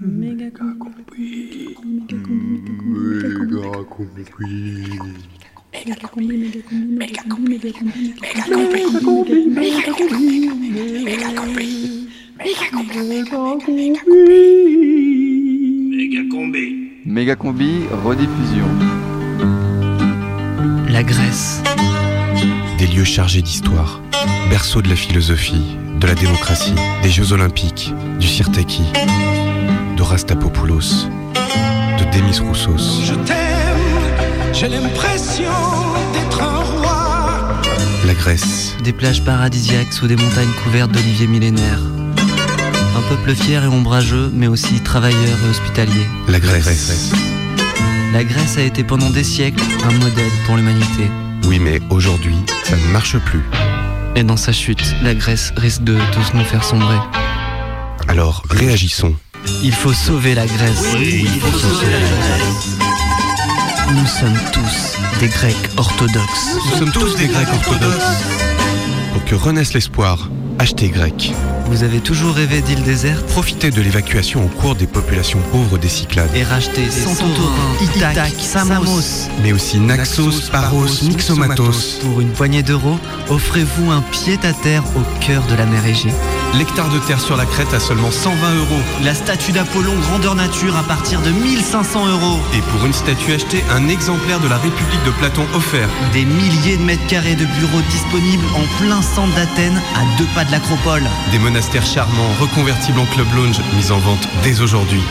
Méga 0.00 0.50
combi. 0.52 1.74
Méga 2.92 3.74
combi. 3.90 4.28
Méga 5.72 5.96
combi. 6.08 6.26
Méga 6.98 7.22
combi. 7.28 7.58
Méga 7.58 7.72
combi. 7.72 7.98
Méga 9.48 9.82
combi. 9.90 10.08
Méga 11.48 11.50
combi. 11.50 12.06
Méga 12.38 13.24
combi. 14.04 14.46
Méga 15.96 16.22
combi. 16.30 16.66
Méga 17.04 17.34
combi, 17.34 17.70
rediffusion. 18.04 18.68
La 20.90 21.02
Grèce. 21.02 21.60
Des 22.78 22.86
lieux 22.86 23.02
chargés 23.04 23.42
d'histoire, 23.42 24.00
berceau 24.48 24.80
de 24.80 24.88
la 24.88 24.94
philosophie, 24.94 25.76
de 26.00 26.06
la 26.06 26.14
démocratie, 26.14 26.74
des 27.02 27.08
Jeux 27.10 27.32
Olympiques, 27.32 27.92
du 28.20 28.28
Sirtaki, 28.28 28.84
de 29.98 30.02
Rastapopoulos, 30.04 31.08
de 31.98 32.16
Demis 32.16 32.38
Roussos. 32.38 33.02
Je 33.04 33.14
t'aime, 33.14 34.52
j'ai 34.52 34.68
l'impression 34.68 35.50
d'être 36.12 36.40
un 36.40 36.60
roi. 36.60 37.60
La 38.06 38.14
Grèce. 38.14 38.76
Des 38.84 38.92
plages 38.92 39.24
paradisiaques 39.24 39.92
sous 39.92 40.06
des 40.06 40.14
montagnes 40.14 40.52
couvertes 40.62 40.92
d'oliviers 40.92 41.26
millénaires. 41.26 41.80
Un 42.96 43.08
peuple 43.08 43.34
fier 43.34 43.64
et 43.64 43.66
ombrageux, 43.66 44.30
mais 44.32 44.46
aussi 44.46 44.80
travailleur 44.80 45.36
et 45.44 45.50
hospitalier. 45.50 46.06
La 46.28 46.38
Grèce. 46.38 47.12
La 48.12 48.22
Grèce 48.22 48.56
a 48.56 48.62
été 48.62 48.84
pendant 48.84 49.10
des 49.10 49.24
siècles 49.24 49.64
un 49.82 49.92
modèle 49.98 50.30
pour 50.46 50.56
l'humanité. 50.56 51.10
Oui, 51.44 51.58
mais 51.58 51.80
aujourd'hui, 51.90 52.36
ça 52.62 52.76
ne 52.76 52.92
marche 52.92 53.18
plus. 53.18 53.42
Et 54.14 54.22
dans 54.22 54.36
sa 54.36 54.52
chute, 54.52 54.94
la 55.02 55.16
Grèce 55.16 55.52
risque 55.56 55.82
de 55.82 55.98
tous 56.12 56.34
nous 56.34 56.44
faire 56.44 56.62
sombrer. 56.62 56.98
Alors, 58.06 58.44
réagissons. 58.48 59.16
Il 59.62 59.72
faut 59.72 59.92
sauver 59.92 60.34
la 60.34 60.46
Grèce. 60.46 60.94
Oui, 60.94 61.24
il 61.24 61.40
faut 61.40 61.58
sauver 61.58 61.86
la 61.90 61.98
Grèce. 61.98 62.78
Nous 63.94 64.06
sommes 64.06 64.38
tous 64.52 64.98
des 65.20 65.28
Grecs 65.28 65.70
orthodoxes. 65.76 66.56
Nous 66.70 66.78
sommes 66.78 66.92
tous 66.92 67.16
des 67.16 67.26
Grecs 67.26 67.48
orthodoxes. 67.52 68.24
Pour 69.12 69.24
que 69.24 69.34
renaisse 69.34 69.74
l'espoir, 69.74 70.28
achetez 70.58 70.88
grec. 70.88 71.32
Vous 71.68 71.82
avez 71.82 72.00
toujours 72.00 72.34
rêvé 72.34 72.62
d'îles 72.62 72.82
désertes 72.82 73.26
Profitez 73.26 73.70
de 73.70 73.82
l'évacuation 73.82 74.42
au 74.42 74.48
cours 74.48 74.74
des 74.74 74.86
populations 74.86 75.40
pauvres 75.52 75.76
des 75.76 75.88
Cyclades. 75.88 76.34
Et 76.34 76.42
rachetez 76.42 76.90
Santorin, 76.90 77.28
Ithaque, 77.82 78.32
Samos. 78.38 79.28
Mais 79.42 79.52
aussi 79.52 79.78
Naxos, 79.78 80.48
Paros, 80.50 80.86
Myxomatos. 81.02 81.98
Pour 82.00 82.22
une 82.22 82.30
poignée 82.30 82.62
d'euros, 82.62 82.98
offrez-vous 83.28 83.90
un 83.90 84.00
pied-à-terre 84.00 84.82
au 84.96 85.02
cœur 85.22 85.42
de 85.46 85.54
la 85.56 85.66
mer 85.66 85.84
Égée. 85.84 86.12
L'hectare 86.54 86.88
de 86.88 86.98
terre 87.00 87.20
sur 87.20 87.36
la 87.36 87.44
crête 87.44 87.74
à 87.74 87.80
seulement 87.80 88.10
120 88.10 88.54
euros. 88.54 88.82
La 89.04 89.14
statue 89.14 89.52
d'Apollon 89.52 89.94
grandeur 90.00 90.34
nature 90.34 90.74
à 90.76 90.82
partir 90.82 91.20
de 91.20 91.30
1500 91.30 92.06
euros. 92.08 92.38
Et 92.54 92.62
pour 92.62 92.86
une 92.86 92.94
statue 92.94 93.34
achetée, 93.34 93.62
un 93.70 93.88
exemplaire 93.88 94.40
de 94.40 94.48
la 94.48 94.56
République 94.56 95.04
de 95.04 95.10
Platon 95.10 95.44
offert. 95.54 95.88
Des 96.14 96.24
milliers 96.24 96.78
de 96.78 96.82
mètres 96.82 97.06
carrés 97.06 97.34
de 97.34 97.44
bureaux 97.44 97.82
disponibles 97.90 98.46
en 98.56 98.82
plein 98.82 99.02
centre 99.02 99.34
d'Athènes, 99.34 99.80
à 99.94 100.16
deux 100.16 100.26
pas 100.34 100.44
de 100.44 100.52
l'acropole. 100.52 101.02
Des 101.30 101.38
monastères 101.58 101.84
charmants, 101.84 102.30
reconvertibles 102.38 103.00
en 103.00 103.06
club 103.06 103.26
lounge, 103.34 103.60
mis 103.76 103.90
en 103.90 103.98
vente 103.98 104.28
dès 104.44 104.60
aujourd'hui. 104.60 105.02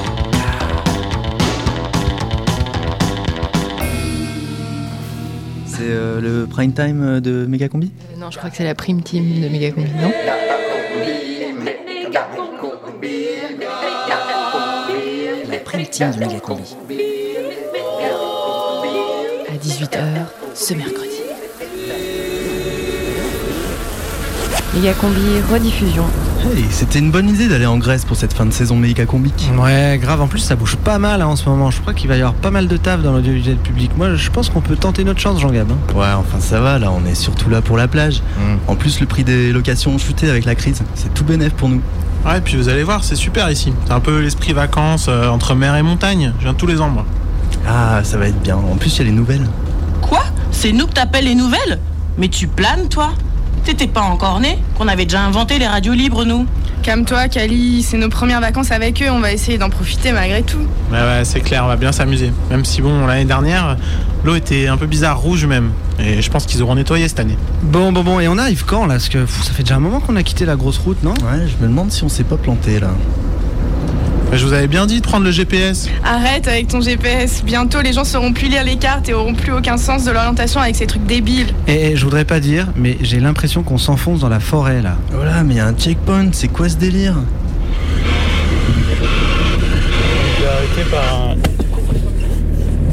C'est 5.81 5.87
euh, 5.89 6.21
le 6.21 6.47
prime 6.47 6.75
time 6.75 7.21
de 7.21 7.47
Megacombi? 7.47 7.91
Euh, 8.13 8.21
non, 8.21 8.31
je 8.31 8.37
crois 8.37 8.51
que 8.51 8.57
c'est 8.59 8.65
la 8.65 8.75
prime 8.75 9.03
team 9.03 9.41
de 9.41 9.49
Megacombi, 9.49 9.89
non? 9.99 10.13
La 15.49 15.59
prime 15.61 15.87
team 15.87 16.11
de 16.11 16.19
méga 16.19 16.39
combi. 16.41 16.77
À 19.49 19.57
18h 19.57 20.03
ce 20.55 20.75
mercredi. 20.75 21.23
Megacombi 24.75 25.41
rediffusion. 25.51 26.05
Hey, 26.43 26.65
c'était 26.71 26.99
une 26.99 27.11
bonne 27.11 27.28
idée 27.28 27.49
d'aller 27.49 27.67
en 27.67 27.77
Grèce 27.77 28.05
pour 28.05 28.17
cette 28.17 28.33
fin 28.33 28.47
de 28.47 28.51
saison 28.51 28.75
Megacombique. 28.77 29.51
Ouais, 29.59 29.99
grave. 30.01 30.21
En 30.23 30.27
plus, 30.27 30.39
ça 30.39 30.56
bouge 30.56 30.77
pas 30.77 30.99
mal 30.99 31.21
hein, 31.23 31.27
en 31.27 31.37
ce 31.37 31.49
moment. 31.49 31.71
Je 31.71 31.81
crois 31.81 31.93
qu'il 31.93 32.09
va 32.09 32.17
y 32.17 32.21
avoir 32.21 32.34
pas 32.34 32.51
mal 32.51 32.67
de 32.67 32.77
taf 32.77 33.03
dans 33.03 33.12
l'audiovisuel 33.12 33.56
public. 33.56 33.91
Moi, 33.97 34.15
je 34.15 34.31
pense 34.31 34.49
qu'on 34.49 34.62
peut 34.62 34.77
tenter 34.77 35.05
notre 35.05 35.21
chance, 35.21 35.39
Jean-Gab. 35.41 35.71
hein. 35.71 35.77
Ouais, 35.95 36.06
enfin 36.19 36.41
ça 36.41 36.61
va, 36.61 36.78
là 36.78 36.91
on 36.91 37.05
est 37.06 37.15
surtout 37.15 37.51
là 37.51 37.61
pour 37.61 37.77
la 37.77 37.89
plage. 37.89 38.23
En 38.67 38.75
plus, 38.75 39.01
le 39.01 39.06
prix 39.06 39.23
des 39.23 39.53
locations 39.53 39.93
ont 39.95 39.99
chuté 39.99 40.28
avec 40.31 40.45
la 40.47 40.55
crise. 40.55 40.83
C'est 40.95 41.12
tout 41.12 41.25
bénef 41.25 41.53
pour 41.53 41.69
nous. 41.69 41.83
Ouais, 42.27 42.39
et 42.39 42.41
puis 42.41 42.57
vous 42.57 42.69
allez 42.69 42.83
voir, 42.84 43.05
c'est 43.05 43.17
super 43.17 43.51
ici. 43.51 43.72
C'est 43.87 43.93
un 43.93 44.01
peu 44.01 44.21
l'esprit 44.21 44.53
vacances 44.53 45.07
euh, 45.09 45.28
entre 45.28 45.55
mer 45.55 45.77
et 45.77 45.83
montagne. 45.83 46.33
Je 46.39 46.45
viens 46.45 46.55
tous 46.55 46.67
les 46.67 46.81
ans, 46.81 46.91
moi. 46.91 47.05
Ah, 47.69 48.01
ça 48.03 48.17
va 48.19 48.27
être 48.27 48.41
bien. 48.41 48.57
En 48.57 48.77
plus, 48.77 48.95
il 48.97 48.99
y 48.99 49.01
a 49.03 49.05
les 49.05 49.17
nouvelles. 49.17 49.47
Quoi? 50.03 50.22
C'est 50.51 50.72
nous 50.72 50.87
que 50.87 50.93
t'appelles 50.95 51.25
les 51.27 51.34
nouvelles? 51.34 51.78
Mais 52.19 52.28
tu 52.28 52.47
planes, 52.47 52.89
toi? 52.89 53.12
T'étais 53.65 53.87
pas 53.87 54.00
encore 54.00 54.41
né 54.41 54.59
Qu'on 54.77 54.88
avait 54.88 55.05
déjà 55.05 55.22
inventé 55.22 55.59
les 55.59 55.66
radios 55.66 55.93
libres, 55.93 56.25
nous 56.25 56.47
Calme-toi, 56.83 57.28
Kali, 57.28 57.83
c'est 57.83 57.99
nos 57.99 58.09
premières 58.09 58.41
vacances 58.41 58.71
avec 58.71 59.03
eux, 59.03 59.11
on 59.11 59.21
va 59.21 59.33
essayer 59.33 59.59
d'en 59.59 59.69
profiter 59.69 60.12
malgré 60.12 60.43
tout. 60.43 60.66
Ouais, 60.91 60.99
ouais, 60.99 61.25
c'est 61.25 61.41
clair, 61.41 61.65
on 61.65 61.69
va 61.69 61.77
bien 61.77 61.93
s'amuser. 61.93 62.33
Même 62.49 62.65
si, 62.65 62.81
bon, 62.81 63.06
l'année 63.06 63.27
dernière, 63.27 63.77
l'eau 64.25 64.34
était 64.34 64.66
un 64.66 64.78
peu 64.78 64.87
bizarre, 64.87 65.21
rouge 65.21 65.44
même. 65.44 65.72
Et 65.99 66.22
je 66.22 66.31
pense 66.31 66.47
qu'ils 66.47 66.62
auront 66.62 66.75
nettoyé 66.75 67.06
cette 67.06 67.21
année. 67.21 67.37
Bon, 67.62 67.93
bon, 67.93 68.03
bon. 68.03 68.19
Et 68.21 68.28
on 68.28 68.39
arrive 68.39 68.65
quand 68.65 68.87
là? 68.87 68.94
Parce 68.94 69.10
que 69.10 69.19
pff, 69.19 69.44
ça 69.44 69.53
fait 69.53 69.62
déjà 69.62 69.77
un 69.77 69.81
moment 69.81 70.00
qu'on 70.00 70.16
a 70.16 70.22
quitté 70.22 70.47
la 70.47 70.56
grosse 70.56 70.78
route, 70.78 71.03
non? 71.03 71.12
Ouais, 71.12 71.47
je 71.47 71.62
me 71.62 71.69
demande 71.69 71.93
si 71.93 72.03
on 72.03 72.09
s'est 72.09 72.25
pas 72.25 72.39
planté 72.39 72.81
là. 72.81 72.89
Je 74.33 74.47
vous 74.47 74.53
avais 74.53 74.69
bien 74.69 74.87
dit 74.87 75.01
de 75.01 75.05
prendre 75.05 75.25
le 75.25 75.33
GPS. 75.33 75.89
Arrête 76.05 76.47
avec 76.47 76.69
ton 76.69 76.81
GPS, 76.81 77.43
bientôt 77.45 77.81
les 77.81 77.93
gens 77.93 78.05
sauront 78.05 78.33
plus 78.33 78.49
lire 78.49 78.63
les 78.63 78.77
cartes 78.77 79.09
et 79.09 79.15
auront 79.15 79.35
plus 79.35 79.53
aucun 79.53 79.77
sens 79.77 80.05
de 80.05 80.13
l'orientation 80.13 80.61
avec 80.61 80.77
ces 80.77 80.87
trucs 80.87 81.05
débiles. 81.05 81.53
Et 81.67 81.97
je 81.97 82.05
voudrais 82.05 82.25
pas 82.25 82.39
dire, 82.39 82.69
mais 82.77 82.97
j'ai 83.03 83.19
l'impression 83.19 83.65
qu'on 83.65 83.77
s'enfonce 83.77 84.21
dans 84.21 84.29
la 84.29 84.39
forêt 84.39 84.83
là. 84.83 84.97
Voilà, 85.11 85.43
mais 85.43 85.55
il 85.55 85.57
y 85.57 85.61
a 85.61 85.67
un 85.67 85.75
checkpoint, 85.75 86.29
c'est 86.33 86.49
quoi 86.49 86.69
ce 86.69 86.77
délire? 86.77 87.17
Il 90.39 90.45
est 90.45 90.47
arrêté 90.47 90.83
par 90.91 91.03
un... 91.23 91.35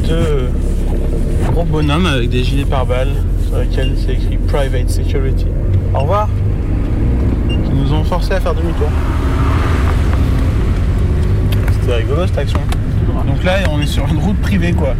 deux 0.08 0.50
gros 1.52 1.64
bonhommes 1.64 2.06
avec 2.06 2.30
des 2.30 2.42
gilets 2.42 2.64
pare-balles 2.64 3.14
sur 3.46 3.58
lesquels 3.58 3.94
c'est 4.04 4.14
écrit 4.14 4.38
Private 4.48 4.90
Security. 4.90 5.46
Au 5.94 6.00
revoir. 6.00 6.28
Qui 7.48 7.70
nous 7.72 7.92
ont 7.92 8.02
forcé 8.02 8.32
à 8.32 8.40
faire 8.40 8.54
demi-tour. 8.54 8.90
C'était 11.88 12.00
rigolo 12.02 12.26
cette 12.26 12.36
action. 12.36 12.60
Donc 13.26 13.42
là, 13.44 13.60
on 13.70 13.80
est 13.80 13.86
sur 13.86 14.06
une 14.08 14.18
route 14.18 14.38
privée 14.42 14.72
quoi. 14.72 14.94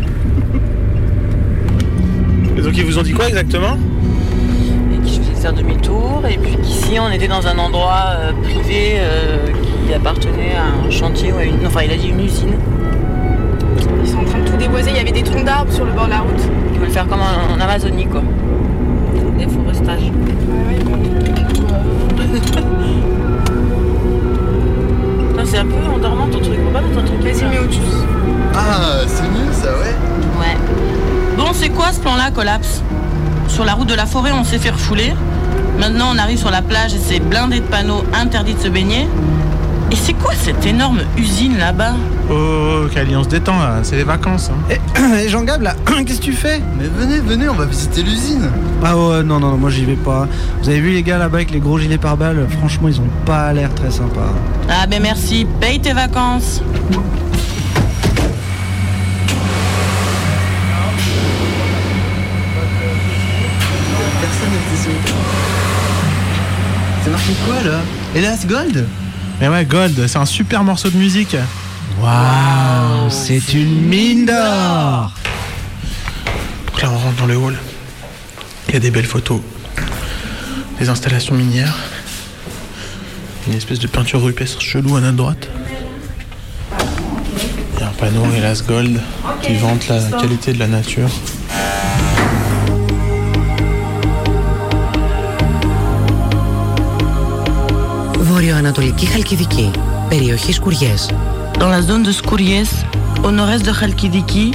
Et 2.57 2.63
donc 2.63 2.79
ils 2.79 2.85
vous 2.87 2.99
ont 2.99 3.03
dit 3.03 3.13
quoi 3.13 3.29
exactement? 3.29 3.77
Et 4.95 5.07
qui 5.07 5.19
faisait 5.19 5.39
faire 5.39 5.53
demi-tour. 5.53 6.23
Et 6.31 6.39
puis 6.39 6.57
qu'ici, 6.57 6.99
on 6.99 7.11
était 7.13 7.29
dans 7.29 7.47
un 7.47 7.59
endroit 7.59 8.05
euh, 8.13 8.33
privé 8.43 8.95
euh, 8.97 9.49
qui 9.87 9.93
appartenait 9.93 10.55
à 10.57 10.87
un 10.87 10.91
chantier 10.91 11.31
ou 11.31 11.37
à 11.37 11.45
une. 11.45 11.67
Enfin, 11.67 11.83
il 11.83 11.91
a 11.91 11.97
dit 11.97 12.09
une 12.09 12.25
usine. 12.25 12.55
Ils 14.03 14.09
sont 14.09 14.21
en 14.21 14.25
train 14.25 14.39
de 14.39 14.49
tout 14.49 14.57
déboiser, 14.57 14.89
il 14.89 14.97
y 14.97 15.01
avait 15.01 15.13
des 15.13 15.23
troncs 15.23 15.45
d'arbres 15.45 15.71
sur 15.71 15.85
le 15.85 15.93
bord 15.93 16.07
de 16.07 16.13
la 16.13 16.21
route. 16.21 16.41
Ils 16.73 16.81
veulent 16.81 16.89
faire 16.89 17.07
comme 17.07 17.21
en, 17.21 17.55
en 17.55 17.61
Amazonie, 17.61 18.07
quoi. 18.07 18.23
Déforestage. 19.37 20.11
Non, 22.17 22.59
c'est 25.51 25.59
un 25.59 25.65
peu 25.65 25.77
endormant 25.77 26.27
ton 26.29 26.41
truc. 26.41 26.59
Faut 26.65 26.71
pas 26.71 26.81
mettre 26.81 26.95
ton 26.95 27.05
truc. 27.05 27.21
Vas-y, 27.23 27.45
mets 27.45 27.59
autre 27.59 27.73
chose. 27.73 28.05
Ah, 28.55 29.01
c'est 29.07 29.23
mieux 29.23 29.53
ça, 29.53 29.71
ouais. 29.79 29.95
Ouais. 30.39 30.57
Bon, 31.37 31.47
c'est 31.53 31.71
quoi 31.71 31.93
ce 31.93 32.01
plan-là, 32.01 32.31
Collapse 32.31 32.83
Sur 33.49 33.65
la 33.65 33.75
route 33.75 33.89
de 33.89 33.95
la 33.95 34.07
forêt, 34.07 34.33
on 34.33 34.45
s'est 34.45 34.59
fait 34.59 34.71
refouler. 34.71 35.15
Maintenant, 35.79 36.11
on 36.15 36.19
arrive 36.19 36.39
sur 36.39 36.51
la 36.51 36.61
plage 36.63 36.95
et 36.95 36.99
c'est 36.99 37.21
blindé 37.21 37.61
de 37.61 37.67
panneaux 37.67 38.03
interdits 38.13 38.55
de 38.55 38.61
se 38.61 38.69
baigner. 38.69 39.09
Et 39.91 39.97
c'est 39.97 40.13
quoi 40.13 40.35
cette 40.35 40.67
énorme 40.67 41.01
usine 41.17 41.57
là-bas 41.57 41.95
oh, 42.29 42.35
oh, 42.35 42.83
oh, 42.85 42.89
Cali, 42.93 43.17
on 43.17 43.25
se 43.25 43.29
détend 43.31 43.59
là, 43.59 43.79
c'est 43.83 43.97
les 43.97 44.05
vacances. 44.05 44.51
Hein. 44.51 44.75
Et, 45.25 45.29
Jean 45.31 45.45
Gab 45.45 45.63
là, 45.63 45.75
qu'est-ce 46.07 46.21
que 46.21 46.25
tu 46.27 46.33
fais? 46.35 46.61
Mais 46.79 46.89
venez, 46.89 47.21
venez, 47.21 47.49
on 47.49 47.55
va 47.55 47.65
visiter 47.65 48.03
l'usine. 48.03 48.51
Ah 48.85 48.95
ouais, 48.95 49.23
non, 49.23 49.41
non, 49.41 49.51
non 49.51 49.57
moi 49.57 49.71
j'y 49.71 49.87
vais 49.87 49.97
pas. 49.97 50.29
Vous 50.63 50.69
avez 50.69 50.81
vu 50.81 50.91
les 50.91 51.03
gars 51.03 51.17
là-bas 51.17 51.39
avec 51.39 51.51
les 51.53 51.61
gros 51.61 51.79
gilets 51.79 51.97
pare-balles? 51.97 52.47
Franchement, 52.59 52.89
ils 52.89 53.01
ont 53.01 53.09
pas 53.25 53.51
l'air 53.55 53.75
très 53.75 53.91
sympas. 53.91 54.35
Ah 54.69 54.87
ben 54.87 55.03
merci, 55.03 55.47
paye 55.59 55.81
tes 55.81 55.95
vacances. 55.95 56.63
Personne 64.21 64.93
C'est 67.05 67.11
marqué 67.11 67.33
quoi 67.47 67.71
là? 67.71 67.79
Et 68.15 68.47
Gold? 68.47 68.87
Mais 69.41 69.49
ouais, 69.49 69.65
Gold, 69.65 70.07
c'est 70.09 70.19
un 70.19 70.27
super 70.27 70.65
morceau 70.65 70.91
de 70.91 70.97
musique. 70.97 71.37
Waouh, 72.01 73.09
c'est 73.09 73.55
une 73.55 73.83
mine 73.83 74.27
d'or 74.27 75.13
Donc 76.67 76.83
là, 76.83 76.91
on 76.91 76.99
rentre 76.99 77.17
dans 77.17 77.27
le 77.27 77.37
hall. 77.37 77.57
Il 78.69 78.75
y 78.75 78.77
a 78.77 78.81
des 78.81 78.91
belles 78.91 79.07
photos. 79.07 79.41
Des 80.81 80.89
installations 80.89 81.35
minières. 81.37 81.77
Une 83.47 83.55
espèce 83.55 83.79
de 83.79 83.87
peinture 83.87 84.23
rupestre 84.23 84.61
chelou 84.61 84.97
à 84.97 85.01
notre 85.01 85.17
droite. 85.17 85.49
Il 87.75 87.81
y 87.81 87.83
a 87.85 87.89
un 87.89 87.93
panneau 87.93 88.27
Hélas 88.37 88.65
Gold 88.67 89.01
qui 89.43 89.55
vante 89.55 89.89
la 89.89 90.01
qualité 90.19 90.53
de 90.53 90.59
la 90.59 90.67
nature. 90.67 91.11
Βόρειο-Ανατολική 98.68 99.06
Χαλκιδική. 99.06 99.72
Περιοχή 100.10 100.54
Σκουριές. 100.54 101.10
Dans 101.60 101.70
la 101.70 101.82
zone 101.82 102.04
de 102.08 102.12
Skouries, 102.22 102.72
au 103.24 103.32
nord-est 103.32 103.64
de 103.66 103.72
Khalkidiki, 103.80 104.54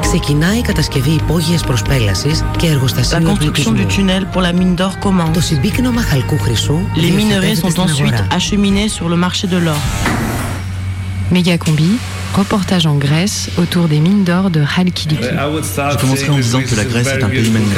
Ξεκινάει 0.00 0.58
η 0.58 0.62
κατασκευή 0.62 1.10
υπόγειας 1.10 1.62
προσπέλασης 1.62 2.44
και 2.56 2.66
la 2.66 2.70
εργοστασίου 2.70 3.18
construction 3.18 3.28
du 3.28 3.42
εμπλουτισμού. 3.42 3.86
tunnel 3.96 4.24
pour 4.36 4.40
la 4.42 4.52
mine 4.52 4.74
d'or 4.80 4.92
commence. 5.08 5.32
Το 5.32 5.40
συμπίκνωμα 5.40 6.02
χαλκού 6.02 6.38
χρυσού 6.38 6.74
Les 6.94 6.98
minerais 6.98 7.00
διοχετεύεται 7.00 7.60
sont 7.62 7.70
στην 7.70 7.82
ensuite 7.82 8.12
αγορά. 8.14 8.26
acheminés 8.30 8.88
sur 8.98 9.08
le 9.08 9.16
marché 9.26 9.46
de 9.46 9.58
l'or. 9.64 9.80
Méga 11.34 11.56
combi, 11.64 11.90
reportage 12.35 12.85
en 12.85 12.95
Grèce 12.95 13.49
autour 13.57 13.87
des 13.87 13.99
mines 13.99 14.25
d'or 14.25 14.49
de 14.49 14.61
Halkidiki. 14.61 15.23
Je 15.23 15.97
commencerai 15.97 16.29
en 16.29 16.37
disant 16.37 16.61
que 16.61 16.75
la 16.75 16.83
Grèce 16.83 17.07
est 17.07 17.23
un 17.23 17.29
pays 17.29 17.49
magnifique. 17.49 17.77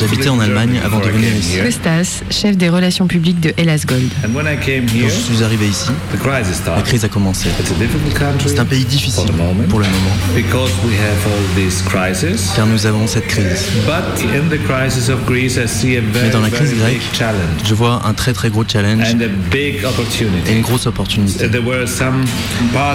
J'habitais 0.00 0.28
en 0.30 0.40
Allemagne 0.40 0.80
avant 0.82 1.00
de 1.00 1.08
venir 1.08 1.34
ici. 1.36 1.58
Costas, 1.62 2.22
chef 2.30 2.56
des 2.56 2.70
relations 2.70 3.06
publiques 3.06 3.40
de 3.40 3.52
Hellas 3.58 3.84
Gold. 3.86 4.10
Quand 4.22 5.08
je 5.08 5.08
suis 5.08 5.44
arrivé 5.44 5.66
ici, 5.68 5.90
la 6.66 6.82
crise 6.82 7.04
a 7.04 7.08
commencé. 7.08 7.48
C'est 8.46 8.58
un 8.58 8.64
pays 8.64 8.84
difficile 8.84 9.30
pour 9.68 9.80
le 9.80 9.86
moment, 9.86 10.14
car 12.56 12.66
nous 12.66 12.86
avons 12.86 13.06
cette 13.06 13.26
crise. 13.26 13.66
Mais 16.22 16.30
dans 16.30 16.40
la 16.40 16.50
crise 16.50 16.74
grecque, 16.74 17.02
je 17.64 17.74
vois 17.74 18.00
un 18.06 18.14
très 18.14 18.32
très 18.32 18.48
gros 18.48 18.64
challenge 18.66 19.14
et 19.52 20.52
une 20.52 20.62
grosse 20.62 20.86
opportunité. 20.86 21.50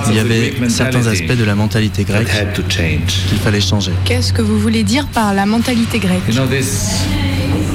Il 0.10 0.16
y 0.16 0.20
avait 0.20 0.54
certains 0.70 0.95
aspects 1.08 1.38
de 1.38 1.44
la 1.44 1.56
mentalité 1.56 2.04
grecque 2.04 2.30
qu'il 3.30 3.38
fallait 3.40 3.62
changer. 3.62 3.92
Qu'est-ce 4.06 4.34
que 4.34 4.42
vous 4.42 4.60
voulez 4.60 4.84
dire 4.84 5.08
par 5.08 5.34
la 5.34 5.46
mentalité 5.46 6.00
grecque? 6.00 6.22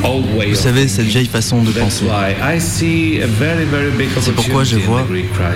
Vous 0.02 0.55
savez, 0.55 0.88
cette 0.88 1.06
vieille 1.06 1.26
façon 1.26 1.62
de 1.62 1.70
penser. 1.73 2.05
C'est 4.20 4.35
pourquoi 4.35 4.64
je 4.64 4.76
vois 4.76 5.06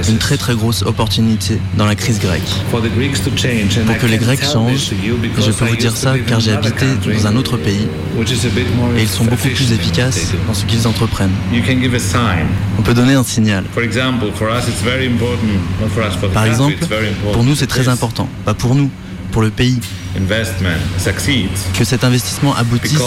une 0.08 0.18
très 0.18 0.36
très 0.36 0.54
grosse 0.54 0.82
opportunité 0.82 1.58
dans 1.76 1.86
la 1.86 1.94
crise 1.94 2.20
grecque. 2.20 2.42
Pour 2.70 2.80
que 3.98 4.06
les 4.06 4.18
Grecs 4.18 4.44
changent, 4.44 4.92
et 4.92 5.42
je 5.42 5.50
peux 5.50 5.64
vous 5.64 5.76
dire 5.76 5.96
ça 5.96 6.14
car 6.26 6.40
j'ai 6.40 6.52
habité 6.52 6.86
dans 7.06 7.26
un 7.26 7.36
autre 7.36 7.56
pays 7.56 7.88
et 8.96 9.02
ils 9.02 9.08
sont 9.08 9.24
beaucoup 9.24 9.48
plus 9.48 9.72
efficaces 9.72 10.32
dans 10.46 10.54
ce 10.54 10.64
qu'ils 10.64 10.86
entreprennent. 10.86 11.32
On 12.78 12.82
peut 12.82 12.94
donner 12.94 13.14
un 13.14 13.24
signal. 13.24 13.64
Par 16.32 16.44
exemple, 16.44 16.76
pour 17.32 17.44
nous 17.44 17.54
c'est 17.54 17.66
très 17.66 17.88
important, 17.88 18.28
pas 18.44 18.54
pour 18.54 18.74
nous, 18.74 18.90
pour 19.32 19.42
le 19.42 19.50
pays, 19.50 19.80
que 21.74 21.84
cet 21.84 22.04
investissement 22.04 22.54
aboutisse, 22.54 22.98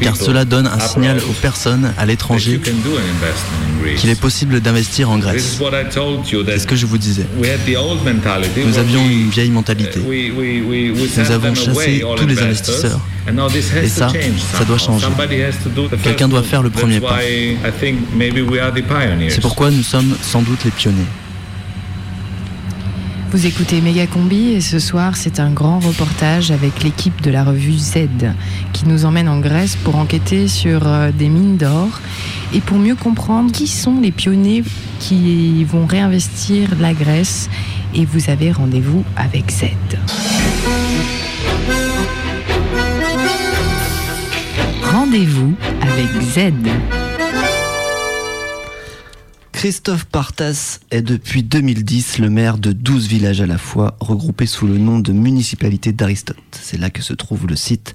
car 0.00 0.16
cela 0.16 0.44
donne 0.44 0.66
un 0.66 0.78
signal 0.78 1.18
aux 1.28 1.32
personnes 1.32 1.92
à 1.98 2.06
l'étranger 2.06 2.60
qu'il 3.96 4.10
est 4.10 4.20
possible 4.20 4.60
d'investir 4.60 5.10
en 5.10 5.18
Grèce. 5.18 5.58
C'est 5.58 6.58
ce 6.58 6.66
que 6.66 6.76
je 6.76 6.86
vous 6.86 6.98
disais. 6.98 7.26
Nous 7.36 8.78
avions 8.78 9.08
une 9.08 9.30
vieille 9.30 9.50
mentalité. 9.50 10.00
Nous 10.00 11.30
avons 11.30 11.54
chassé 11.54 12.04
tous 12.16 12.26
les 12.26 12.38
investisseurs. 12.40 13.00
Et 13.82 13.88
ça, 13.88 14.08
ça 14.56 14.64
doit 14.64 14.78
changer. 14.78 15.06
Quelqu'un 16.02 16.28
doit 16.28 16.42
faire 16.42 16.62
le 16.62 16.70
premier 16.70 17.00
pas. 17.00 17.18
C'est 19.28 19.40
pourquoi 19.40 19.70
nous 19.70 19.82
sommes 19.82 20.16
sans 20.22 20.42
doute 20.42 20.64
les 20.64 20.70
pionniers. 20.70 21.06
Vous 23.36 23.44
écoutez 23.44 23.82
Méga 23.82 24.06
Combi 24.06 24.52
et 24.52 24.62
ce 24.62 24.78
soir 24.78 25.14
c'est 25.14 25.40
un 25.40 25.50
grand 25.50 25.78
reportage 25.78 26.50
avec 26.50 26.82
l'équipe 26.82 27.20
de 27.20 27.30
la 27.30 27.44
revue 27.44 27.76
Z 27.76 28.08
qui 28.72 28.86
nous 28.86 29.04
emmène 29.04 29.28
en 29.28 29.40
Grèce 29.40 29.76
pour 29.76 29.96
enquêter 29.96 30.48
sur 30.48 30.86
euh, 30.86 31.10
des 31.12 31.28
mines 31.28 31.58
d'or 31.58 32.00
et 32.54 32.60
pour 32.60 32.78
mieux 32.78 32.94
comprendre 32.94 33.52
qui 33.52 33.66
sont 33.66 34.00
les 34.00 34.10
pionniers 34.10 34.64
qui 35.00 35.64
vont 35.64 35.84
réinvestir 35.84 36.70
la 36.80 36.94
Grèce 36.94 37.50
et 37.94 38.06
vous 38.06 38.30
avez 38.30 38.52
rendez-vous 38.52 39.04
avec 39.16 39.50
Z. 39.50 39.64
Rendez-vous 44.82 45.54
avec 45.82 46.22
Z. 46.22 47.05
Christophe 49.56 50.04
Partas 50.04 50.80
est 50.90 51.00
depuis 51.00 51.42
2010 51.42 52.18
le 52.18 52.28
maire 52.28 52.58
de 52.58 52.72
12 52.72 53.08
villages 53.08 53.40
à 53.40 53.46
la 53.46 53.56
fois, 53.56 53.96
regroupés 54.00 54.44
sous 54.44 54.66
le 54.66 54.76
nom 54.76 54.98
de 54.98 55.12
municipalité 55.12 55.92
d'Aristote. 55.94 56.36
C'est 56.50 56.76
là 56.76 56.90
que 56.90 57.00
se 57.00 57.14
trouve 57.14 57.46
le 57.46 57.56
site 57.56 57.94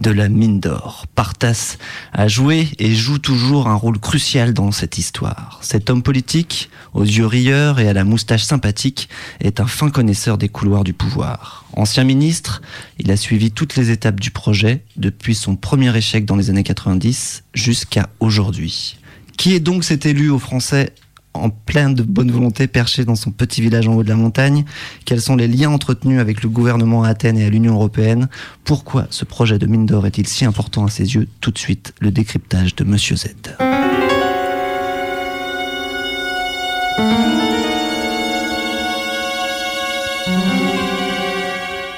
de 0.00 0.12
la 0.12 0.28
mine 0.28 0.60
d'or. 0.60 1.06
Partas 1.16 1.78
a 2.12 2.28
joué 2.28 2.68
et 2.78 2.94
joue 2.94 3.18
toujours 3.18 3.66
un 3.66 3.74
rôle 3.74 3.98
crucial 3.98 4.54
dans 4.54 4.70
cette 4.70 4.98
histoire. 4.98 5.58
Cet 5.62 5.90
homme 5.90 6.04
politique, 6.04 6.70
aux 6.94 7.02
yeux 7.02 7.26
rieurs 7.26 7.80
et 7.80 7.88
à 7.88 7.92
la 7.92 8.04
moustache 8.04 8.44
sympathique, 8.44 9.08
est 9.40 9.58
un 9.58 9.66
fin 9.66 9.90
connaisseur 9.90 10.38
des 10.38 10.48
couloirs 10.48 10.84
du 10.84 10.92
pouvoir. 10.92 11.64
Ancien 11.72 12.04
ministre, 12.04 12.62
il 13.00 13.10
a 13.10 13.16
suivi 13.16 13.50
toutes 13.50 13.74
les 13.74 13.90
étapes 13.90 14.20
du 14.20 14.30
projet, 14.30 14.84
depuis 14.96 15.34
son 15.34 15.56
premier 15.56 15.94
échec 15.96 16.24
dans 16.24 16.36
les 16.36 16.50
années 16.50 16.62
90 16.62 17.42
jusqu'à 17.52 18.10
aujourd'hui. 18.20 18.96
Qui 19.36 19.54
est 19.54 19.60
donc 19.60 19.84
cet 19.84 20.04
élu 20.04 20.28
aux 20.28 20.38
Français 20.38 20.92
en 21.34 21.50
plein 21.50 21.90
de 21.90 22.02
bonne 22.02 22.30
volonté 22.30 22.66
perché 22.66 23.04
dans 23.04 23.14
son 23.14 23.30
petit 23.30 23.60
village 23.60 23.86
en 23.88 23.94
haut 23.94 24.02
de 24.02 24.08
la 24.08 24.16
montagne 24.16 24.64
Quels 25.04 25.20
sont 25.20 25.36
les 25.36 25.48
liens 25.48 25.70
entretenus 25.70 26.20
avec 26.20 26.42
le 26.42 26.48
gouvernement 26.48 27.04
à 27.04 27.08
Athènes 27.08 27.38
et 27.38 27.44
à 27.44 27.50
l'Union 27.50 27.74
européenne? 27.74 28.28
Pourquoi 28.64 29.06
ce 29.10 29.24
projet 29.24 29.58
de 29.58 29.66
mine 29.66 29.86
d'or 29.86 30.06
est-il 30.06 30.26
si 30.26 30.44
important 30.44 30.84
à 30.84 30.90
ses 30.90 31.14
yeux? 31.14 31.28
Tout 31.40 31.50
de 31.50 31.58
suite, 31.58 31.94
le 32.00 32.10
décryptage 32.10 32.74
de 32.76 32.84
Monsieur 32.84 33.16
Z. 33.16 33.34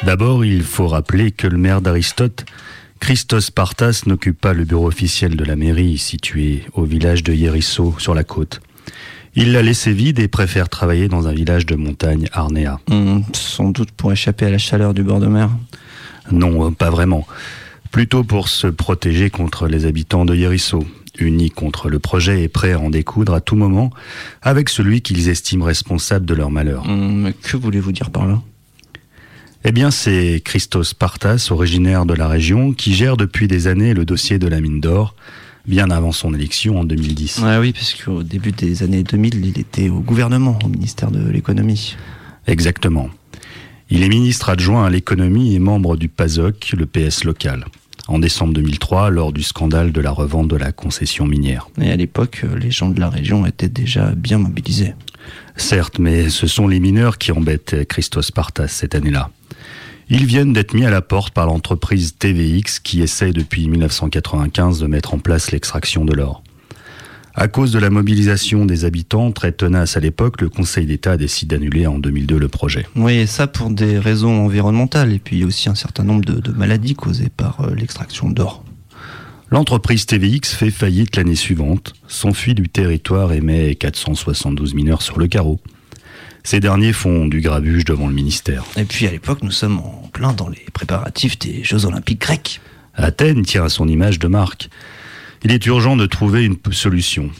D'abord, 0.04 0.44
il 0.44 0.62
faut 0.62 0.88
rappeler 0.88 1.30
que 1.30 1.46
le 1.46 1.56
maire 1.56 1.80
d'Aristote, 1.80 2.44
Christos 3.00 3.50
Partas, 3.50 4.02
n'occupe 4.06 4.38
pas 4.38 4.52
le 4.52 4.64
bureau 4.64 4.86
officiel 4.86 5.36
de 5.36 5.44
la 5.44 5.56
mairie 5.56 5.96
situé 5.96 6.64
au 6.74 6.84
village 6.84 7.22
de 7.22 7.32
Yerisso 7.32 7.94
sur 7.98 8.14
la 8.14 8.24
côte. 8.24 8.60
Il 9.34 9.52
l'a 9.52 9.62
laissé 9.62 9.92
vide 9.92 10.18
et 10.18 10.28
préfère 10.28 10.68
travailler 10.68 11.08
dans 11.08 11.26
un 11.26 11.32
village 11.32 11.64
de 11.64 11.74
montagne 11.74 12.28
Arnéa. 12.32 12.80
Hmm, 12.88 13.20
sans 13.32 13.70
doute 13.70 13.90
pour 13.90 14.12
échapper 14.12 14.46
à 14.46 14.50
la 14.50 14.58
chaleur 14.58 14.92
du 14.92 15.02
bord 15.02 15.20
de 15.20 15.26
mer. 15.26 15.48
Non, 16.30 16.66
euh, 16.66 16.70
pas 16.70 16.90
vraiment. 16.90 17.26
Plutôt 17.90 18.24
pour 18.24 18.48
se 18.48 18.66
protéger 18.66 19.30
contre 19.30 19.68
les 19.68 19.86
habitants 19.86 20.26
de 20.26 20.34
Yerisso, 20.34 20.84
unis 21.18 21.50
contre 21.50 21.88
le 21.88 21.98
projet 21.98 22.42
et 22.42 22.48
prêts 22.48 22.72
à 22.72 22.78
en 22.78 22.90
découdre 22.90 23.34
à 23.34 23.40
tout 23.40 23.56
moment 23.56 23.90
avec 24.42 24.68
celui 24.68 25.00
qu'ils 25.00 25.28
estiment 25.28 25.64
responsable 25.64 26.26
de 26.26 26.34
leur 26.34 26.50
malheur. 26.50 26.86
Hmm, 26.86 27.22
mais 27.22 27.32
que 27.32 27.56
voulez-vous 27.56 27.92
dire 27.92 28.10
par 28.10 28.26
là? 28.26 28.40
Eh 29.64 29.72
bien, 29.72 29.90
c'est 29.90 30.42
Christos 30.44 30.92
Partas, 30.92 31.48
originaire 31.50 32.04
de 32.04 32.14
la 32.14 32.26
région, 32.28 32.72
qui 32.72 32.94
gère 32.94 33.16
depuis 33.16 33.46
des 33.46 33.68
années 33.68 33.94
le 33.94 34.04
dossier 34.04 34.38
de 34.38 34.48
la 34.48 34.60
mine 34.60 34.80
d'or, 34.80 35.14
bien 35.66 35.90
avant 35.90 36.12
son 36.12 36.34
élection 36.34 36.80
en 36.80 36.84
2010. 36.84 37.40
Ouais, 37.42 37.58
oui, 37.58 37.72
parce 37.72 37.94
qu'au 37.94 38.22
début 38.22 38.52
des 38.52 38.82
années 38.82 39.02
2000, 39.02 39.46
il 39.46 39.58
était 39.58 39.88
au 39.88 40.00
gouvernement, 40.00 40.58
au 40.64 40.68
ministère 40.68 41.10
de 41.10 41.28
l'économie. 41.28 41.96
Exactement. 42.46 43.08
Il 43.90 44.02
est 44.02 44.08
ministre 44.08 44.48
adjoint 44.48 44.86
à 44.86 44.90
l'économie 44.90 45.54
et 45.54 45.58
membre 45.58 45.96
du 45.96 46.08
PASOK, 46.08 46.74
le 46.76 46.86
PS 46.86 47.24
local. 47.24 47.66
En 48.08 48.18
décembre 48.18 48.52
2003, 48.54 49.10
lors 49.10 49.32
du 49.32 49.42
scandale 49.42 49.92
de 49.92 50.00
la 50.00 50.10
revente 50.10 50.48
de 50.48 50.56
la 50.56 50.72
concession 50.72 51.26
minière. 51.26 51.68
Et 51.80 51.90
à 51.90 51.96
l'époque, 51.96 52.44
les 52.60 52.70
gens 52.70 52.88
de 52.88 52.98
la 52.98 53.08
région 53.08 53.46
étaient 53.46 53.68
déjà 53.68 54.12
bien 54.12 54.38
mobilisés. 54.38 54.94
Certes, 55.56 55.98
mais 55.98 56.28
ce 56.28 56.46
sont 56.46 56.66
les 56.66 56.80
mineurs 56.80 57.18
qui 57.18 57.30
embêtent 57.30 57.86
Christos 57.86 58.30
Partas 58.32 58.68
cette 58.68 58.94
année-là. 58.94 59.30
Ils 60.08 60.26
viennent 60.26 60.52
d'être 60.52 60.74
mis 60.74 60.84
à 60.84 60.90
la 60.90 61.02
porte 61.02 61.32
par 61.32 61.46
l'entreprise 61.46 62.16
TVX 62.18 62.80
qui 62.80 63.02
essaie 63.02 63.32
depuis 63.32 63.68
1995 63.68 64.80
de 64.80 64.86
mettre 64.86 65.14
en 65.14 65.18
place 65.18 65.52
l'extraction 65.52 66.04
de 66.04 66.12
l'or. 66.12 66.42
À 67.34 67.48
cause 67.48 67.72
de 67.72 67.78
la 67.78 67.88
mobilisation 67.88 68.66
des 68.66 68.84
habitants 68.84 69.32
très 69.32 69.52
tenace 69.52 69.96
à 69.96 70.00
l'époque, 70.00 70.42
le 70.42 70.50
Conseil 70.50 70.84
d'État 70.84 71.16
décide 71.16 71.48
d'annuler 71.48 71.86
en 71.86 71.98
2002 71.98 72.38
le 72.38 72.48
projet. 72.48 72.86
Oui, 72.94 73.14
et 73.14 73.26
ça 73.26 73.46
pour 73.46 73.70
des 73.70 73.98
raisons 73.98 74.44
environnementales 74.44 75.12
et 75.12 75.18
puis 75.18 75.42
aussi 75.44 75.70
un 75.70 75.74
certain 75.74 76.04
nombre 76.04 76.26
de, 76.26 76.40
de 76.40 76.52
maladies 76.52 76.94
causées 76.94 77.30
par 77.34 77.62
euh, 77.62 77.74
l'extraction 77.74 78.28
d'or. 78.28 78.64
L'entreprise 79.50 80.04
TVX 80.04 80.54
fait 80.54 80.70
faillite 80.70 81.16
l'année 81.16 81.34
suivante, 81.34 81.94
s'enfuit 82.06 82.54
du 82.54 82.68
territoire 82.68 83.32
et 83.32 83.40
met 83.40 83.74
472 83.76 84.74
mineurs 84.74 85.02
sur 85.02 85.18
le 85.18 85.26
carreau. 85.26 85.58
Ces 86.44 86.60
derniers 86.60 86.92
font 86.92 87.26
du 87.26 87.40
grabuge 87.40 87.84
devant 87.84 88.08
le 88.08 88.14
ministère. 88.14 88.64
Et 88.76 88.84
puis 88.84 89.06
à 89.06 89.10
l'époque, 89.10 89.42
nous 89.42 89.50
sommes 89.50 89.78
en 89.78 90.08
plein 90.12 90.32
dans 90.32 90.48
les 90.48 90.66
préparatifs 90.72 91.38
des 91.38 91.62
Jeux 91.62 91.86
Olympiques 91.86 92.20
grecs. 92.20 92.60
Athènes 92.94 93.42
tient 93.42 93.64
à 93.64 93.68
son 93.68 93.88
image 93.88 94.18
de 94.18 94.28
marque. 94.28 94.68
Il 95.44 95.52
est 95.52 95.64
urgent 95.66 95.96
de 95.96 96.06
trouver 96.06 96.44
une 96.44 96.56
solution. 96.72 97.30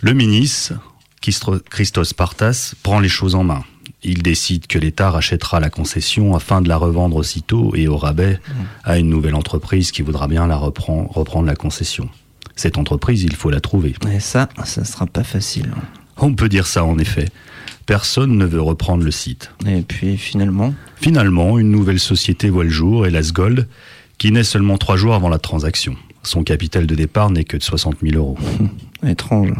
Le 0.00 0.14
ministre, 0.14 0.74
Christos 1.20 2.14
Partas, 2.14 2.74
prend 2.82 3.00
les 3.00 3.08
choses 3.08 3.34
en 3.34 3.44
main. 3.44 3.64
Il 4.02 4.22
décide 4.22 4.66
que 4.66 4.78
l'État 4.78 5.10
rachètera 5.10 5.60
la 5.60 5.68
concession 5.68 6.34
afin 6.34 6.62
de 6.62 6.68
la 6.68 6.76
revendre 6.76 7.16
aussitôt 7.16 7.74
et 7.74 7.86
au 7.86 7.98
rabais 7.98 8.40
à 8.84 8.98
une 8.98 9.10
nouvelle 9.10 9.34
entreprise 9.34 9.92
qui 9.92 10.00
voudra 10.00 10.26
bien 10.26 10.46
la 10.46 10.56
reprendre, 10.56 11.10
reprendre 11.10 11.46
la 11.46 11.56
concession. 11.56 12.08
Cette 12.56 12.78
entreprise, 12.78 13.22
il 13.22 13.36
faut 13.36 13.50
la 13.50 13.60
trouver. 13.60 13.94
Et 14.10 14.20
ça, 14.20 14.48
ça 14.64 14.84
sera 14.84 15.06
pas 15.06 15.24
facile. 15.24 15.70
On 16.16 16.34
peut 16.34 16.48
dire 16.48 16.66
ça 16.66 16.84
en 16.84 16.98
effet. 16.98 17.28
Personne 17.86 18.36
ne 18.36 18.44
veut 18.44 18.60
reprendre 18.60 19.04
le 19.04 19.10
site. 19.10 19.50
Et 19.66 19.82
puis 19.82 20.16
finalement 20.16 20.74
Finalement, 20.96 21.58
une 21.58 21.70
nouvelle 21.70 21.98
société 21.98 22.50
voit 22.50 22.64
le 22.64 22.70
jour, 22.70 23.06
Elas 23.06 23.30
Gold, 23.32 23.66
qui 24.18 24.32
naît 24.32 24.44
seulement 24.44 24.76
trois 24.76 24.96
jours 24.96 25.14
avant 25.14 25.28
la 25.28 25.38
transaction. 25.38 25.96
Son 26.22 26.44
capital 26.44 26.86
de 26.86 26.94
départ 26.94 27.30
n'est 27.30 27.44
que 27.44 27.56
de 27.56 27.62
60 27.62 27.96
000 28.02 28.16
euros. 28.16 28.38
Étrange. 29.06 29.52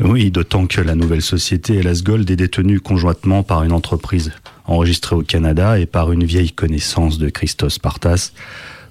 Oui, 0.00 0.30
d'autant 0.30 0.66
que 0.66 0.82
la 0.82 0.94
nouvelle 0.94 1.22
société 1.22 1.76
Elas 1.76 2.02
Gold 2.04 2.30
est 2.30 2.36
détenue 2.36 2.80
conjointement 2.80 3.42
par 3.42 3.62
une 3.62 3.72
entreprise 3.72 4.32
enregistrée 4.66 5.16
au 5.16 5.22
Canada 5.22 5.78
et 5.78 5.86
par 5.86 6.12
une 6.12 6.24
vieille 6.24 6.52
connaissance 6.52 7.18
de 7.18 7.30
Christos 7.30 7.78
Partas, 7.78 8.32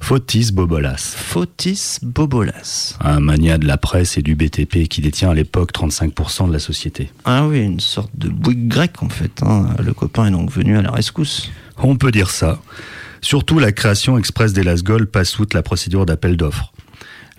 Fotis 0.01 0.51
Bobolas. 0.51 1.15
Fotis 1.15 1.99
Bobolas. 2.01 2.97
Un 2.99 3.21
mania 3.21 3.57
de 3.57 3.65
la 3.65 3.77
presse 3.77 4.17
et 4.17 4.21
du 4.21 4.35
BTP 4.35 4.89
qui 4.89 4.99
détient 4.99 5.29
à 5.29 5.33
l'époque 5.33 5.71
35% 5.71 6.47
de 6.47 6.53
la 6.53 6.59
société. 6.59 7.11
Ah 7.23 7.47
oui, 7.47 7.61
une 7.61 7.79
sorte 7.79 8.11
de 8.15 8.27
Bouygues 8.27 8.67
grec 8.67 9.03
en 9.03 9.09
fait. 9.09 9.41
Hein. 9.43 9.69
Le 9.81 9.93
copain 9.93 10.25
est 10.25 10.31
donc 10.31 10.51
venu 10.51 10.77
à 10.77 10.81
la 10.81 10.91
rescousse. 10.91 11.49
On 11.77 11.95
peut 11.95 12.11
dire 12.11 12.29
ça. 12.29 12.59
Surtout 13.21 13.59
la 13.59 13.71
création 13.71 14.17
express 14.17 14.51
d'Elas 14.51 14.81
Gold 14.83 15.05
passe 15.05 15.39
outre 15.39 15.55
la 15.55 15.63
procédure 15.63 16.05
d'appel 16.05 16.35
d'offres. 16.35 16.73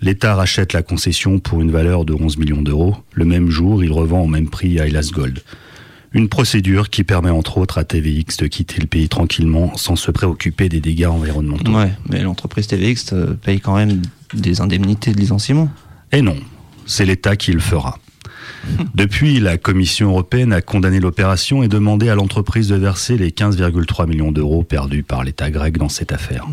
L'État 0.01 0.33
rachète 0.33 0.73
la 0.73 0.81
concession 0.81 1.39
pour 1.39 1.61
une 1.61 1.69
valeur 1.69 2.05
de 2.05 2.13
11 2.13 2.37
millions 2.37 2.61
d'euros. 2.61 2.95
Le 3.13 3.25
même 3.25 3.49
jour, 3.49 3.83
il 3.83 3.91
revend 3.91 4.21
au 4.21 4.27
même 4.27 4.49
prix 4.49 4.79
à 4.79 4.87
Elas 4.87 5.11
Gold. 5.13 5.41
Une 6.13 6.29
procédure 6.29 6.89
qui 6.89 7.03
permet 7.03 7.31
entre 7.31 7.57
autres 7.57 7.79
à 7.79 7.83
TVX 7.83 8.37
de 8.37 8.47
quitter 8.47 8.79
le 8.79 8.85
pays 8.87 9.09
tranquillement 9.09 9.75
sans 9.75 9.95
se 9.95 10.11
préoccuper 10.11 10.69
des 10.69 10.79
dégâts 10.79 11.07
environnementaux. 11.07 11.71
Ouais, 11.71 11.91
mais 12.09 12.21
l'entreprise 12.21 12.67
TVX 12.67 13.13
euh, 13.13 13.33
paye 13.33 13.59
quand 13.59 13.75
même 13.75 14.01
des 14.33 14.61
indemnités 14.61 15.11
de 15.11 15.19
licenciement. 15.19 15.69
Et 16.11 16.21
non, 16.21 16.35
c'est 16.85 17.05
l'État 17.05 17.35
qui 17.35 17.51
le 17.51 17.59
fera. 17.59 17.97
Depuis, 18.95 19.39
la 19.39 19.57
Commission 19.57 20.09
européenne 20.09 20.53
a 20.53 20.61
condamné 20.61 20.99
l'opération 20.99 21.63
et 21.63 21.67
demandé 21.67 22.09
à 22.09 22.15
l'entreprise 22.15 22.67
de 22.67 22.75
verser 22.75 23.17
les 23.17 23.31
15,3 23.31 24.07
millions 24.07 24.31
d'euros 24.31 24.63
perdus 24.63 25.03
par 25.03 25.23
l'État 25.23 25.49
grec 25.49 25.77
dans 25.77 25.89
cette 25.89 26.11
affaire 26.11 26.47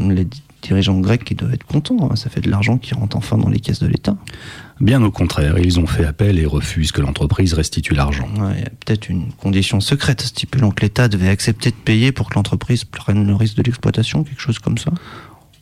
dirigeants 0.60 0.98
grecs 1.00 1.24
qui 1.24 1.34
doivent 1.34 1.54
être 1.54 1.66
contents. 1.66 2.08
Hein. 2.10 2.16
Ça 2.16 2.30
fait 2.30 2.40
de 2.40 2.50
l'argent 2.50 2.78
qui 2.78 2.94
rentre 2.94 3.16
enfin 3.16 3.38
dans 3.38 3.48
les 3.48 3.60
caisses 3.60 3.80
de 3.80 3.86
l'État. 3.86 4.16
Bien 4.80 5.02
au 5.02 5.10
contraire, 5.10 5.58
ils 5.58 5.78
ont 5.78 5.86
fait 5.86 6.06
appel 6.06 6.38
et 6.38 6.46
refusent 6.46 6.90
que 6.90 7.02
l'entreprise 7.02 7.52
restitue 7.52 7.94
l'argent. 7.94 8.28
Il 8.54 8.60
y 8.60 8.64
a 8.64 8.70
peut-être 8.70 9.10
une 9.10 9.30
condition 9.32 9.80
secrète 9.80 10.22
stipulant 10.22 10.70
que 10.70 10.80
l'État 10.80 11.08
devait 11.08 11.28
accepter 11.28 11.70
de 11.70 11.76
payer 11.76 12.12
pour 12.12 12.30
que 12.30 12.34
l'entreprise 12.36 12.84
prenne 12.84 13.26
le 13.26 13.34
risque 13.34 13.56
de 13.56 13.62
l'exploitation, 13.62 14.24
quelque 14.24 14.40
chose 14.40 14.58
comme 14.58 14.78
ça? 14.78 14.90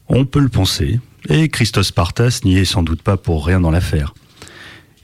On 0.08 0.24
peut 0.24 0.38
le 0.38 0.48
penser, 0.48 1.00
et 1.28 1.48
Christos 1.48 1.90
Partas 1.90 2.40
n'y 2.44 2.56
est 2.56 2.64
sans 2.64 2.84
doute 2.84 3.02
pas 3.02 3.16
pour 3.16 3.44
rien 3.44 3.60
dans 3.60 3.72
l'affaire. 3.72 4.14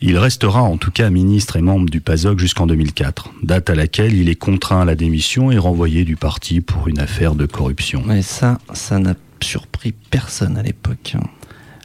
Il 0.01 0.17
restera 0.19 0.63
en 0.63 0.77
tout 0.77 0.91
cas 0.91 1.11
ministre 1.11 1.57
et 1.57 1.63
membre 1.63 1.91
du 1.91 2.01
PASOK 2.01 2.39
jusqu'en 2.39 2.67
2004, 2.67 3.33
date 3.43 3.71
à 3.71 3.75
laquelle 3.75 4.15
il 4.15 4.29
est 4.29 4.35
contraint 4.35 4.83
à 4.83 4.85
la 4.85 4.95
démission 4.95 5.51
et 5.51 5.59
renvoyé 5.59 6.05
du 6.05 6.15
parti 6.15 6.61
pour 6.61 6.89
une 6.89 7.01
affaire 7.01 7.35
de 7.35 7.47
corruption. 7.47 8.03
Mais 8.07 8.23
ça, 8.23 8.59
ça 8.75 8.99
n'a 8.99 9.15
surpris 9.43 9.93
personne 10.11 10.57
à 10.57 10.63
l'époque. 10.63 11.17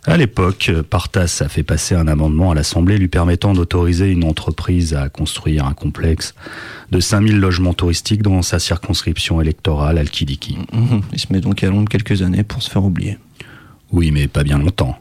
À 0.05 0.15
l'époque, 0.17 0.71
Partas 0.89 1.41
a 1.41 1.49
fait 1.49 1.63
passer 1.63 1.93
un 1.93 2.07
amendement 2.07 2.51
à 2.51 2.55
l'Assemblée 2.55 2.97
lui 2.97 3.09
permettant 3.09 3.53
d'autoriser 3.53 4.09
une 4.09 4.23
entreprise 4.23 4.93
à 4.93 5.09
construire 5.09 5.65
un 5.65 5.73
complexe 5.73 6.33
de 6.91 6.99
5000 6.99 7.37
logements 7.37 7.73
touristiques 7.73 8.23
dans 8.23 8.41
sa 8.41 8.59
circonscription 8.59 9.41
électorale 9.41 9.97
Al-Kidiki. 9.97 10.57
Mhm. 10.73 11.01
Il 11.11 11.19
se 11.19 11.27
met 11.31 11.41
donc 11.41 11.63
à 11.63 11.69
Londres 11.69 11.89
quelques 11.89 12.21
années 12.21 12.43
pour 12.43 12.63
se 12.63 12.69
faire 12.69 12.83
oublier. 12.83 13.17
Oui, 13.91 14.11
mais 14.11 14.27
pas 14.27 14.43
bien 14.43 14.57
longtemps. 14.57 14.97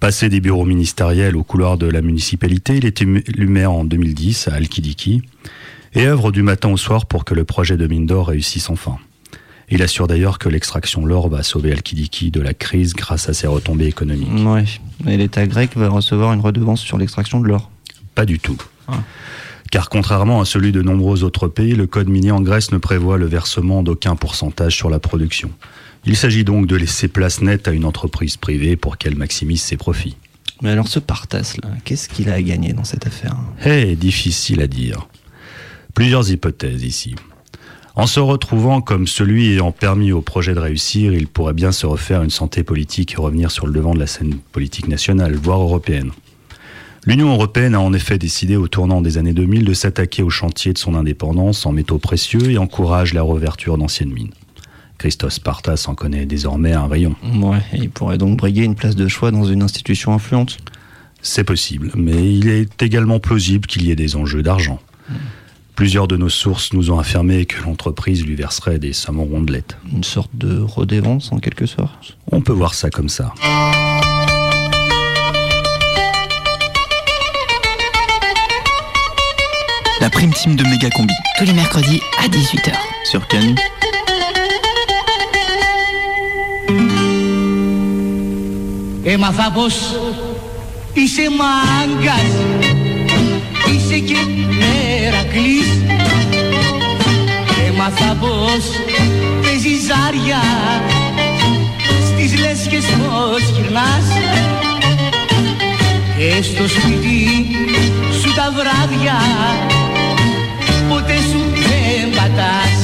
Passé 0.00 0.28
des 0.28 0.40
bureaux 0.40 0.66
ministériels 0.66 1.36
au 1.36 1.42
couloir 1.42 1.78
de 1.78 1.86
la 1.86 2.02
municipalité, 2.02 2.76
il 2.76 2.84
est 2.84 3.00
élu 3.00 3.46
maire 3.48 3.72
en 3.72 3.84
2010 3.84 4.48
à 4.48 4.54
Al-Kidiki 4.54 5.22
et 5.94 6.06
œuvre 6.06 6.30
du 6.30 6.42
matin 6.42 6.68
au 6.68 6.76
soir 6.76 7.06
pour 7.06 7.24
que 7.24 7.32
le 7.32 7.44
projet 7.44 7.78
de 7.78 7.86
mine 7.86 8.04
d'or 8.04 8.28
réussisse 8.28 8.68
enfin. 8.68 8.98
Il 9.68 9.82
assure 9.82 10.06
d'ailleurs 10.06 10.38
que 10.38 10.48
l'extraction 10.48 11.02
de 11.02 11.08
l'or 11.08 11.28
va 11.28 11.42
sauver 11.42 11.72
Al-Kidiki 11.72 12.30
de 12.30 12.40
la 12.40 12.54
crise 12.54 12.94
grâce 12.94 13.28
à 13.28 13.34
ses 13.34 13.48
retombées 13.48 13.86
économiques. 13.86 14.28
Oui, 14.32 14.80
et 15.06 15.16
l'État 15.16 15.46
grec 15.46 15.76
va 15.76 15.88
recevoir 15.88 16.32
une 16.32 16.40
redevance 16.40 16.80
sur 16.80 16.98
l'extraction 16.98 17.40
de 17.40 17.48
l'or 17.48 17.70
Pas 18.14 18.26
du 18.26 18.38
tout. 18.38 18.58
Ah. 18.86 19.02
Car 19.72 19.88
contrairement 19.88 20.40
à 20.40 20.44
celui 20.44 20.70
de 20.70 20.82
nombreux 20.82 21.24
autres 21.24 21.48
pays, 21.48 21.74
le 21.74 21.88
code 21.88 22.08
minier 22.08 22.30
en 22.30 22.40
Grèce 22.40 22.70
ne 22.70 22.78
prévoit 22.78 23.18
le 23.18 23.26
versement 23.26 23.82
d'aucun 23.82 24.14
pourcentage 24.14 24.76
sur 24.76 24.88
la 24.88 25.00
production. 25.00 25.50
Il 26.04 26.16
s'agit 26.16 26.44
donc 26.44 26.68
de 26.68 26.76
laisser 26.76 27.08
place 27.08 27.40
nette 27.40 27.66
à 27.66 27.72
une 27.72 27.84
entreprise 27.84 28.36
privée 28.36 28.76
pour 28.76 28.96
qu'elle 28.96 29.16
maximise 29.16 29.62
ses 29.62 29.76
profits. 29.76 30.16
Mais 30.62 30.70
alors 30.70 30.86
ce 30.86 31.00
Partas, 31.00 31.56
là, 31.62 31.70
qu'est-ce 31.84 32.08
qu'il 32.08 32.30
a 32.30 32.34
à 32.34 32.42
gagner 32.42 32.72
dans 32.72 32.84
cette 32.84 33.06
affaire? 33.06 33.36
Eh, 33.64 33.96
difficile 33.96 34.62
à 34.62 34.68
dire. 34.68 35.08
Plusieurs 35.94 36.30
hypothèses 36.30 36.84
ici. 36.84 37.16
En 37.96 38.06
se 38.06 38.20
retrouvant 38.20 38.82
comme 38.82 39.06
celui 39.06 39.52
ayant 39.52 39.72
permis 39.72 40.12
au 40.12 40.20
projet 40.20 40.52
de 40.52 40.60
réussir, 40.60 41.14
il 41.14 41.26
pourrait 41.26 41.54
bien 41.54 41.72
se 41.72 41.86
refaire 41.86 42.22
une 42.22 42.30
santé 42.30 42.62
politique 42.62 43.14
et 43.14 43.16
revenir 43.16 43.50
sur 43.50 43.66
le 43.66 43.72
devant 43.72 43.94
de 43.94 43.98
la 43.98 44.06
scène 44.06 44.34
politique 44.52 44.86
nationale, 44.86 45.34
voire 45.34 45.62
européenne. 45.62 46.10
L'Union 47.06 47.32
européenne 47.32 47.74
a 47.74 47.80
en 47.80 47.94
effet 47.94 48.18
décidé 48.18 48.56
au 48.56 48.68
tournant 48.68 49.00
des 49.00 49.16
années 49.16 49.32
2000 49.32 49.64
de 49.64 49.72
s'attaquer 49.72 50.22
au 50.22 50.28
chantier 50.28 50.74
de 50.74 50.78
son 50.78 50.94
indépendance 50.94 51.64
en 51.64 51.72
métaux 51.72 51.96
précieux 51.96 52.50
et 52.50 52.58
encourage 52.58 53.14
la 53.14 53.22
réouverture 53.22 53.78
d'anciennes 53.78 54.12
mines. 54.12 54.34
Christos 54.98 55.38
Partas 55.38 55.86
en 55.88 55.94
connaît 55.94 56.26
désormais 56.26 56.72
un 56.72 56.88
rayon. 56.88 57.16
Ouais, 57.40 57.62
il 57.72 57.88
pourrait 57.88 58.18
donc 58.18 58.36
briguer 58.36 58.64
une 58.64 58.74
place 58.74 58.96
de 58.96 59.08
choix 59.08 59.30
dans 59.30 59.44
une 59.44 59.62
institution 59.62 60.12
influente. 60.12 60.58
C'est 61.22 61.44
possible, 61.44 61.92
mais 61.94 62.30
il 62.34 62.48
est 62.48 62.82
également 62.82 63.20
plausible 63.20 63.66
qu'il 63.66 63.86
y 63.86 63.90
ait 63.90 63.96
des 63.96 64.16
enjeux 64.16 64.42
d'argent. 64.42 64.80
Plusieurs 65.75 66.07
de 66.07 66.17
nos 66.17 66.29
sources 66.29 66.73
nous 66.73 66.91
ont 66.91 66.99
affirmé 66.99 67.45
que 67.45 67.63
l'entreprise 67.63 68.25
lui 68.25 68.35
verserait 68.35 68.77
des 68.77 68.93
sommes 68.93 69.19
rondelettes. 69.19 69.77
Une 69.91 70.03
sorte 70.03 70.31
de 70.33 70.59
redévance 70.59 71.31
en 71.31 71.39
quelque 71.39 71.65
sorte 71.65 72.17
On 72.31 72.41
peut 72.41 72.53
voir 72.53 72.73
ça 72.73 72.89
comme 72.89 73.09
ça. 73.09 73.33
La 79.99 80.09
prime 80.09 80.33
team 80.33 80.55
de 80.55 80.63
Méga 80.63 80.89
Combi. 80.89 81.13
Tous 81.37 81.45
les 81.45 81.53
mercredis 81.53 82.01
à 82.19 82.27
18h. 82.27 82.73
Sur 83.05 83.27
Canu. 83.27 83.55
Έμαθα 89.03 89.51
πως 89.51 89.73
είσαι 90.93 91.21
είσαι 93.73 93.99
και 93.99 94.15
Μερακλής 95.36 95.68
Έμαθα 97.68 98.16
πως 98.20 98.64
παίζει 99.42 99.74
ζάρια 99.86 100.42
στις 102.06 102.40
λέσχες 102.40 102.84
πως 102.84 103.42
γυρνάς. 103.54 104.06
Και 106.18 106.42
στο 106.42 106.68
σπίτι 106.68 107.46
σου 108.20 108.34
τα 108.34 108.52
βράδια 108.56 109.18
ποτέ 110.88 111.18
σου 111.30 111.40
δεν 111.54 112.10
πατάς. 112.16 112.78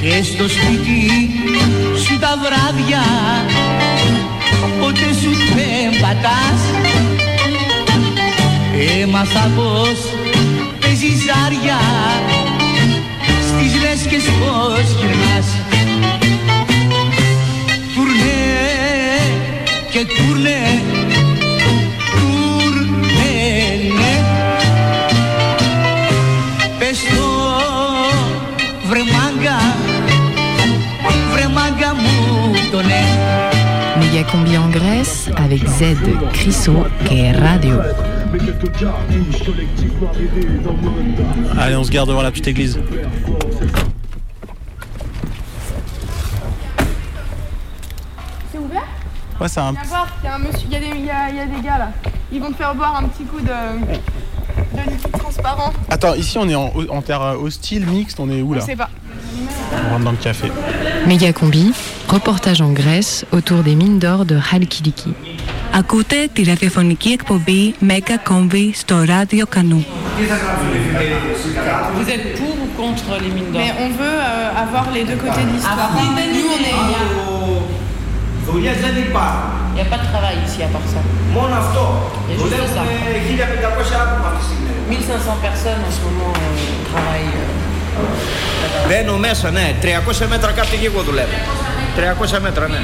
Και 0.00 0.22
στο 0.22 0.48
σπίτι 0.48 1.30
σου 2.04 2.18
τα 2.18 2.34
βράδια 2.42 3.02
ποτέ 4.80 5.14
σου 5.22 5.30
δεν 5.54 6.00
πατάς. 6.00 6.60
Έμαθα 9.02 9.50
πως 9.56 10.29
παίζεις 11.00 11.22
ζάρια 11.22 11.78
Στις 13.48 13.80
λέσχες 13.82 14.22
πως 14.22 14.96
γυρνάς. 14.98 15.46
Τουρνέ 17.94 18.40
και 19.90 20.06
τουρνέ 20.06 20.82
Τουρνέ 22.10 23.38
ναι 23.98 24.14
Πες 26.78 26.98
το 26.98 27.26
βρε 28.88 29.00
μάγκα 29.00 29.58
Βρε 31.32 31.48
μάγκα 31.48 31.94
μου 31.94 32.50
το 32.70 32.82
ναι. 32.82 33.04
Combi 34.32 34.54
en 34.54 34.68
Grèce 34.78 35.18
avec 35.44 35.62
Z, 35.78 35.80
Crisso 36.36 36.74
et 37.16 37.32
Radio. 37.44 37.76
Allez, 41.58 41.76
on 41.76 41.84
se 41.84 41.90
garde 41.90 42.08
devant 42.08 42.22
la 42.22 42.30
petite 42.30 42.48
église. 42.48 42.78
C'est 48.52 48.58
ouvert? 48.58 48.82
Ouais, 49.40 49.48
c'est 49.48 49.60
un. 49.60 49.72
Il 49.72 50.24
y, 50.24 50.28
a 50.28 50.34
un 50.34 50.38
monsieur- 50.38 50.66
il 50.66 50.72
y 50.72 50.76
a 50.76 50.80
des- 50.80 50.86
il 50.98 51.04
y 51.04 51.10
a- 51.10 51.30
il 51.30 51.36
y 51.36 51.40
a 51.40 51.46
des 51.46 51.60
gars 51.62 51.78
là. 51.78 51.92
Ils 52.32 52.40
vont 52.40 52.50
te 52.50 52.56
faire 52.56 52.74
boire 52.74 52.96
un 52.96 53.04
petit 53.08 53.24
coup 53.24 53.40
de, 53.40 53.46
de 53.46 54.90
liquide 54.90 55.12
transparent. 55.12 55.72
Attends, 55.88 56.14
ici 56.14 56.38
on 56.38 56.48
est 56.48 56.54
en, 56.54 56.72
en 56.90 57.02
terre 57.02 57.20
hostile, 57.40 57.86
mixte, 57.86 58.20
on 58.20 58.28
est 58.30 58.42
où 58.42 58.54
là 58.54 58.60
Je 58.60 58.66
sais 58.66 58.76
pas. 58.76 58.90
On 59.86 59.90
rentre 59.92 60.04
dans 60.04 60.10
le 60.10 60.16
café. 60.16 60.50
Méga 61.06 61.32
Combi, 61.32 61.72
reportage 62.08 62.60
en 62.60 62.72
Grèce 62.72 63.24
autour 63.32 63.62
des 63.62 63.74
mines 63.74 63.98
d'or 63.98 64.24
de 64.24 64.38
Halkidiki. 64.52 65.12
Ακούτε 65.74 66.28
τη 66.32 66.42
ραδιοφωνική 66.42 67.08
εκπομπή 67.08 67.74
Mega 67.88 68.30
Combi 68.30 68.70
στο 68.74 69.02
ράδιο 69.04 69.46
Κανού. 69.46 69.84
Vous 71.98 72.08
êtes 72.14 72.26
pour 72.38 72.54
ou 72.64 72.68
contre 72.82 73.08
les 73.22 73.30
mines 73.36 73.50
d'or 73.52 73.60
Mais 73.62 73.72
on 73.84 73.88
veut 74.00 74.18
euh, 74.30 74.62
avoir 74.64 74.84
les 74.96 75.04
deux 75.08 75.18
côtés 75.24 75.44
de 75.48 75.52
l'histoire. 75.54 75.90
Ah, 75.92 76.00
Nous, 76.36 76.48
on 76.56 76.60
est. 76.70 76.78
Δουλειές 78.48 78.76
δεν 78.84 78.94
υπάρχουν. 79.06 79.48
Il 79.72 79.76
n'y 79.78 79.84
a 79.86 79.90
pas 79.94 80.00
de 80.04 80.08
travail 80.12 80.36
ici 80.46 80.58
à 80.66 80.70
part 80.74 80.86
ça. 80.94 81.00
Μόνο 81.36 81.54
αυτό. 81.64 81.82
Il 82.28 82.30
y 82.30 82.34
a 82.34 82.36
juste 82.36 82.42
Δουλεύουν 82.42 82.70
ça. 82.76 82.82
1500 83.30 84.04
άτομα 84.04 84.26
αυτή 84.30 84.38
τη 84.40 84.44
στιγμή. 84.48 84.72
1500 84.90 85.46
personnes 85.46 85.82
en 85.88 85.92
ce 85.96 86.00
moment 86.06 86.32
euh, 86.36 86.48
travaillent. 86.90 87.34
euh, 87.38 88.88
Μπαίνω 88.88 89.16
μέσα, 89.26 89.50
ναι. 89.50 89.66
300 89.80 90.26
μέτρα 90.28 90.50
κάτω 90.52 90.68
εκεί 90.74 90.84
εγώ 90.84 91.00
δουλεύω. 91.02 91.36
300 91.96 92.40
μέτρα, 92.46 92.68
ναι. 92.68 92.80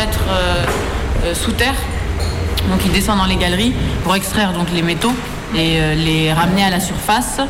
mettre 0.00 0.22
euh, 0.28 0.38
euh, 0.38 0.99
sous 1.42 1.52
terre. 1.52 1.78
Donc 2.70 2.80
ils 2.86 2.92
descendent 2.92 3.18
dans 3.18 3.32
les 3.34 3.40
galeries 3.44 3.74
pour 4.02 4.14
extraire 4.14 4.52
donc 4.52 4.66
les 4.78 4.82
métaux 4.82 5.14
et 5.54 5.70
euh, 5.80 5.94
les 6.06 6.32
ramener 6.32 6.64
à 6.64 6.70
la 6.70 6.80
surface. 6.90 7.40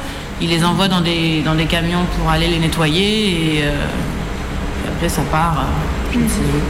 Ils 0.43 0.51
les 0.55 0.63
envoient 0.65 0.89
dans 0.89 1.03
des, 1.11 1.43
dans 1.49 1.55
des 1.55 1.67
camions 1.67 2.05
pour 2.17 2.31
aller 2.31 2.49
les 2.55 2.61
nettoyer 2.65 3.11
et, 3.31 3.63
euh, 3.65 4.85
et 4.85 4.89
après 4.93 5.11
ça 5.17 5.23
part. 5.35 5.57
euh, 5.61 6.13
je 6.13 6.19
ne 6.19 6.29
sais 6.29 6.49
où. 6.57 6.61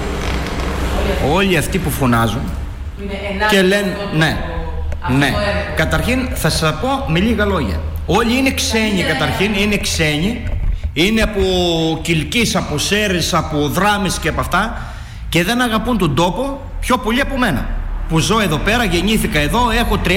Όλοι 1.35 1.57
αυτοί 1.57 1.78
που 1.78 1.90
φωνάζουν 1.90 2.40
και 3.50 3.62
λένε 3.62 3.97
ναι, 4.16 4.37
ναι. 5.19 5.33
Καταρχήν 5.76 6.28
θα 6.35 6.50
σας 6.50 6.75
πω 6.80 6.88
με 7.07 7.19
λίγα 7.21 7.45
λόγια. 7.45 7.80
Όλοι 8.07 8.37
είναι 8.38 8.50
ξένοι 8.50 9.02
καταρχήν, 9.02 9.54
είναι 9.54 9.76
ξένοι. 9.76 10.42
Είναι 10.92 11.23
από 11.23 11.40
Κιλκής, 12.02 12.57
από 12.57 12.78
Σέρες, 12.78 13.35
από 13.35 13.69
Δράμες 13.69 14.19
και 14.19 14.28
από 14.28 14.40
αυτά 14.40 14.83
και 15.28 15.45
δεν 15.45 15.61
αγαπούν 15.61 15.99
τον 15.99 16.14
τόπο 16.14 16.61
πιο 16.79 16.97
πολύ 16.97 17.19
από 17.21 17.38
μένα. 17.38 17.65
Που 18.09 18.19
ζω 18.19 18.39
εδώ 18.39 18.57
πέρα, 18.57 18.83
γεννήθηκα 18.83 19.39
εδώ, 19.39 19.69
έχω 19.69 19.97
31 20.03 20.09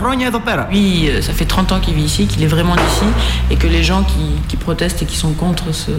χρόνια 0.00 0.26
εδώ 0.26 0.38
πέρα. 0.38 0.68
Lui, 0.70 0.76
euh, 0.76 1.22
ça 1.26 1.32
fait 1.38 1.48
30 1.54 1.72
ans 1.72 1.80
qu'il 1.84 1.94
vit 1.94 2.04
ici, 2.12 2.22
qu'il 2.30 2.42
est 2.46 2.52
vraiment 2.56 2.74
d'ici, 2.82 3.08
et 3.50 3.56
que 3.62 3.66
les 3.76 3.82
gens 3.90 4.02
qui, 4.10 4.24
qui 4.48 4.56
protestent 4.66 5.00
et 5.02 5.06
qui 5.10 5.16
sont 5.24 5.32
contre, 5.44 5.66
ce, 5.82 5.92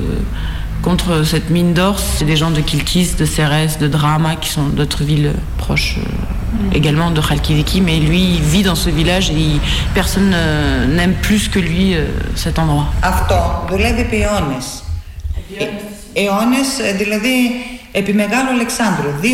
contre 0.88 1.24
cette 1.32 1.50
mine 1.50 1.74
d'or, 1.74 1.96
c'est 2.16 2.26
des 2.34 2.38
gens 2.42 2.52
de 2.58 2.62
Kilkis, 2.70 3.10
de 3.22 3.26
Cérès, 3.36 3.72
de 3.84 3.88
Drama, 3.98 4.32
qui 4.42 4.50
sont 4.56 4.68
d'autres 4.78 5.04
villes 5.10 5.32
proches 5.64 5.96
euh, 5.98 6.80
également 6.80 7.10
de 7.18 7.22
Khalkidiki, 7.28 7.80
mais 7.88 7.98
lui, 8.10 8.22
il 8.38 8.42
vit 8.54 8.64
dans 8.70 8.80
ce 8.86 8.90
village 9.00 9.26
et 9.32 9.42
il- 9.52 9.62
personne 10.00 10.32
euh, 10.36 10.86
n'aime 10.96 11.16
plus 11.28 11.44
que 11.54 11.60
lui 11.70 11.86
euh, 11.96 12.00
cet 12.44 12.56
endroit. 12.64 12.88
Αυτό 13.14 13.38
δουλεύει 13.70 14.02
επί 14.02 14.16
αιώνες. 14.22 14.68
Ε, 15.60 15.64
αιώνες, 16.22 16.68
ε, 16.88 16.92
δηλαδή 17.02 17.36
επί 17.99 18.13
Μεγάλου 18.13 18.51
Αλεξάνδρου. 18.57 19.09
2.000 19.23 19.27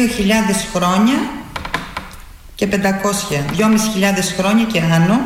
χρόνια 0.74 1.18
και 2.54 2.66
500, 2.66 2.74
2.500 3.58 4.34
χρόνια 4.38 4.64
και 4.72 4.80
άνω. 4.94 5.20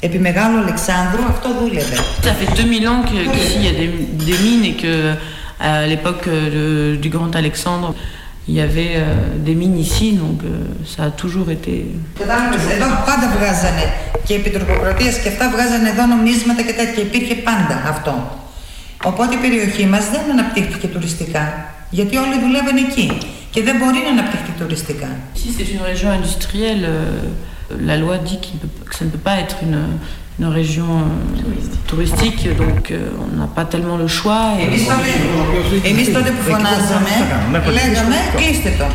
Επί 0.00 0.18
Μεγάλου 0.18 0.58
Αλεξάνδρου 0.58 1.22
αυτό 1.28 1.48
δούλευε. 1.60 1.96
Ça 2.24 2.32
fait 2.38 2.50
2000 2.62 2.88
ans 2.90 3.00
que- 3.08 3.26
qu'ici 3.32 3.56
il 3.60 3.64
y 3.68 3.70
a 3.72 3.76
des, 3.80 3.90
des 4.28 4.38
mines 4.44 4.64
et 4.72 4.76
que 4.82 4.92
à 5.70 5.86
l'époque 5.92 6.24
euh, 6.26 6.38
de- 6.56 6.96
du 7.02 7.08
Grand 7.16 7.32
Alexandre, 7.42 7.88
il 8.48 8.54
y 8.60 8.62
avait 8.68 8.92
euh, 8.96 9.04
des 9.46 9.54
mines 9.60 9.78
ici, 9.88 10.06
donc 10.22 10.38
euh, 10.42 10.50
ça 10.92 11.00
a 11.08 11.12
toujours 11.22 11.48
été. 11.56 11.74
Κατάλαβες, 12.18 12.62
εδώ 12.74 12.86
πάντα 13.08 13.26
βγάζανε 13.36 13.84
και 14.26 14.34
επί 14.34 14.50
τροποκρατίας 14.50 15.14
και 15.22 15.28
αυτά 15.28 15.44
βγάζανε 15.54 15.88
εδώ 15.88 16.04
νομίσματα 16.14 16.62
και 16.62 16.72
τέτοια. 16.80 17.02
Υπήρχε 17.08 17.34
πάντα 17.34 17.76
αυτό. 17.92 18.12
Οπότε 19.04 19.34
η 19.34 19.38
περιοχή 19.38 19.84
μας 19.86 20.04
δεν 20.14 20.20
αναπτύχθηκε 20.32 20.86
τουριστικά. 20.94 21.44
Γιατί 21.89 22.15
όλοι 22.17 22.35
δουλεύαν 22.43 22.77
εκεί 22.87 23.07
και 23.53 23.63
δεν 23.63 23.75
μπορεί 23.79 23.99
να 24.05 24.09
αναπτυχθεί 24.15 24.51
τουριστικά. 24.59 25.07
Ici, 25.35 25.49
c'est 25.57 25.69
une 25.75 25.83
région 25.91 26.09
industrielle. 26.19 26.83
euh, 26.85 27.87
la 27.89 27.97
loi 28.03 28.15
dit 28.29 28.39
qu'il 28.43 28.55
ne 28.55 28.59
peut- 28.63 28.83
que 28.89 28.95
ça 28.99 29.03
ne 29.07 29.11
peut 29.15 29.23
pas 29.29 29.37
être 29.43 29.57
une, 29.65 29.79
une 30.39 30.49
région 30.59 30.89
euh, 31.01 31.05
touristique, 31.91 32.41
donc 32.63 32.81
euh, 32.91 33.23
on 33.23 33.29
n'a 33.39 33.47
pas 33.57 33.65
tellement 33.73 33.97
le 34.03 34.07
choix. 34.19 34.43
et- 34.59 34.63
Εμείς 34.67 34.83
τότε, 34.91 35.09
εμείς 35.89 36.07
τότε 36.13 36.29
που 36.35 36.41
φωνάζαμε, 36.51 37.13
λέγαμε 37.77 38.15
κλείστε 38.37 38.71
το. 38.79 38.85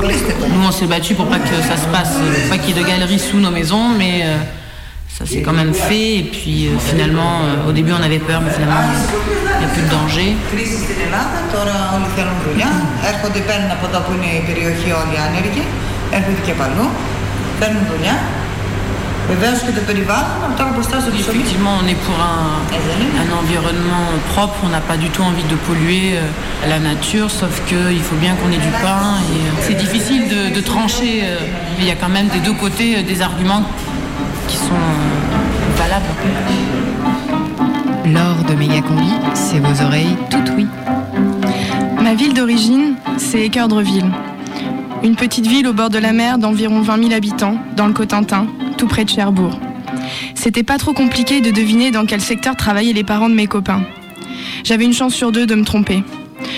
Κλείστε 0.00 0.32
το. 0.40 0.44
Nous, 0.54 0.64
on 0.70 0.72
s'est 0.78 0.90
battu 0.94 1.10
pour 1.18 1.26
pas 1.32 1.40
que 1.48 1.54
ça 1.70 1.76
se 1.84 1.88
passe, 1.96 2.14
euh, 2.20 2.48
pas 2.50 2.58
qu'il 2.62 2.70
y 2.76 2.78
ait 2.78 2.82
de 2.82 2.86
galeries 2.92 3.22
sous 3.28 3.40
nos 3.46 3.54
maisons, 3.58 3.86
mais 4.00 4.14
euh, 4.22 4.28
ça 5.09 5.25
s'est 5.25 5.41
quand 5.41 5.53
même 5.53 5.73
fait. 5.73 6.17
Et 6.19 6.23
puis 6.23 6.67
euh, 6.67 6.77
finalement, 6.79 7.41
euh, 7.43 7.69
au 7.69 7.71
début 7.71 7.91
on 7.91 8.03
avait 8.03 8.19
peur, 8.19 8.41
mais 8.41 8.51
finalement 8.51 8.81
il 9.55 9.59
n'y 9.59 9.65
a 9.65 9.73
plus 9.73 9.81
de 9.81 9.89
danger. 9.89 10.35
Effectivement, 21.35 21.75
on 21.83 21.87
est 21.87 21.93
pour 21.93 22.15
un, 22.15 23.37
environnement 23.37 24.07
propre, 24.33 24.55
on 24.63 24.69
n'a 24.69 24.79
pas 24.79 24.97
du 24.97 25.09
tout 25.09 25.21
envie 25.21 25.43
de 25.43 25.55
polluer 25.55 26.17
euh, 26.17 26.67
la 26.67 26.79
nature, 26.79 27.29
sauf 27.29 27.61
qu'il 27.67 28.01
faut 28.01 28.15
bien 28.15 28.33
qu'on 28.35 28.51
ait 28.51 28.57
du 28.57 28.71
pain. 28.81 29.17
C'est 29.61 29.75
difficile 29.75 30.29
de, 30.29 30.55
de 30.55 30.61
trancher, 30.61 31.23
il 31.77 31.85
y 31.85 31.91
a 31.91 31.95
quand 31.95 32.09
même 32.09 32.27
des 32.29 32.39
deux 32.39 32.53
côtés 32.53 33.03
des 33.03 33.21
arguments 33.21 33.63
qui 34.49 34.57
sont 34.57 34.73
euh, 34.73 35.77
valables. 35.77 36.05
L'or 38.05 38.43
de 38.49 38.55
Mégacombi, 38.55 39.11
c'est 39.35 39.59
vos 39.59 39.83
oreilles 39.83 40.17
tout 40.31 40.43
oui. 40.57 40.67
Ma 42.01 42.15
ville 42.15 42.33
d'origine, 42.33 42.95
c'est 43.17 43.41
Équeurdreville. 43.45 44.09
Une 45.03 45.15
petite 45.15 45.45
ville 45.45 45.67
au 45.67 45.73
bord 45.73 45.89
de 45.89 45.99
la 45.99 46.11
mer 46.11 46.39
d'environ 46.39 46.81
20 46.81 47.03
000 47.03 47.13
habitants, 47.13 47.57
dans 47.75 47.87
le 47.87 47.93
Cotentin, 47.93 48.47
tout 48.77 48.87
près 48.87 49.05
de 49.05 49.09
Cherbourg. 49.09 49.59
C'était 50.33 50.63
pas 50.63 50.77
trop 50.77 50.93
compliqué 50.93 51.41
de 51.41 51.51
deviner 51.51 51.91
dans 51.91 52.05
quel 52.05 52.21
secteur 52.21 52.55
travaillaient 52.55 52.93
les 52.93 53.03
parents 53.03 53.29
de 53.29 53.35
mes 53.35 53.47
copains. 53.47 53.83
J'avais 54.63 54.85
une 54.85 54.93
chance 54.93 55.13
sur 55.13 55.31
deux 55.31 55.45
de 55.45 55.55
me 55.55 55.63
tromper. 55.63 56.03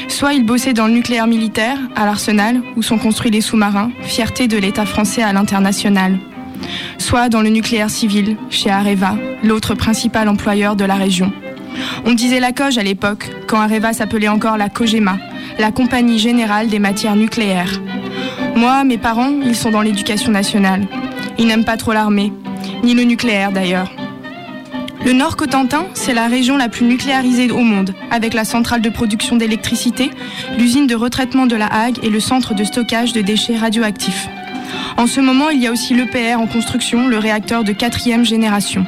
Soit 0.07 0.33
ils 0.33 0.45
bossaient 0.45 0.73
dans 0.73 0.87
le 0.87 0.93
nucléaire 0.93 1.27
militaire, 1.27 1.77
à 1.95 2.05
l'arsenal, 2.05 2.61
où 2.77 2.81
sont 2.81 2.97
construits 2.97 3.31
les 3.31 3.41
sous-marins, 3.41 3.91
fierté 4.03 4.47
de 4.47 4.57
l'État 4.57 4.85
français 4.85 5.23
à 5.23 5.33
l'international. 5.33 6.17
Soit 7.01 7.29
dans 7.29 7.41
le 7.41 7.49
nucléaire 7.49 7.89
civil, 7.89 8.37
chez 8.51 8.69
Areva, 8.69 9.15
l'autre 9.43 9.73
principal 9.73 10.29
employeur 10.29 10.75
de 10.75 10.85
la 10.85 10.93
région. 10.93 11.33
On 12.05 12.13
disait 12.13 12.39
la 12.39 12.51
COGE 12.51 12.77
à 12.77 12.83
l'époque, 12.83 13.31
quand 13.47 13.59
Areva 13.59 13.91
s'appelait 13.91 14.27
encore 14.27 14.55
la 14.55 14.69
COGEMA, 14.69 15.17
la 15.57 15.71
Compagnie 15.71 16.19
Générale 16.19 16.67
des 16.67 16.77
Matières 16.77 17.15
Nucléaires. 17.15 17.81
Moi, 18.55 18.83
mes 18.83 18.99
parents, 18.99 19.31
ils 19.43 19.55
sont 19.55 19.71
dans 19.71 19.81
l'éducation 19.81 20.31
nationale. 20.31 20.85
Ils 21.39 21.47
n'aiment 21.47 21.65
pas 21.65 21.75
trop 21.75 21.91
l'armée, 21.91 22.31
ni 22.83 22.93
le 22.93 23.03
nucléaire 23.03 23.51
d'ailleurs. 23.51 23.91
Le 25.03 25.13
Nord 25.13 25.37
Cotentin, 25.37 25.87
c'est 25.95 26.13
la 26.13 26.27
région 26.27 26.55
la 26.55 26.69
plus 26.69 26.85
nucléarisée 26.85 27.49
au 27.49 27.61
monde, 27.61 27.95
avec 28.11 28.35
la 28.35 28.45
centrale 28.45 28.83
de 28.83 28.89
production 28.89 29.37
d'électricité, 29.37 30.11
l'usine 30.55 30.85
de 30.85 30.93
retraitement 30.93 31.47
de 31.47 31.55
la 31.55 31.65
Hague 31.65 31.97
et 32.03 32.11
le 32.11 32.19
centre 32.19 32.53
de 32.53 32.63
stockage 32.63 33.11
de 33.11 33.21
déchets 33.21 33.57
radioactifs. 33.57 34.29
En 34.97 35.07
ce 35.07 35.19
moment, 35.19 35.49
il 35.49 35.61
y 35.61 35.67
a 35.67 35.71
aussi 35.71 35.93
l'EPR 35.93 36.39
en 36.39 36.47
construction, 36.47 37.07
le 37.07 37.17
réacteur 37.17 37.63
de 37.63 37.71
quatrième 37.71 38.25
génération. 38.25 38.85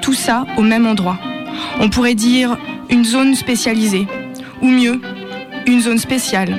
Tout 0.00 0.14
ça 0.14 0.46
au 0.56 0.62
même 0.62 0.86
endroit. 0.86 1.18
On 1.80 1.88
pourrait 1.88 2.14
dire 2.14 2.58
une 2.90 3.04
zone 3.04 3.34
spécialisée, 3.34 4.06
ou 4.60 4.68
mieux, 4.68 5.00
une 5.66 5.80
zone 5.80 5.98
spéciale. 5.98 6.58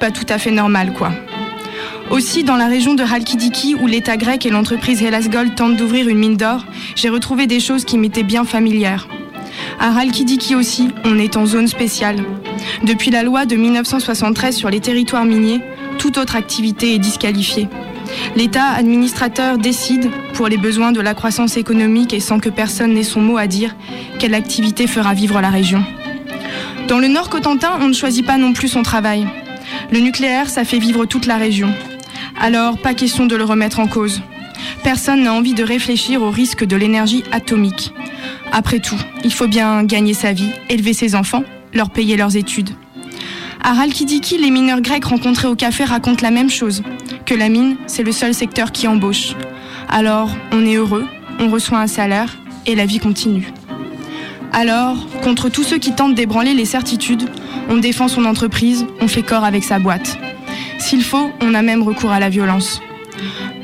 Pas 0.00 0.10
tout 0.10 0.26
à 0.28 0.38
fait 0.38 0.50
normale, 0.50 0.92
quoi. 0.92 1.10
Aussi, 2.10 2.44
dans 2.44 2.56
la 2.56 2.68
région 2.68 2.94
de 2.94 3.02
Halkidiki, 3.02 3.74
où 3.74 3.86
l'État 3.86 4.16
grec 4.16 4.46
et 4.46 4.50
l'entreprise 4.50 5.02
Hellas 5.02 5.28
Gold 5.28 5.54
tentent 5.54 5.76
d'ouvrir 5.76 6.08
une 6.08 6.18
mine 6.18 6.36
d'or, 6.36 6.64
j'ai 6.94 7.08
retrouvé 7.08 7.46
des 7.46 7.60
choses 7.60 7.84
qui 7.84 7.98
m'étaient 7.98 8.22
bien 8.22 8.44
familières. 8.44 9.08
À 9.80 9.96
Halkidiki 9.98 10.54
aussi, 10.54 10.88
on 11.04 11.18
est 11.18 11.36
en 11.36 11.46
zone 11.46 11.66
spéciale. 11.66 12.24
Depuis 12.84 13.10
la 13.10 13.22
loi 13.22 13.44
de 13.44 13.56
1973 13.56 14.54
sur 14.54 14.70
les 14.70 14.80
territoires 14.80 15.24
miniers, 15.24 15.60
toute 15.98 16.18
autre 16.18 16.36
activité 16.36 16.94
est 16.94 16.98
disqualifiée. 16.98 17.68
L'État 18.34 18.70
administrateur 18.70 19.58
décide, 19.58 20.10
pour 20.34 20.48
les 20.48 20.56
besoins 20.56 20.92
de 20.92 21.00
la 21.00 21.14
croissance 21.14 21.56
économique 21.56 22.12
et 22.12 22.20
sans 22.20 22.38
que 22.38 22.48
personne 22.48 22.94
n'ait 22.94 23.02
son 23.02 23.20
mot 23.20 23.38
à 23.38 23.46
dire, 23.46 23.74
quelle 24.18 24.34
activité 24.34 24.86
fera 24.86 25.14
vivre 25.14 25.40
la 25.40 25.50
région. 25.50 25.84
Dans 26.88 26.98
le 26.98 27.08
Nord 27.08 27.30
Cotentin, 27.30 27.78
on 27.80 27.88
ne 27.88 27.92
choisit 27.92 28.24
pas 28.24 28.36
non 28.36 28.52
plus 28.52 28.68
son 28.68 28.82
travail. 28.82 29.26
Le 29.90 30.00
nucléaire, 30.00 30.48
ça 30.48 30.64
fait 30.64 30.78
vivre 30.78 31.04
toute 31.06 31.26
la 31.26 31.36
région. 31.36 31.72
Alors, 32.40 32.78
pas 32.78 32.94
question 32.94 33.26
de 33.26 33.36
le 33.36 33.44
remettre 33.44 33.80
en 33.80 33.86
cause. 33.86 34.20
Personne 34.84 35.22
n'a 35.22 35.32
envie 35.32 35.54
de 35.54 35.64
réfléchir 35.64 36.22
au 36.22 36.30
risque 36.30 36.64
de 36.64 36.76
l'énergie 36.76 37.24
atomique. 37.32 37.92
Après 38.52 38.78
tout, 38.78 38.98
il 39.24 39.32
faut 39.32 39.48
bien 39.48 39.82
gagner 39.84 40.14
sa 40.14 40.32
vie, 40.32 40.50
élever 40.68 40.92
ses 40.92 41.14
enfants, 41.14 41.44
leur 41.74 41.90
payer 41.90 42.16
leurs 42.16 42.36
études. 42.36 42.70
À 43.62 43.72
Ralkidiki, 43.72 44.38
les 44.38 44.50
mineurs 44.50 44.80
grecs 44.80 45.04
rencontrés 45.04 45.48
au 45.48 45.56
café 45.56 45.84
racontent 45.84 46.22
la 46.22 46.30
même 46.30 46.50
chose, 46.50 46.82
que 47.26 47.34
la 47.34 47.48
mine, 47.48 47.76
c'est 47.86 48.04
le 48.04 48.12
seul 48.12 48.32
secteur 48.32 48.70
qui 48.70 48.86
embauche. 48.86 49.34
Alors, 49.88 50.30
on 50.52 50.64
est 50.64 50.76
heureux, 50.76 51.04
on 51.40 51.50
reçoit 51.50 51.80
un 51.80 51.88
salaire, 51.88 52.38
et 52.66 52.76
la 52.76 52.86
vie 52.86 53.00
continue. 53.00 53.52
Alors, 54.52 54.96
contre 55.22 55.48
tous 55.48 55.64
ceux 55.64 55.78
qui 55.78 55.92
tentent 55.92 56.14
d'ébranler 56.14 56.54
les 56.54 56.64
certitudes, 56.64 57.28
on 57.68 57.78
défend 57.78 58.06
son 58.06 58.24
entreprise, 58.24 58.86
on 59.00 59.08
fait 59.08 59.22
corps 59.22 59.44
avec 59.44 59.64
sa 59.64 59.80
boîte. 59.80 60.18
S'il 60.78 61.02
faut, 61.02 61.30
on 61.40 61.54
a 61.54 61.62
même 61.62 61.82
recours 61.82 62.12
à 62.12 62.20
la 62.20 62.28
violence. 62.28 62.80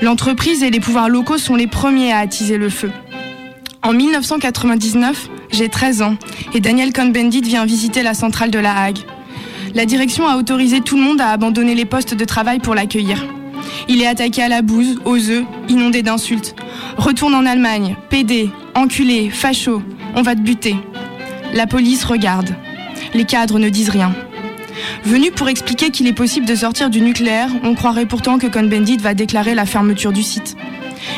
L'entreprise 0.02 0.64
et 0.64 0.70
les 0.70 0.80
pouvoirs 0.80 1.08
locaux 1.08 1.38
sont 1.38 1.54
les 1.54 1.68
premiers 1.68 2.12
à 2.12 2.18
attiser 2.18 2.58
le 2.58 2.68
feu. 2.68 2.90
En 3.84 3.92
1999, 3.92 5.28
j'ai 5.52 5.68
13 5.68 6.02
ans 6.02 6.16
et 6.52 6.60
Daniel 6.60 6.92
Cohn-Bendit 6.92 7.42
vient 7.42 7.64
visiter 7.64 8.02
la 8.02 8.14
centrale 8.14 8.50
de 8.50 8.58
La 8.58 8.76
Hague. 8.76 8.98
La 9.74 9.86
direction 9.86 10.26
a 10.26 10.36
autorisé 10.36 10.80
tout 10.80 10.96
le 10.96 11.02
monde 11.02 11.20
à 11.20 11.30
abandonner 11.30 11.76
les 11.76 11.84
postes 11.84 12.14
de 12.14 12.24
travail 12.24 12.58
pour 12.58 12.74
l'accueillir. 12.74 13.24
Il 13.88 14.02
est 14.02 14.06
attaqué 14.06 14.42
à 14.42 14.48
la 14.48 14.62
bouse, 14.62 15.00
aux 15.04 15.30
œufs, 15.30 15.44
inondé 15.68 16.02
d'insultes. 16.02 16.54
Retourne 16.96 17.34
en 17.34 17.46
Allemagne, 17.46 17.96
pédé, 18.10 18.50
enculé, 18.74 19.30
facho, 19.30 19.82
on 20.14 20.22
va 20.22 20.34
te 20.34 20.40
buter. 20.40 20.76
La 21.54 21.66
police 21.66 22.04
regarde. 22.04 22.54
Les 23.14 23.24
cadres 23.24 23.58
ne 23.58 23.68
disent 23.68 23.90
rien. 23.90 24.14
Venu 25.04 25.30
pour 25.30 25.48
expliquer 25.48 25.90
qu'il 25.90 26.06
est 26.06 26.12
possible 26.12 26.46
de 26.46 26.54
sortir 26.54 26.90
du 26.90 27.00
nucléaire, 27.00 27.50
on 27.62 27.74
croirait 27.74 28.06
pourtant 28.06 28.38
que 28.38 28.46
Cohn-Bendit 28.46 28.98
va 28.98 29.14
déclarer 29.14 29.54
la 29.54 29.66
fermeture 29.66 30.12
du 30.12 30.22
site. 30.22 30.56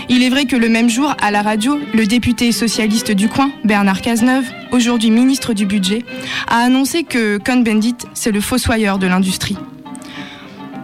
Il 0.09 0.23
est 0.23 0.31
vrai 0.31 0.47
que 0.47 0.57
le 0.57 0.69
même 0.69 0.89
jour, 0.89 1.15
à 1.21 1.31
la 1.31 1.43
radio, 1.43 1.79
le 1.93 2.07
député 2.07 2.53
socialiste 2.53 3.11
du 3.13 3.29
coin, 3.29 3.53
Bernard 3.65 4.01
Cazeneuve, 4.01 4.47
aujourd'hui 4.73 5.11
ministre 5.11 5.53
du 5.53 5.67
Budget, 5.67 6.05
a 6.49 6.59
annoncé 6.59 7.05
que 7.05 7.39
Cohn-Bendit, 7.39 7.97
c'est 8.15 8.33
le 8.33 8.41
fossoyeur 8.41 8.99
de 8.99 9.07
l'industrie. 9.07 9.57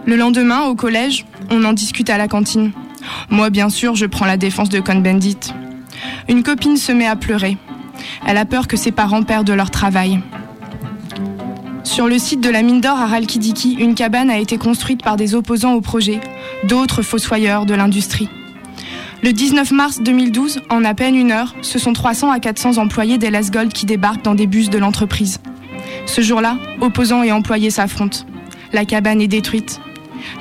Le 0.05 0.15
lendemain, 0.15 0.63
au 0.63 0.75
collège, 0.75 1.25
on 1.49 1.63
en 1.63 1.73
discute 1.73 2.09
à 2.09 2.17
la 2.17 2.27
cantine. 2.27 2.71
Moi, 3.29 3.49
bien 3.49 3.69
sûr, 3.69 3.95
je 3.95 4.05
prends 4.05 4.25
la 4.25 4.37
défense 4.37 4.69
de 4.69 4.79
Cohn-Bendit. 4.79 5.53
Une 6.27 6.43
copine 6.43 6.77
se 6.77 6.91
met 6.91 7.07
à 7.07 7.15
pleurer. 7.15 7.57
Elle 8.25 8.37
a 8.37 8.45
peur 8.45 8.67
que 8.67 8.77
ses 8.77 8.91
parents 8.91 9.23
perdent 9.23 9.51
leur 9.51 9.69
travail. 9.69 10.19
Sur 11.83 12.07
le 12.07 12.17
site 12.17 12.41
de 12.41 12.49
la 12.49 12.61
mine 12.61 12.81
d'or 12.81 12.97
à 12.97 13.05
Ralkidiki, 13.05 13.73
une 13.73 13.95
cabane 13.95 14.29
a 14.29 14.39
été 14.39 14.57
construite 14.57 15.03
par 15.03 15.17
des 15.17 15.35
opposants 15.35 15.73
au 15.73 15.81
projet, 15.81 16.19
d'autres 16.63 17.01
fossoyeurs 17.01 17.65
de 17.65 17.73
l'industrie. 17.73 18.29
Le 19.23 19.33
19 19.33 19.71
mars 19.71 20.01
2012, 20.01 20.61
en 20.69 20.83
à 20.83 20.95
peine 20.95 21.15
une 21.15 21.31
heure, 21.31 21.53
ce 21.61 21.77
sont 21.77 21.93
300 21.93 22.31
à 22.31 22.39
400 22.39 22.77
employés 22.77 23.19
d'Elas 23.19 23.49
Gold 23.51 23.71
qui 23.71 23.85
débarquent 23.85 24.23
dans 24.23 24.35
des 24.35 24.47
bus 24.47 24.71
de 24.71 24.79
l'entreprise. 24.79 25.41
Ce 26.07 26.21
jour-là, 26.21 26.57
opposants 26.79 27.21
et 27.21 27.31
employés 27.31 27.69
s'affrontent. 27.69 28.25
La 28.73 28.85
cabane 28.85 29.21
est 29.21 29.27
détruite. 29.27 29.79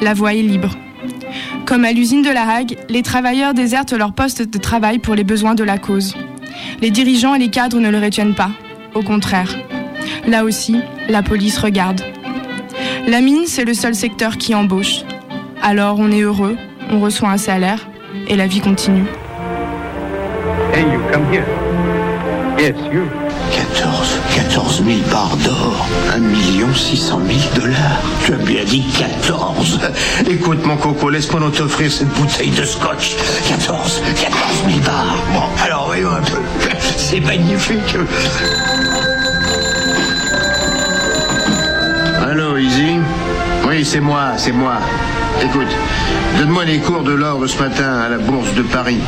La 0.01 0.15
voie 0.15 0.35
est 0.35 0.43
libre. 0.43 0.77
Comme 1.67 1.85
à 1.85 1.93
l'usine 1.93 2.23
de 2.23 2.31
la 2.31 2.49
Hague, 2.49 2.77
les 2.89 3.03
travailleurs 3.03 3.55
désertent 3.55 3.93
leur 3.93 4.13
poste 4.13 4.43
de 4.43 4.59
travail 4.59 4.99
pour 4.99 5.15
les 5.15 5.25
besoins 5.25 5.55
de 5.55 5.65
la 5.65 5.79
cause. 5.79 6.17
Les 6.81 6.91
dirigeants 6.91 7.35
et 7.35 7.39
les 7.39 7.51
cadres 7.51 7.79
ne 7.79 7.91
le 7.91 7.99
retiennent 7.99 8.35
pas. 8.35 8.51
Au 8.95 9.03
contraire. 9.03 9.57
Là 10.27 10.45
aussi, 10.45 10.81
la 11.09 11.23
police 11.23 11.59
regarde. 11.59 12.03
La 13.07 13.21
mine, 13.21 13.45
c'est 13.47 13.65
le 13.65 13.75
seul 13.75 13.95
secteur 13.95 14.37
qui 14.37 14.55
embauche. 14.55 15.03
Alors 15.63 15.99
on 15.99 16.11
est 16.11 16.23
heureux, 16.23 16.57
on 16.91 17.01
reçoit 17.01 17.31
un 17.31 17.39
salaire 17.39 17.89
et 18.29 18.37
la 18.37 18.47
vie 18.47 18.61
continue. 18.61 19.05
Hey, 20.73 20.83
you 20.83 21.01
come 21.13 21.25
here. 21.33 21.45
Yes, 22.59 22.75
you. 22.93 23.05
14, 23.53 23.90
14 24.51 24.83
000 24.85 24.99
barres 25.13 25.37
d'or, 25.45 25.87
1 26.13 26.19
million 26.19 26.75
600 26.75 27.21
000 27.25 27.39
dollars. 27.55 28.03
Tu 28.25 28.33
as 28.33 28.37
bien 28.37 28.65
dit 28.65 28.85
14. 28.99 29.79
Écoute, 30.29 30.67
mon 30.67 30.77
coco, 30.77 31.09
laisse-moi 31.09 31.41
nous 31.41 31.51
t'offrir 31.51 31.91
cette 31.91 32.09
bouteille 32.09 32.51
de 32.51 32.65
scotch. 32.65 33.15
14, 33.49 34.03
14 34.21 34.35
000 34.67 34.81
barres. 34.81 35.23
Bon, 35.33 35.43
alors 35.65 35.87
voyons 35.87 36.11
un 36.11 36.23
peu. 36.23 36.41
C'est 36.97 37.21
magnifique. 37.21 37.95
Allô, 42.21 42.57
Easy 42.57 42.99
Oui, 43.69 43.85
c'est 43.85 44.01
moi, 44.01 44.33
c'est 44.37 44.53
moi. 44.53 44.79
Écoute, 45.45 45.71
donne-moi 46.39 46.65
les 46.65 46.79
cours 46.79 47.05
de 47.05 47.13
l'or 47.13 47.39
de 47.39 47.47
ce 47.47 47.57
matin 47.57 48.01
à 48.01 48.09
la 48.09 48.19
bourse 48.19 48.53
de 48.55 48.63
Paris. 48.63 49.01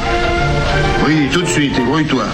Oui, 1.05 1.29
tout 1.33 1.43
de 1.43 1.49
suite, 1.49 1.77
ébrouille-toi. 1.77 2.27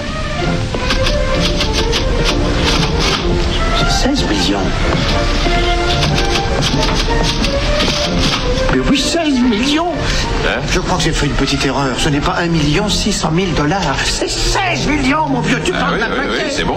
Que 10.98 11.04
j'ai 11.04 11.12
fait 11.12 11.26
une 11.26 11.32
petite 11.32 11.64
erreur. 11.64 11.94
Ce 11.98 12.08
n'est 12.08 12.20
pas 12.20 12.34
1 12.38 12.48
million 12.48 12.88
600 12.88 13.30
000 13.34 13.46
dollars. 13.56 13.96
C'est 14.04 14.28
16 14.28 14.87
millions, 14.88 15.28
mon 15.28 15.40
vieux. 15.40 15.61
Tu 15.64 15.72
Ah 15.74 15.78
parles 15.80 15.94
oui, 15.94 16.00
d'un 16.00 16.11
oui, 16.11 16.26
oui, 16.30 16.50
c'est 16.50 16.64
bon. 16.64 16.76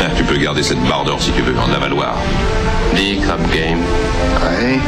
Ah, 0.00 0.10
Tu 0.16 0.24
peux 0.24 0.36
garder 0.36 0.62
cette 0.62 0.82
barre 0.88 1.04
d'or 1.04 1.20
si 1.20 1.30
tu 1.32 1.42
veux 1.42 1.58
en 1.58 1.66
la 1.68 1.78
valoir. 1.78 2.14
Dis, 2.94 3.18
Crab 3.22 3.40
Game. 3.50 3.78
Ouais. 4.42 4.78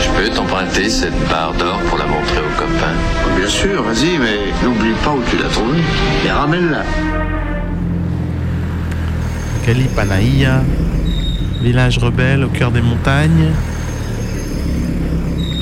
Je 0.00 0.08
peux 0.10 0.28
t'emprunter 0.30 0.88
cette 0.88 1.18
barre 1.28 1.52
d'or 1.58 1.78
pour 1.88 1.98
la 1.98 2.06
montrer 2.06 2.38
aux 2.38 2.58
copains. 2.58 3.36
Bien 3.38 3.48
sûr, 3.48 3.82
vas-y, 3.82 4.18
mais 4.18 4.52
n'oublie 4.62 4.92
pas 5.04 5.10
où 5.10 5.22
tu 5.30 5.36
l'as 5.36 5.48
trouvée. 5.50 5.82
Et 6.26 6.30
ramène-la. 6.30 6.82
Kalipanaïa, 9.66 10.62
village 11.62 11.98
rebelle 11.98 12.44
au 12.44 12.48
cœur 12.48 12.70
des 12.70 12.82
montagnes. 12.82 13.50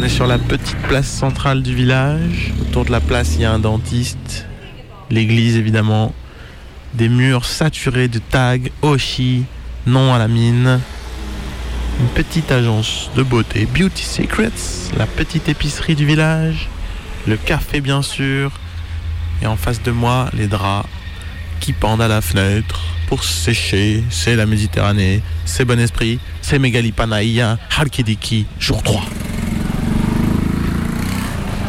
On 0.02 0.04
est 0.06 0.08
sur 0.08 0.26
la 0.26 0.38
petite 0.38 0.82
place 0.88 1.06
centrale 1.06 1.62
du 1.62 1.76
village. 1.76 2.52
Autour 2.60 2.84
de 2.84 2.90
la 2.90 2.98
place, 2.98 3.36
il 3.36 3.42
y 3.42 3.44
a 3.44 3.52
un 3.52 3.60
dentiste. 3.60 4.46
L'église, 5.10 5.56
évidemment. 5.56 6.12
Des 6.94 7.08
murs 7.08 7.44
saturés 7.44 8.08
de 8.08 8.18
tags 8.18 8.58
Oshi, 8.82 9.44
non 9.86 10.12
à 10.12 10.18
la 10.18 10.26
mine. 10.26 10.80
Une 12.00 12.08
petite 12.16 12.50
agence 12.50 13.12
de 13.14 13.22
beauté, 13.22 13.68
Beauty 13.72 14.02
Secrets. 14.02 14.50
La 14.98 15.06
petite 15.06 15.48
épicerie 15.48 15.94
du 15.94 16.04
village. 16.04 16.68
Le 17.28 17.36
café, 17.36 17.80
bien 17.80 18.02
sûr. 18.02 18.50
Et 19.40 19.46
en 19.46 19.54
face 19.54 19.84
de 19.84 19.92
moi, 19.92 20.30
les 20.36 20.48
draps 20.48 20.88
qui 21.60 21.72
pendent 21.72 22.02
à 22.02 22.08
la 22.08 22.22
fenêtre 22.22 22.80
pour 23.06 23.22
sécher. 23.22 24.02
C'est 24.10 24.34
la 24.34 24.46
Méditerranée, 24.46 25.22
c'est 25.44 25.64
Bon 25.64 25.78
Esprit, 25.78 26.18
c'est 26.40 26.58
Megalipanaïa, 26.58 27.56
Halkidiki, 27.78 28.46
jour 28.58 28.82
3. 28.82 29.04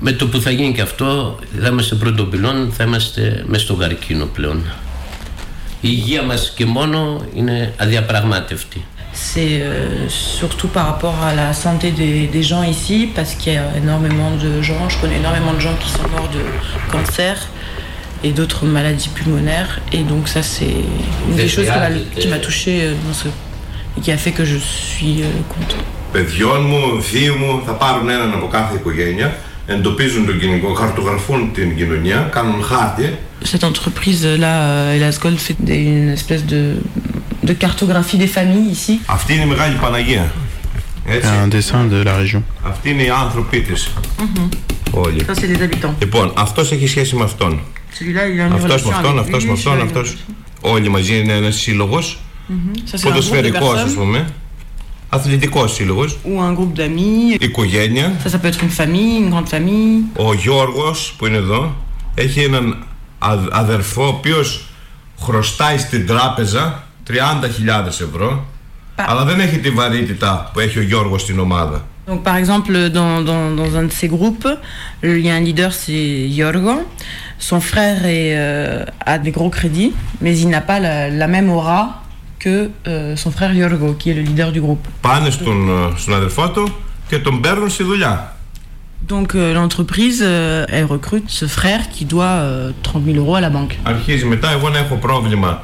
με 0.00 0.12
το 0.12 0.26
που 0.26 0.40
θα 0.40 0.50
γίνει 0.50 0.72
και 0.72 0.80
αυτό, 0.80 1.38
θα 1.62 1.68
είμαστε 1.68 1.94
πρώτο 1.94 2.24
πυλόν, 2.24 2.72
θα 2.72 2.84
είμαστε 2.84 3.44
μέσα 3.46 3.64
στον 3.64 3.78
καρκίνο 3.78 4.24
πλέον. 4.24 4.62
Η 5.80 5.88
υγεία 5.92 6.22
μας 6.22 6.52
και 6.56 6.66
μόνο 6.66 7.20
είναι 7.34 7.74
αδιαπραγμάτευτη. 7.76 8.84
C'est 9.32 9.54
euh, 9.60 10.08
surtout 10.40 10.70
par 10.76 10.86
rapport 10.90 11.18
à 11.28 11.34
la 11.42 11.52
santé 11.64 11.86
des, 12.00 12.28
des 12.36 12.44
gens 12.50 12.62
ici, 12.76 12.98
parce 13.16 13.32
qu'il 13.38 13.52
y 13.52 13.56
a 13.56 13.68
énormément 13.82 14.30
de 14.44 14.50
gens, 14.68 14.82
je 14.92 14.96
connais 15.00 15.18
énormément 15.24 15.54
de 15.58 15.62
gens 15.66 15.76
qui 15.82 15.90
sont 15.96 16.08
morts 16.14 16.30
de 16.38 16.42
cancer 16.94 17.34
et 18.26 18.30
d'autres 18.36 18.64
maladies 18.76 19.12
pulmonaires. 19.18 19.72
Et 19.96 20.02
donc 20.12 20.22
ça, 20.34 20.42
c'est 20.52 20.76
une 21.28 21.36
des 21.44 21.48
choses 21.54 21.68
qui 21.74 21.80
m'a, 21.84 21.90
qui 22.20 22.28
m'a 22.28 22.40
touchée 22.48 22.78
euh, 22.82 22.94
dans 23.04 23.14
ce, 23.20 23.26
et 23.96 24.00
qui 24.04 24.10
a 24.16 24.18
fait 24.24 24.34
que 24.38 24.44
je 24.44 24.58
suis 24.58 25.16
euh, 25.22 25.26
contente. 25.54 25.84
παιδιών 26.12 26.62
μου, 26.64 27.02
θείου 27.02 27.36
μου, 27.36 27.62
θα 27.66 27.72
πάρουν 27.72 28.08
έναν 28.08 28.32
από 28.32 28.46
κάθε 28.46 28.74
οικογένεια, 28.74 29.36
εντοπίζουν 29.74 30.26
τον 30.26 30.38
κοινωνικό, 30.38 30.72
χαρτογραφούν 30.74 31.52
την 31.52 31.76
κοινωνία, 31.76 32.16
κάνουν 32.32 32.62
χάρτη. 32.62 33.18
Cette 33.52 33.64
entreprise-là, 33.70 34.54
euh, 34.68 34.96
Elas 34.98 35.16
Gold, 35.22 35.38
fait 35.46 35.58
des- 35.68 35.84
une 36.00 36.12
espèce 36.18 36.44
de, 36.54 36.60
de 37.48 37.52
cartographie 37.64 38.18
des 38.24 38.30
familles 38.38 38.70
ici. 38.78 38.92
Αυτή 39.06 39.34
είναι 39.34 39.42
η 39.42 39.46
Μεγάλη 39.46 39.74
Παναγία. 39.80 40.32
Un 41.44 41.48
dessin 41.48 41.84
de 41.92 42.04
la 42.04 42.14
région. 42.22 42.42
Αυτοί 42.62 42.90
είναι 42.90 43.02
οι 43.02 43.08
άνθρωποι 43.10 43.60
της. 43.60 43.88
Όλοι. 44.90 45.24
Ça, 45.26 45.34
c'est 45.34 45.46
des 45.46 45.62
habitants. 45.64 45.94
Λοιπόν, 45.98 46.32
αυτός 46.36 46.72
έχει 46.72 46.86
σχέση 46.86 47.16
με 47.16 47.24
αυτόν. 47.24 47.60
Celui-là, 47.98 48.24
il 48.26 48.40
a 48.40 48.46
une 48.46 48.54
Αυτός 48.54 48.82
relation 48.82 48.88
με 48.90 48.94
αυτόν, 48.96 49.12
avec 49.18 49.20
αυτός 49.20 49.42
lui, 49.42 49.46
με 49.46 49.52
αυτόν, 49.52 49.72
celui-là, 49.78 49.82
αυτός. 49.84 50.16
Όλοι 50.60 50.88
μαζί 50.88 51.18
είναι 51.18 51.32
ένας 51.32 51.54
σύλλογος. 51.56 52.18
Ça, 52.48 52.96
c'est 52.96 52.96
un 52.96 52.96
groupe 52.96 53.02
de 53.02 53.02
Ποδοσφαιρικός, 53.08 53.74
ας 53.74 53.82
personnes 53.82 53.96
πούμε. 53.98 54.26
Αθλητικό 55.12 55.66
σύλλογο. 55.66 56.04
ou 56.24 56.40
un 56.40 56.52
groupe 56.54 56.72
d'amis. 56.74 57.36
Οικογένεια. 57.40 58.12
Ça, 58.24 58.28
ça 58.30 58.38
peut 58.38 58.48
être 58.52 58.62
une 58.62 58.70
famille, 58.80 59.16
une 59.22 59.30
grande 59.30 59.48
famille. 59.48 60.04
Ο 60.16 60.34
Γιώργο 60.34 60.94
που 61.16 61.26
είναι 61.26 61.36
εδώ 61.36 61.74
έχει 62.14 62.40
έναν 62.40 62.84
αδ- 63.18 63.48
αδερφό 63.50 64.04
ο 64.04 64.06
οποίο 64.08 64.44
χρωστάει 65.20 65.78
στην 65.78 66.06
τράπεζα 66.06 66.84
30.000 67.10 67.86
ευρώ. 67.86 68.44
Αλλά 68.94 69.24
δεν 69.24 69.40
έχει 69.40 69.58
τη 69.58 69.70
βαρύτητα 69.70 70.50
που 70.52 70.60
έχει 70.60 70.78
ο 70.78 70.82
Γιώργος 70.82 71.20
στην 71.22 71.38
ομάδα. 71.38 71.84
Donc, 72.08 72.22
par 72.30 72.36
exemple, 72.42 72.72
dans, 72.98 73.14
dans, 73.30 73.44
dans 73.60 73.70
un 73.80 73.84
de 73.90 73.92
ces 74.00 74.08
groupes, 74.16 74.48
il 75.02 75.20
y 75.26 75.30
a 75.30 75.34
un 75.40 75.44
leader, 75.48 75.70
c'est 75.82 76.04
Yorgo. 76.40 76.76
Son 77.48 77.60
frère 77.70 77.98
est, 78.18 78.32
euh, 78.36 78.84
a 79.12 79.14
des 79.24 79.32
gros 79.36 79.50
crédits, 79.58 79.92
mais 80.22 80.32
il 80.42 80.48
n'a 80.54 80.62
pas 80.70 80.78
la, 80.86 80.94
la 81.22 81.28
même 81.34 81.48
aura 81.58 81.80
que 82.39 82.69
euh, 82.87 83.15
son 83.15 83.31
frère 83.31 83.53
Yorgo, 83.53 83.93
qui 83.99 84.09
est 84.11 84.13
le 84.13 84.21
leader 84.21 84.51
du 84.51 84.61
groupe. 84.61 84.85
Πάνε 85.01 85.29
στον, 85.29 85.69
ε, 85.69 85.97
στον 85.97 86.13
αδερφό 86.13 86.49
του 86.49 86.75
και 87.07 87.19
τον 87.19 87.41
παίρνουν 87.41 87.69
στη 87.69 87.83
δουλειά. 87.83 88.29
Donc, 89.07 89.35
euh, 89.35 89.53
l'entreprise, 89.53 90.21
euh, 90.23 90.65
elle 90.75 90.85
recrute 90.85 91.29
ce 91.29 91.45
frère 91.57 91.89
qui 91.89 92.05
doit 92.05 92.25
euh, 92.25 92.71
30 92.81 93.05
000 93.05 93.17
euros 93.17 93.35
à 93.35 93.41
la 93.41 93.49
banque. 93.49 93.75
Αρχίζει 93.83 94.25
μετά 94.25 94.51
εγώ 94.51 94.69
να 94.69 94.77
έχω 94.77 94.95
πρόβλημα 94.95 95.63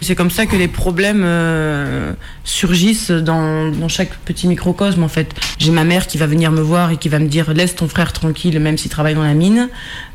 C'est 0.00 0.14
comme 0.14 0.30
ça 0.30 0.46
que 0.46 0.56
les 0.56 0.66
problèmes 0.66 1.22
euh, 1.24 2.14
surgissent 2.42 3.10
dans, 3.10 3.70
chaque 3.88 4.16
petit 4.20 4.48
microcosme 4.48 5.02
en 5.02 5.08
fait. 5.08 5.34
J'ai 5.58 5.70
ma 5.70 5.84
mère 5.84 6.06
qui 6.06 6.16
va 6.16 6.26
venir 6.26 6.50
me 6.52 6.62
voir 6.62 6.90
et 6.90 6.96
qui 6.96 7.10
va 7.10 7.18
me 7.18 7.26
dire 7.26 7.52
laisse 7.52 7.74
ton 7.74 7.86
frère 7.86 8.14
tranquille 8.14 8.58
même 8.60 8.78
s'il 8.78 8.90
travaille 8.90 9.14
dans 9.14 9.22
la 9.22 9.34
mine, 9.34 9.68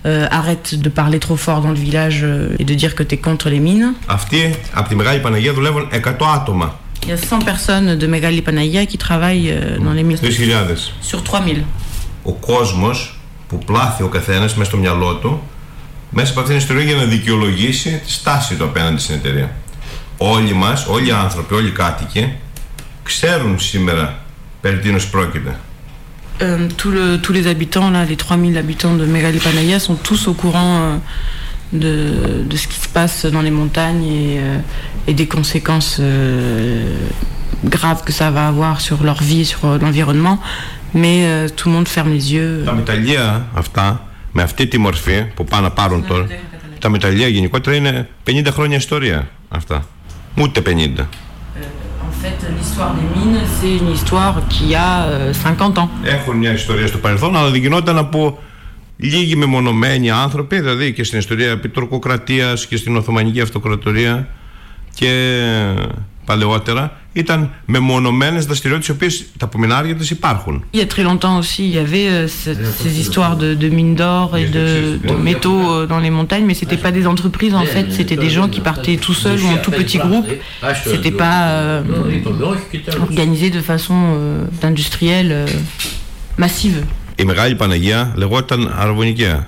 euh, 0.08 0.26
arrête 0.32 0.74
de 0.74 0.90
parler 0.90 1.20
trop 1.20 1.38
fort 1.38 1.62
dans 1.62 1.70
le 1.70 1.76
village 1.76 2.22
euh, 2.24 2.56
et 2.58 2.64
de 2.64 2.74
dire 2.74 2.96
que 2.96 3.04
tu 3.04 3.14
es 3.14 3.18
contre 3.20 3.50
les 3.50 3.60
mines. 3.60 3.94
Il 7.04 7.10
y 7.10 7.12
a 7.12 7.18
100 7.18 7.40
personnes 7.40 7.96
de 7.96 8.08
Megali 8.08 8.42
Panagia 8.42 8.88
qui 8.88 8.98
travaillent 8.98 9.56
dans 9.80 9.94
les 9.94 10.02
mines. 10.02 10.18
Sur 11.02 11.24
3000. 11.24 11.64
Au 12.26 12.34
cosmos 12.34 13.17
που 13.48 13.58
πλάθει 13.58 14.04
ο 14.04 14.08
καθένας 14.08 14.56
μέσα 14.56 14.70
στο 14.70 14.78
μυαλό 14.80 15.16
του 15.16 15.42
μέσα 16.12 16.32
από 16.32 16.40
αυτήν 16.40 16.56
την 16.58 16.66
ιστορία 16.66 16.84
για 16.84 16.96
να 16.96 17.04
δικαιολογήσει 17.04 18.02
τη 18.06 18.12
στάση 18.12 18.56
του 18.56 18.64
απέναντι 18.64 19.02
στην 19.02 19.16
εταιρεία. 19.16 19.52
Όλοι 20.18 20.54
μας, 20.54 20.86
όλοι 20.88 21.08
οι 21.08 21.12
άνθρωποι, 21.12 21.54
όλοι 21.54 21.68
οι 21.68 21.72
κάτοικοι 21.72 22.34
ξέρουν 23.04 23.60
σήμερα 23.60 24.20
περί 24.62 24.78
τίνος 24.80 25.10
πρόκειται. 25.10 25.56
Euh, 26.40 26.68
tout 26.82 26.92
le- 26.98 27.18
tous 27.26 27.34
les 27.38 27.46
habitants, 27.54 27.90
là, 27.96 28.02
les 28.12 28.16
3000 28.26 28.56
habitants 28.64 28.96
de 29.02 29.06
Megali 29.16 29.40
Panaya 29.46 29.80
sont 29.88 29.98
tous 30.08 30.22
au 30.32 30.34
courant 30.44 30.74
euh, 30.78 30.96
de, 31.84 31.94
de 32.52 32.56
ce 32.62 32.66
qui 32.72 32.80
se 32.86 32.90
passe 32.98 33.26
dans 33.36 33.42
les 33.48 33.54
montagnes 33.62 34.06
et, 34.22 34.30
euh, 34.40 34.60
et 35.10 35.14
des 35.22 35.28
conséquences 35.36 35.98
euh, 36.00 36.96
graves 37.76 38.02
que 38.08 38.14
ça 38.20 38.28
va 38.38 38.44
avoir 38.54 38.76
sur 38.88 38.98
leur 39.10 39.20
vie, 39.32 39.46
sur 39.54 39.62
euh, 39.66 39.78
l'environnement. 39.84 40.38
Mais 40.94 41.26
euh, 41.26 41.48
tout 41.56 41.68
le 41.70 41.74
monde 41.76 41.88
ferme 41.88 42.12
les 42.14 42.34
yeux. 42.34 42.64
Τα 42.66 42.74
μεταλλεία 42.74 43.48
αυτά, 43.54 44.08
με 44.32 44.42
αυτή 44.42 44.68
τη 44.68 44.78
μορφή 44.78 45.26
που 45.36 45.46
πάνε 45.46 45.64
να 45.64 45.72
πάρουν 45.72 46.08
τώρα, 46.08 46.28
τα 46.80 46.90
μεταλλεία 46.90 47.28
γενικότερα 47.28 47.76
είναι 47.76 48.10
50 48.28 48.48
χρόνια 48.52 48.78
ιστορία 48.78 49.28
αυτά. 49.50 49.86
Ούτε 50.42 50.62
50. 50.66 51.08
En 52.10 52.24
fait, 52.24 52.40
l'histoire 52.58 52.94
des 53.00 53.08
mines, 53.16 53.40
c'est 53.58 53.74
une 53.82 53.92
histoire 53.98 54.36
qui 54.54 54.76
a 54.76 55.06
euh, 55.06 55.34
50 55.34 55.78
ans. 55.78 55.90
Έχουν 56.04 56.38
μια 56.38 56.54
ιστορία 56.54 56.88
στο 56.88 56.98
παρελθόν, 56.98 57.36
αλλά 57.36 57.50
δεν 57.50 57.60
γινόταν 57.60 57.98
από 57.98 58.40
λίγοι 58.98 59.36
μεμονωμένοι 59.36 60.10
άνθρωποι, 60.10 60.60
δηλαδή 60.60 60.94
και 60.94 61.04
στην 61.04 61.20
ιστορία 61.20 61.52
επί 61.52 61.70
τουρκοκρατίας 61.70 62.68
και 62.68 62.78
στην 62.78 62.96
Οθωμανική 62.98 63.42
Αυτοκρατορία 63.42 64.28
και 64.94 65.12
παλαιότερα, 66.30 66.84
ήταν 67.14 67.40
μεμονωμένες 67.66 68.46
δραστηριότητες 68.46 68.88
οι 68.90 68.92
οποίες 68.98 69.26
τα 69.38 69.46
απομεινάρια 69.46 69.96
της 69.96 70.10
υπάρχουν. 70.10 70.64
Il 70.74 70.78
y 70.80 70.82
a 70.82 70.88
très 70.96 71.04
longtemps 71.10 71.36
aussi, 71.42 71.62
il 71.70 71.74
y 71.80 71.82
avait 71.88 72.08
euh, 72.18 72.28
ce- 72.42 72.58
ces 72.84 72.94
histoires 73.02 73.36
de, 73.44 73.50
de 73.64 73.68
mines 73.78 73.96
d'or 74.02 74.28
et 74.42 74.48
de, 74.58 74.66
de 75.10 75.16
métaux 75.30 75.62
euh, 75.72 75.86
dans 75.92 76.02
les 76.06 76.12
montagnes, 76.20 76.46
mais 76.50 76.58
c'était 76.62 76.82
pas 76.88 76.94
des 77.00 77.06
entreprises 77.14 77.56
en 77.64 77.68
fait, 77.74 77.86
c'était 78.00 78.20
des 78.26 78.32
gens 78.38 78.48
qui 78.54 78.62
partaient 78.72 78.98
tout 79.06 79.18
seuls 79.24 79.42
ou 79.46 79.50
en 79.56 79.60
tout 79.66 79.74
petit 79.82 80.00
groupe. 80.08 80.30
C'était 80.94 81.16
pas 81.26 81.38
euh, 81.50 81.82
organisé 83.06 83.46
de 83.58 83.62
façon 83.72 83.98
euh, 84.06 84.70
industrielle 84.72 85.32
euh, 85.32 86.44
massive. 86.44 86.84
Η 87.20 87.24
Μεγάλη 87.24 87.56
Παναγία 87.56 88.14
λεγόταν 88.16 88.74
Αραβωνικαία. 88.78 89.48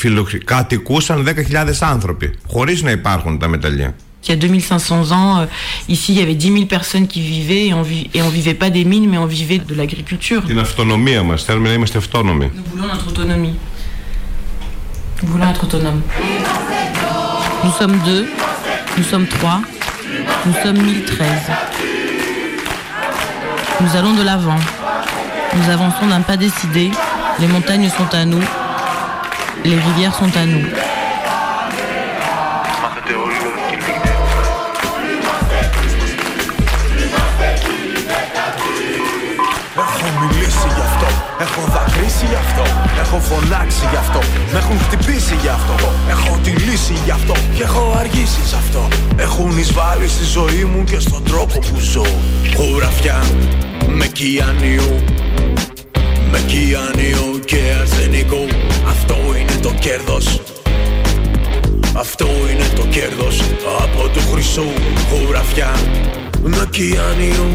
Φιλοκ- 0.00 0.44
Κατοικούσαν 0.44 1.26
10.000 1.26 1.72
άνθρωποι, 1.80 2.34
χωρίς 2.46 2.82
να 2.82 2.90
υπάρχουν 2.90 3.38
τα 3.38 3.48
μεταλλεία. 3.48 3.94
Il 4.25 4.29
y 4.29 4.33
a 4.33 4.35
2500 4.35 5.11
ans, 5.11 5.39
euh, 5.39 5.45
ici, 5.89 6.13
il 6.13 6.19
y 6.19 6.21
avait 6.21 6.35
10 6.35 6.53
000 6.53 6.65
personnes 6.65 7.07
qui 7.07 7.21
vivaient 7.21 7.65
et 7.69 7.73
on, 7.73 7.81
vi- 7.81 8.07
et 8.13 8.21
on 8.21 8.29
vivait 8.29 8.53
pas 8.53 8.69
des 8.69 8.85
mines, 8.85 9.07
mais 9.09 9.17
on 9.17 9.25
vivait 9.25 9.57
de 9.57 9.73
l'agriculture. 9.75 10.41
Την 10.47 10.59
αυτονομία 10.59 11.23
μας, 11.23 11.43
θέλουμε 11.43 11.67
να 11.69 11.73
είμαστε 11.73 11.97
αυτόνομοι. 11.97 12.51
Nous 12.55 12.63
voulons 12.71 12.87
notre 12.93 13.07
autonomie. 13.07 13.55
Nous 15.23 15.29
voulons 15.31 15.49
être 15.53 15.63
autonomes. 15.67 16.01
Nous 17.63 17.73
sommes 17.79 17.97
deux, 18.09 18.25
nous 18.97 19.03
sommes 19.11 19.27
trois, 19.35 19.59
nous 20.45 20.55
sommes 20.63 20.79
1013. 20.81 21.27
Nous 23.81 23.95
allons 23.97 24.13
de 24.13 24.23
l'avant. 24.23 24.61
Nous 25.57 25.67
avançons 25.75 26.07
d'un 26.11 26.21
pas 26.21 26.37
décidé. 26.37 26.91
Les 27.39 27.47
montagnes 27.47 27.89
sont 27.89 28.09
à 28.21 28.23
nous. 28.25 28.43
Les 29.65 29.77
rivières 29.87 30.15
sont 30.21 30.33
à 30.43 30.45
nous. 30.45 30.65
Δακρύσει 42.16 42.26
γι' 42.26 42.34
αυτό. 42.34 42.62
Έχω 43.00 43.18
φωνάξει 43.18 43.84
γι' 43.90 43.96
αυτό, 43.96 44.20
με 44.52 44.58
έχουν 44.58 44.78
χτυπήσει 44.78 45.34
γι' 45.42 45.48
αυτό. 45.48 45.74
Έχω 46.08 46.38
τη 46.42 46.50
λύση 46.50 46.94
γι' 47.04 47.10
αυτό. 47.10 47.34
Και 47.56 47.62
έχω 47.62 47.96
αργήσει 47.98 48.42
σε 48.46 48.56
αυτό. 48.56 48.88
Έχουν 49.16 49.58
εισβάλει 49.58 50.08
στη 50.08 50.24
ζωή 50.24 50.64
μου 50.64 50.84
και 50.84 50.98
στον 50.98 51.22
τρόπο 51.24 51.58
που 51.58 51.78
ζω. 51.80 52.06
Χωραφιά 52.56 53.18
με 53.88 54.06
κιάνιο 54.06 54.88
Με 56.30 56.38
κιάνιο 56.46 57.40
και 57.44 57.60
αρσενικό. 57.80 58.44
Αυτό 58.88 59.16
είναι 59.38 59.56
το 59.62 59.72
κέρδος. 59.80 60.40
Αυτό 61.94 62.26
είναι 62.50 62.66
το 62.74 62.84
κέρδος 62.90 63.40
από 63.82 64.08
του 64.08 64.20
χρυσού. 64.30 64.68
Χωραφιά 65.10 65.72
με 66.42 66.68
κιάνιο 66.70 67.46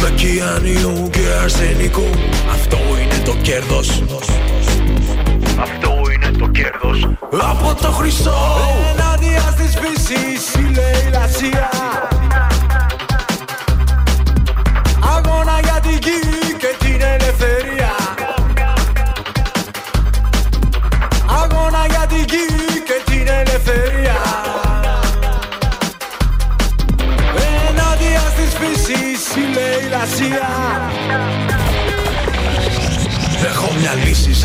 με 0.00 0.10
κιάνιο 0.16 1.08
και 1.10 1.26
αρσενικό. 1.42 2.08
Αυτό 2.50 2.76
είναι 2.76 2.85
το 3.26 3.36
κέρδος. 3.42 4.02
Αυτό 5.60 5.90
είναι 6.14 6.38
το 6.38 6.48
κέρδος. 6.48 7.08
Από 7.30 7.74
το 7.80 7.90
χρυσό 7.90 8.34
Ενάντια 8.92 9.40
στις 9.40 9.78
φύσης 9.80 10.54
η 10.54 10.74
λαιλασία 10.74 11.68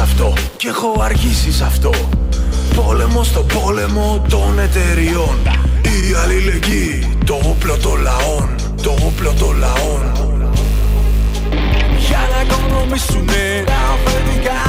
αυτό 0.00 0.32
και 0.56 0.68
έχω 0.68 1.00
αργήσει 1.00 1.52
σε 1.52 1.64
αυτό 1.64 1.90
Πόλεμο 2.74 3.22
στο 3.22 3.40
πόλεμο 3.40 4.22
των 4.28 4.58
εταιριών 4.58 5.36
Η 5.82 6.14
αλληλεγγύη, 6.22 7.16
το 7.24 7.34
όπλο 7.34 7.76
των 7.76 8.00
λαών 8.00 8.48
Το 8.82 8.90
όπλο 9.06 9.32
των 9.38 9.56
λαών 9.58 10.02
Για 12.06 12.18
να 12.32 12.42
οικονομήσουνε 12.42 13.64
τα 13.66 13.80
αφεντικά 13.94 14.62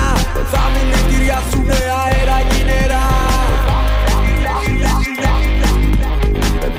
Θα 0.52 0.62
μιλητηριάσουνε 0.74 1.74
αέρα 1.74 2.42
και 2.50 2.64
νερά 2.64 3.06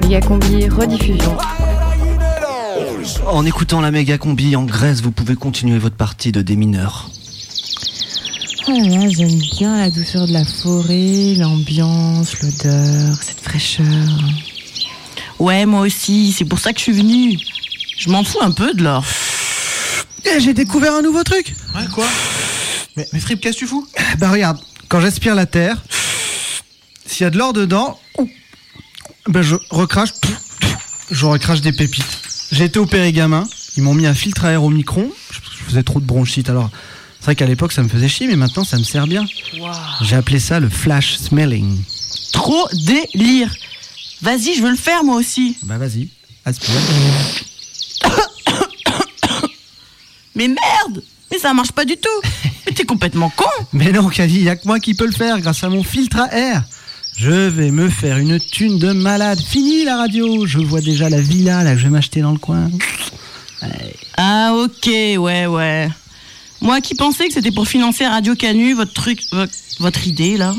Méga 0.02 0.20
Combi 0.28 0.68
rediffusion. 0.78 1.37
En 3.30 3.44
écoutant 3.44 3.80
la 3.82 3.90
méga 3.90 4.16
combi 4.16 4.56
en 4.56 4.64
Grèce, 4.64 5.02
vous 5.02 5.11
pouvez 5.11 5.37
continuer 5.37 5.78
votre 5.78 5.96
partie 5.96 6.32
de 6.32 6.40
démineur. 6.40 7.11
Oh 8.65 8.71
là, 8.71 9.10
j'aime 9.10 9.39
bien 9.39 9.78
la 9.78 9.91
douceur 9.91 10.26
de 10.26 10.32
la 10.32 10.45
forêt, 10.45 11.36
l'ambiance, 11.36 12.39
l'odeur, 12.41 13.21
cette 13.21 13.41
fraîcheur. 13.41 13.86
Ouais, 15.38 15.65
moi 15.65 15.82
aussi, 15.82 16.32
c'est 16.32 16.45
pour 16.45 16.60
ça 16.60 16.71
que 16.71 16.80
je 16.80 16.84
suis 16.84 16.93
venue. 16.93 17.38
Je 17.97 18.10
m'en 18.10 18.23
fous 18.23 18.39
un 18.41 18.52
peu 18.52 18.73
de 18.73 18.82
l'or. 18.82 19.04
Eh, 20.23 20.39
j'ai 20.39 20.54
découvert 20.54 20.95
un 20.95 21.02
nouveau 21.02 21.23
truc. 21.23 21.54
Ouais, 21.76 21.86
quoi? 21.93 22.08
Mais, 22.95 23.06
mais 23.12 23.19
Fripp, 23.19 23.41
qu'est-ce 23.41 23.58
que 23.58 23.60
tu 23.60 23.67
fous? 23.67 23.86
Bah 24.17 24.32
regarde, 24.32 24.60
quand 24.88 25.02
j'aspire 25.02 25.36
la 25.36 25.45
terre, 25.45 25.84
s'il 27.06 27.23
y 27.23 27.28
a 27.28 27.30
de 27.32 27.38
l'or 27.38 27.52
dedans, 27.52 27.99
ben 29.28 29.41
je 29.41 29.56
recrache, 29.71 30.12
je 31.12 31.26
recrache 31.26 31.60
des 31.60 31.73
pépites. 31.73 32.21
J'ai 32.54 32.65
été 32.65 32.80
opéré 32.80 33.12
gamin, 33.12 33.45
ils 33.76 33.84
m'ont 33.84 33.93
mis 33.93 34.08
un 34.08 34.13
filtre 34.13 34.45
à 34.45 34.52
air 34.52 34.63
au 34.63 34.69
micron, 34.69 35.12
je 35.32 35.39
faisais 35.65 35.84
trop 35.84 35.99
de 35.99 36.06
bronchite 36.06 36.49
alors. 36.49 36.69
C'est 37.23 37.27
vrai 37.27 37.36
qu'à 37.36 37.45
l'époque 37.45 37.71
ça 37.71 37.81
me 37.81 37.88
faisait 37.88 38.09
chier, 38.09 38.27
mais 38.27 38.36
maintenant 38.36 38.65
ça 38.65 38.77
me 38.77 38.83
sert 38.83 39.07
bien. 39.07 39.25
J'ai 40.01 40.17
appelé 40.17 40.39
ça 40.39 40.59
le 40.59 40.67
flash 40.67 41.15
smelling. 41.15 41.79
Trop 42.33 42.67
délire. 42.73 43.49
Vas-y, 44.21 44.55
je 44.57 44.62
veux 44.62 44.71
le 44.71 44.75
faire 44.75 45.05
moi 45.05 45.15
aussi. 45.15 45.55
Bah 45.63 45.77
vas-y, 45.77 46.09
aspire. 46.43 46.75
Mais 50.36 50.49
merde 50.49 51.01
Mais 51.31 51.39
ça 51.39 51.53
marche 51.53 51.71
pas 51.71 51.86
du 51.86 51.95
tout 51.95 52.29
Mais 52.65 52.73
t'es 52.73 52.83
complètement 52.83 53.29
con 53.29 53.45
Mais 53.71 53.93
non, 53.93 54.09
Kadi, 54.09 54.41
y 54.41 54.49
a 54.49 54.57
que 54.57 54.67
moi 54.67 54.81
qui 54.81 54.93
peux 54.93 55.05
le 55.05 55.13
faire 55.13 55.39
grâce 55.39 55.63
à 55.63 55.69
mon 55.69 55.81
filtre 55.81 56.19
à 56.19 56.36
air. 56.36 56.63
Je 57.15 57.31
vais 57.31 57.71
me 57.71 57.88
faire 57.88 58.17
une 58.17 58.38
thune 58.38 58.79
de 58.79 58.91
malade. 58.91 59.39
Fini 59.39 59.86
la 59.86 59.95
radio. 59.95 60.45
Je 60.45 60.59
vois 60.59 60.81
déjà 60.81 61.09
la 61.09 61.21
villa 61.21 61.63
là 61.63 61.71
que 61.71 61.79
je 61.79 61.86
vais 61.86 61.89
m'acheter 61.89 62.19
dans 62.19 62.33
le 62.33 62.38
coin. 62.38 62.69
Ah 64.17 64.51
ok, 64.55 64.88
ouais, 64.88 65.45
ouais. 65.45 65.89
Moi 66.63 66.80
qui 66.80 66.95
pensais 66.95 67.28
que 67.28 67.34
c'était 67.34 67.52
pour 67.52 67.67
financer 67.67 68.08
Radio 68.08 68.36
Canu, 68.36 68.73
votre 68.73 68.93
truc, 68.93 69.21
votre, 69.80 70.08
idée 70.08 70.38
là. 70.38 70.56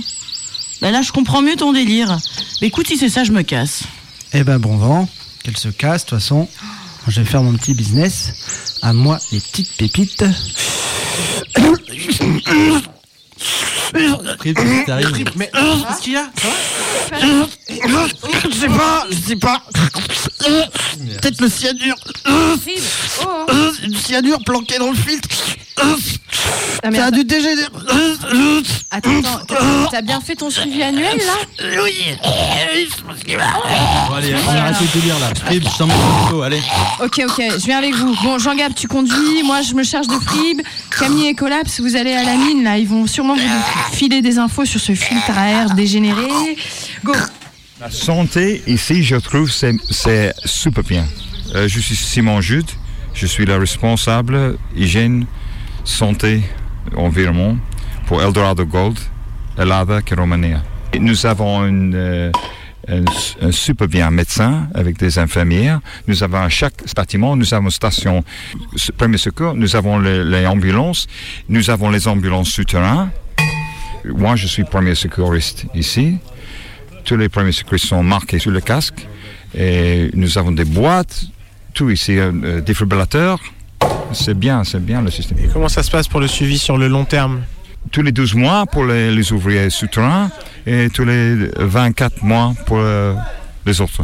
Ben 0.83 0.91
là, 0.91 1.01
je 1.01 1.11
comprends 1.13 1.41
mieux 1.41 1.57
ton 1.57 1.73
délire. 1.73 2.19
Mais 2.61 2.67
écoute, 2.67 2.87
si 2.87 2.99
c'est 2.99 3.09
ça, 3.09 3.25
je 3.25 3.33
me 3.33 3.41
casse. 3.41 3.85
Eh 4.35 4.45
ben 4.45 4.59
bon 4.59 4.77
vent, 4.77 5.09
qu'elle 5.43 5.57
se 5.57 5.71
casse, 5.71 6.05
de 6.05 6.11
toute 6.11 6.19
façon. 6.19 6.47
Je 7.09 7.23
vais 7.23 7.27
faire 7.27 7.43
mon 7.43 7.55
petit 7.55 7.73
business. 7.73 8.35
À 8.83 8.93
moi, 8.93 9.19
les 9.33 9.41
petites 9.41 9.73
pépites. 9.79 10.25
Mais 15.37 15.51
qu'est-ce 15.53 16.01
qu'il 16.03 16.13
y 16.13 16.17
a 16.17 16.27
Je 18.51 18.55
sais 18.55 18.69
pas, 18.69 19.07
je 19.11 19.17
sais 19.17 19.37
pas. 19.37 19.63
Peut-être 21.21 21.41
le 21.41 21.49
cyanure. 21.49 21.97
Une 23.85 23.97
cyanure 23.97 24.39
planquée 24.45 24.79
dans 24.79 24.91
le 24.91 24.97
filtre. 24.97 25.29
Ah, 25.77 26.91
ça 26.93 27.07
a 27.07 27.11
dû 27.11 27.25
dégénérer. 27.25 27.69
Attends, 28.91 29.11
attends, 29.19 29.89
t'as 29.91 30.03
bien 30.03 30.21
fait 30.21 30.37
ton 30.37 30.51
suivi 30.51 30.83
annuel 30.83 31.19
là 31.19 31.73
Oui. 31.83 32.17
Bon, 34.09 34.15
allez, 34.15 34.35
on 34.35 34.49
arrête 34.51 34.95
de 34.95 35.01
lire 35.01 35.19
là. 35.19 35.33
Frib, 35.35 35.65
je 35.65 35.79
t'emmène 35.79 35.97
allez. 36.45 36.63
Ok, 37.03 37.21
ok, 37.27 37.43
je 37.59 37.65
viens 37.65 37.79
avec 37.79 37.95
vous. 37.95 38.15
Bon, 38.23 38.39
Jean-Gab, 38.39 38.75
tu 38.75 38.87
conduis, 38.87 39.43
moi 39.45 39.63
je 39.63 39.75
me 39.75 39.83
charge 39.83 40.07
de 40.07 40.19
Frib. 40.19 40.61
Camille 40.99 41.29
et 41.29 41.35
Collapse, 41.35 41.81
vous 41.81 41.97
allez 41.97 42.13
à 42.13 42.23
la 42.25 42.35
mine 42.37 42.63
là, 42.63 42.79
ils 42.79 42.87
vont 42.87 43.07
sûrement 43.07 43.35
vous 43.35 43.41
filer 43.93 44.23
des 44.23 44.39
infos 44.39 44.65
sur 44.65 44.81
ce 44.81 44.95
filtre 44.95 45.37
à 45.37 45.49
air 45.49 45.75
dégénéré. 45.75 46.29
Go 47.05 47.13
La 47.81 47.91
santé 47.91 48.63
ici, 48.67 49.03
je 49.03 49.17
trouve, 49.17 49.51
c'est 49.51 50.33
super 50.45 50.85
bien. 50.85 51.05
Euh, 51.55 51.69
je 51.69 51.81
suis 51.81 51.97
Simon 51.97 52.41
Jude, 52.41 52.71
je 53.15 53.27
suis 53.27 53.45
le 53.45 53.57
responsable 53.57 54.59
hygiène 54.75 55.27
santé, 55.85 56.43
environnement 56.97 57.57
pour 58.07 58.23
Eldorado 58.23 58.65
Gold, 58.67 58.99
Elada 59.57 60.01
Romania. 60.17 60.63
Nous 60.99 61.27
avons 61.27 61.63
euh, 61.65 62.31
un, 62.89 63.53
super 63.53 63.89
bien 63.89 64.11
médecin 64.11 64.69
avec 64.75 64.99
des 64.99 65.19
infirmières. 65.19 65.81
Nous 66.07 66.23
avons 66.23 66.39
à 66.39 66.49
chaque 66.49 66.75
bâtiment, 66.95 67.37
nous 67.37 67.55
avons 67.55 67.67
une 67.67 67.71
station 67.71 68.25
premier 68.97 69.19
secours, 69.19 69.55
nous 69.55 69.77
avons 69.77 69.99
les, 69.99 70.47
ambulances, 70.47 71.07
nous 71.49 71.71
avons 71.71 71.91
les 71.91 72.09
ambulances 72.09 72.51
souterraines. 72.51 73.11
Moi, 74.05 74.37
je 74.37 74.47
suis 74.47 74.65
premier 74.65 74.95
secouriste 74.95 75.67
ici. 75.75 76.19
Tous 77.05 77.17
les 77.17 77.29
premiers 77.29 77.53
secouristes 77.53 77.87
sont 77.87 78.03
marqués 78.03 78.39
sur 78.39 78.51
le 78.51 78.61
casque. 78.61 79.07
Et 79.57 80.11
nous 80.15 80.39
avons 80.39 80.53
des 80.53 80.65
boîtes, 80.65 81.25
tout 81.75 81.91
ici, 81.91 82.19
euh, 82.19 82.61
défibrillateur, 82.61 83.39
c'est 84.13 84.37
bien, 84.39 84.65
c'est 84.65 84.85
bien 84.85 85.03
le 85.03 85.11
système. 85.11 85.39
Et 85.39 85.49
comment 85.53 85.69
ça 85.69 85.83
se 85.83 85.91
passe 85.91 86.09
pour 86.09 86.21
le 86.21 86.27
suivi 86.27 86.59
sur 86.59 86.77
le 86.77 86.89
long 86.89 87.05
terme? 87.05 87.43
Tous 87.91 88.03
les 88.03 88.13
12 88.13 88.35
mois 88.35 88.67
pour 88.67 88.85
les, 88.85 89.33
ouvriers 89.33 89.71
souterrains 89.71 90.31
et 90.67 90.89
tous 90.93 91.05
les 91.05 91.51
24 91.59 92.23
mois 92.23 92.55
pour 92.67 92.79
euh, 92.79 93.15
les 93.67 93.81
autres. 93.81 94.03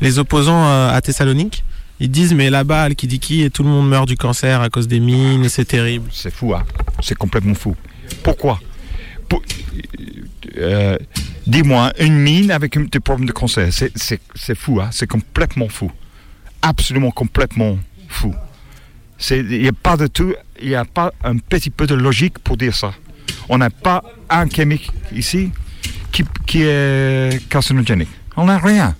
Les 0.00 0.18
opposants 0.18 0.66
euh, 0.66 0.94
à 0.94 1.00
Thessalonique 1.00 1.64
ils 1.98 2.10
disent 2.10 2.34
mais 2.34 2.50
là-bas, 2.50 2.82
Al-Kidiki, 2.82 3.42
et 3.42 3.50
tout 3.50 3.62
le 3.62 3.70
monde 3.70 3.88
meurt 3.88 4.06
du 4.06 4.16
cancer 4.16 4.60
à 4.60 4.68
cause 4.68 4.86
des 4.86 5.00
mines, 5.00 5.48
c'est 5.48 5.64
terrible. 5.64 6.10
C'est 6.12 6.32
fou, 6.32 6.54
hein 6.54 6.62
c'est 7.00 7.16
complètement 7.16 7.54
fou. 7.54 7.74
Pourquoi 8.22 8.60
euh, 10.58 10.96
Dis-moi, 11.46 11.92
une 12.00 12.18
mine 12.18 12.50
avec 12.50 12.78
des 12.90 13.00
problèmes 13.00 13.26
de 13.26 13.32
cancer, 13.32 13.68
c'est 13.70 14.54
fou, 14.54 14.80
hein 14.80 14.88
c'est 14.92 15.06
complètement 15.06 15.68
fou. 15.68 15.90
Absolument 16.62 17.10
complètement 17.10 17.78
fou. 18.08 18.34
Il 19.30 19.46
n'y 19.46 19.68
a 19.68 19.72
pas 19.72 19.96
de 19.96 20.08
tout, 20.08 20.34
il 20.60 20.68
n'y 20.68 20.74
a 20.74 20.84
pas 20.84 21.12
un 21.22 21.38
petit 21.38 21.70
peu 21.70 21.86
de 21.86 21.94
logique 21.94 22.38
pour 22.40 22.56
dire 22.56 22.74
ça. 22.74 22.92
On 23.48 23.58
n'a 23.58 23.70
pas 23.70 24.02
un 24.28 24.48
chimique 24.48 24.90
ici 25.12 25.52
qui, 26.10 26.24
qui 26.46 26.62
est 26.62 27.48
carcinogénique. 27.48 28.08
On 28.36 28.46
n'a 28.46 28.58
rien. 28.58 28.96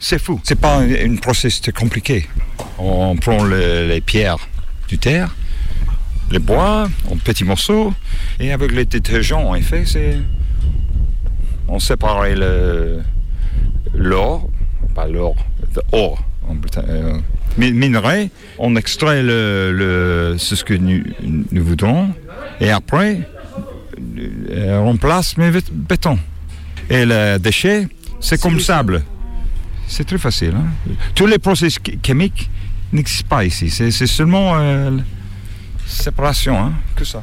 C'est 0.00 0.18
fou. 0.18 0.40
C'est 0.42 0.60
pas 0.60 0.80
un, 0.80 1.16
processus 1.16 1.62
compliqué. 1.72 2.28
On 2.78 3.16
prend 3.16 3.44
les 3.44 4.00
pierres 4.00 4.36
du 4.88 4.98
terre, 4.98 5.34
les 6.30 6.38
bois 6.38 6.88
en 7.10 7.16
petits 7.16 7.44
morceaux, 7.44 7.92
et 8.40 8.52
avec 8.52 8.72
les 8.72 8.84
détergents, 8.84 9.48
en 9.48 9.54
effet, 9.54 9.84
c'est. 9.86 10.18
On 11.66 11.78
sépare 11.78 12.24
l'or, 13.94 14.48
pas 14.94 15.06
l'or, 15.06 15.34
l'or, 15.92 16.22
euh, 16.88 17.18
minerai, 17.56 18.30
on 18.58 18.76
extrait 18.76 19.22
le, 19.22 20.36
ce 20.38 20.62
que 20.62 20.74
nous, 20.74 21.02
nous 21.22 21.64
voudrons 21.64 22.10
et 22.60 22.70
après 22.70 23.28
euh, 24.50 24.78
on 24.78 24.86
remplace 24.86 25.36
mes 25.36 25.50
béton. 25.72 26.18
Et 26.90 27.04
le 27.06 27.38
déchet, 27.38 27.88
c'est 28.20 28.40
comme 28.40 28.54
le 28.54 28.60
sable. 28.60 29.02
C'est 29.86 30.04
très 30.04 30.18
facile. 30.18 30.54
Hein. 30.56 30.92
Tous 31.14 31.26
les 31.26 31.38
processus 31.38 31.78
chimiques 32.04 32.50
n'existent 32.92 33.28
pas 33.28 33.44
ici. 33.44 33.70
C'est 33.70 34.06
seulement 34.06 34.56
euh, 34.56 34.90
séparation, 35.86 36.58
hein, 36.58 36.72
que 36.96 37.04
ça. 37.04 37.22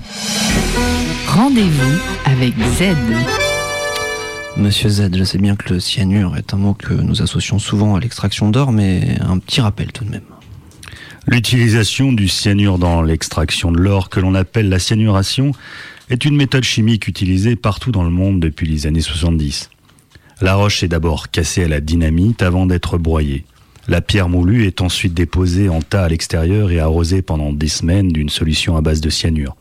Rendez-vous 1.27 1.99
avec 2.25 2.53
Z. 2.57 2.95
Monsieur 4.57 4.89
Z, 4.89 5.09
je 5.15 5.23
sais 5.23 5.37
bien 5.37 5.55
que 5.55 5.73
le 5.73 5.79
cyanure 5.79 6.35
est 6.37 6.53
un 6.53 6.57
mot 6.57 6.73
que 6.73 6.93
nous 6.93 7.21
associons 7.21 7.59
souvent 7.59 7.95
à 7.95 7.99
l'extraction 7.99 8.49
d'or, 8.49 8.71
mais 8.71 9.17
un 9.21 9.37
petit 9.37 9.61
rappel 9.61 9.91
tout 9.91 10.03
de 10.03 10.11
même. 10.11 10.21
L'utilisation 11.27 12.11
du 12.11 12.27
cyanure 12.27 12.79
dans 12.79 13.01
l'extraction 13.01 13.71
de 13.71 13.79
l'or, 13.79 14.09
que 14.09 14.19
l'on 14.19 14.35
appelle 14.35 14.69
la 14.69 14.79
cyanuration, 14.79 15.51
est 16.09 16.25
une 16.25 16.35
méthode 16.35 16.63
chimique 16.63 17.07
utilisée 17.07 17.55
partout 17.55 17.91
dans 17.91 18.03
le 18.03 18.09
monde 18.09 18.39
depuis 18.39 18.67
les 18.67 18.87
années 18.87 19.01
70. 19.01 19.69
La 20.41 20.55
roche 20.55 20.83
est 20.83 20.87
d'abord 20.87 21.29
cassée 21.29 21.63
à 21.63 21.67
la 21.67 21.79
dynamite 21.79 22.41
avant 22.41 22.65
d'être 22.65 22.97
broyée. 22.97 23.45
La 23.91 23.99
pierre 23.99 24.29
moulue 24.29 24.67
est 24.67 24.79
ensuite 24.79 25.13
déposée 25.13 25.67
en 25.67 25.81
tas 25.81 26.05
à 26.05 26.07
l'extérieur 26.07 26.71
et 26.71 26.79
arrosée 26.79 27.21
pendant 27.21 27.51
des 27.51 27.67
semaines 27.67 28.07
d'une 28.07 28.29
solution 28.29 28.77
à 28.77 28.81
base 28.81 29.01
de 29.01 29.09
cyanure. 29.09 29.57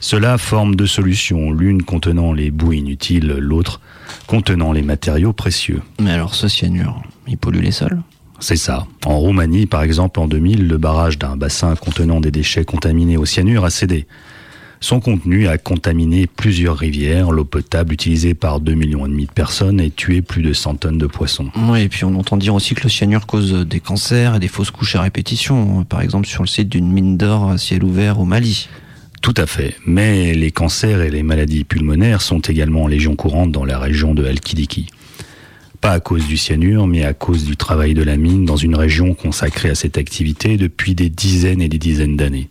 Cela 0.00 0.36
forme 0.36 0.74
deux 0.74 0.88
solutions, 0.88 1.52
l'une 1.52 1.84
contenant 1.84 2.32
les 2.32 2.50
boues 2.50 2.72
inutiles, 2.72 3.36
l'autre 3.38 3.80
contenant 4.26 4.72
les 4.72 4.82
matériaux 4.82 5.32
précieux. 5.32 5.80
Mais 6.00 6.10
alors 6.10 6.34
ce 6.34 6.48
cyanure, 6.48 7.00
il 7.28 7.38
pollue 7.38 7.60
les 7.60 7.70
sols? 7.70 8.02
C'est 8.40 8.56
ça. 8.56 8.88
En 9.06 9.20
Roumanie, 9.20 9.66
par 9.66 9.84
exemple, 9.84 10.18
en 10.18 10.26
2000, 10.26 10.66
le 10.66 10.76
barrage 10.76 11.16
d'un 11.16 11.36
bassin 11.36 11.76
contenant 11.76 12.20
des 12.20 12.32
déchets 12.32 12.64
contaminés 12.64 13.16
au 13.16 13.26
cyanure 13.26 13.64
a 13.64 13.70
cédé. 13.70 14.08
Son 14.82 14.98
contenu 14.98 15.46
a 15.46 15.58
contaminé 15.58 16.26
plusieurs 16.26 16.78
rivières, 16.78 17.32
l'eau 17.32 17.44
potable 17.44 17.92
utilisée 17.92 18.32
par 18.32 18.62
2,5 18.62 18.74
millions 18.76 19.06
et 19.06 19.10
demi 19.10 19.26
de 19.26 19.30
personnes 19.30 19.78
et 19.78 19.90
tué 19.90 20.22
plus 20.22 20.42
de 20.42 20.54
100 20.54 20.76
tonnes 20.76 20.96
de 20.96 21.06
poissons. 21.06 21.50
Oui, 21.68 21.82
et 21.82 21.88
puis 21.90 22.04
on 22.04 22.14
entend 22.14 22.38
dire 22.38 22.54
aussi 22.54 22.74
que 22.74 22.84
le 22.84 22.88
cyanure 22.88 23.26
cause 23.26 23.52
des 23.66 23.80
cancers 23.80 24.36
et 24.36 24.38
des 24.38 24.48
fausses 24.48 24.70
couches 24.70 24.96
à 24.96 25.02
répétition, 25.02 25.84
par 25.84 26.00
exemple 26.00 26.26
sur 26.26 26.42
le 26.42 26.48
site 26.48 26.70
d'une 26.70 26.90
mine 26.90 27.18
d'or 27.18 27.50
à 27.50 27.58
ciel 27.58 27.84
ouvert 27.84 28.18
au 28.18 28.24
Mali. 28.24 28.68
Tout 29.20 29.34
à 29.36 29.46
fait. 29.46 29.76
Mais 29.84 30.32
les 30.32 30.50
cancers 30.50 31.02
et 31.02 31.10
les 31.10 31.22
maladies 31.22 31.64
pulmonaires 31.64 32.22
sont 32.22 32.40
également 32.40 32.84
en 32.84 32.88
légion 32.88 33.16
courante 33.16 33.52
dans 33.52 33.66
la 33.66 33.78
région 33.78 34.14
de 34.14 34.24
Al-Kidiki. 34.24 34.86
Pas 35.82 35.92
à 35.92 36.00
cause 36.00 36.26
du 36.26 36.38
cyanure, 36.38 36.86
mais 36.86 37.04
à 37.04 37.12
cause 37.12 37.44
du 37.44 37.56
travail 37.56 37.92
de 37.92 38.02
la 38.02 38.16
mine 38.16 38.46
dans 38.46 38.56
une 38.56 38.76
région 38.76 39.12
consacrée 39.14 39.68
à 39.68 39.74
cette 39.74 39.98
activité 39.98 40.56
depuis 40.56 40.94
des 40.94 41.10
dizaines 41.10 41.60
et 41.60 41.68
des 41.68 41.78
dizaines 41.78 42.16
d'années. 42.16 42.48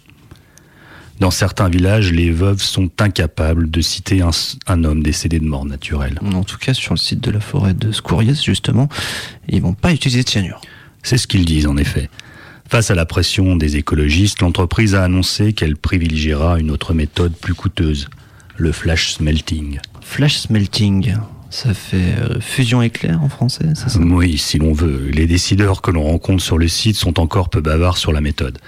Dans 1.19 1.31
certains 1.31 1.67
villages, 1.67 2.13
les 2.13 2.31
veuves 2.31 2.61
sont 2.61 2.89
incapables 2.99 3.69
de 3.69 3.81
citer 3.81 4.21
un, 4.21 4.83
homme 4.85 5.03
décédé 5.03 5.39
de 5.39 5.45
mort 5.45 5.65
naturelle. 5.65 6.17
En 6.33 6.43
tout 6.43 6.57
cas, 6.57 6.73
sur 6.73 6.93
le 6.93 6.99
site 6.99 7.19
de 7.19 7.31
la 7.31 7.41
forêt 7.41 7.73
de 7.73 7.91
Scouriès, 7.91 8.41
justement, 8.41 8.87
ils 9.49 9.61
vont 9.61 9.73
pas 9.73 9.91
utiliser 9.91 10.23
de 10.23 10.29
cyanure. 10.29 10.61
C'est 11.03 11.17
ce 11.17 11.27
qu'ils 11.27 11.45
disent, 11.45 11.67
en 11.67 11.75
effet. 11.75 12.09
Face 12.69 12.89
à 12.89 12.95
la 12.95 13.05
pression 13.05 13.57
des 13.57 13.75
écologistes, 13.75 14.41
l'entreprise 14.41 14.95
a 14.95 15.03
annoncé 15.03 15.53
qu'elle 15.53 15.75
privilégiera 15.75 16.59
une 16.59 16.71
autre 16.71 16.93
méthode 16.93 17.35
plus 17.35 17.53
coûteuse, 17.53 18.07
le 18.55 18.71
flash 18.71 19.13
smelting. 19.13 19.79
Flash 20.01 20.37
smelting 20.37 21.15
ça 21.49 21.73
fait 21.73 22.13
euh, 22.19 22.39
fusion 22.39 22.83
éclair 22.83 23.23
en 23.23 23.29
français, 23.29 23.65
c'est 23.73 23.89
ça? 23.89 23.99
Oui, 23.99 24.37
si 24.37 24.59
l'on 24.59 24.71
veut. 24.71 25.09
Les 25.11 25.25
décideurs 25.25 25.81
que 25.81 25.89
l'on 25.89 26.03
rencontre 26.03 26.43
sur 26.43 26.59
le 26.59 26.67
site 26.67 26.95
sont 26.95 27.19
encore 27.19 27.49
peu 27.49 27.59
bavards 27.59 27.97
sur 27.97 28.11
la 28.11 28.21
méthode. 28.21 28.59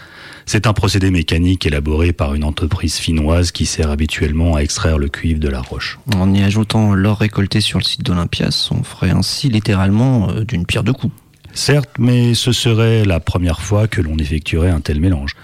C'est 0.51 0.67
un 0.67 0.73
procédé 0.73 1.11
mécanique 1.11 1.65
élaboré 1.65 2.11
par 2.11 2.35
une 2.35 2.43
entreprise 2.43 2.97
finnoise 2.97 3.53
qui 3.53 3.65
sert 3.65 3.89
habituellement 3.89 4.57
à 4.57 4.59
extraire 4.59 4.97
le 4.97 5.07
cuivre 5.07 5.39
de 5.39 5.47
la 5.47 5.61
roche. 5.61 5.97
En 6.13 6.33
y 6.33 6.43
ajoutant 6.43 6.93
l'or 6.93 7.19
récolté 7.19 7.61
sur 7.61 7.79
le 7.79 7.85
site 7.85 8.03
d'Olympias, 8.03 8.67
on 8.71 8.83
ferait 8.83 9.11
ainsi 9.11 9.47
littéralement 9.47 10.29
euh, 10.29 10.43
d'une 10.43 10.65
pierre 10.65 10.83
deux 10.83 10.91
coups. 10.91 11.13
Certes, 11.53 11.91
mais 11.99 12.33
ce 12.33 12.51
serait 12.51 13.05
la 13.05 13.21
première 13.21 13.61
fois 13.61 13.87
que 13.87 14.01
l'on 14.01 14.17
effectuerait 14.17 14.71
un 14.71 14.81
tel 14.81 14.99
mélange. 14.99 15.37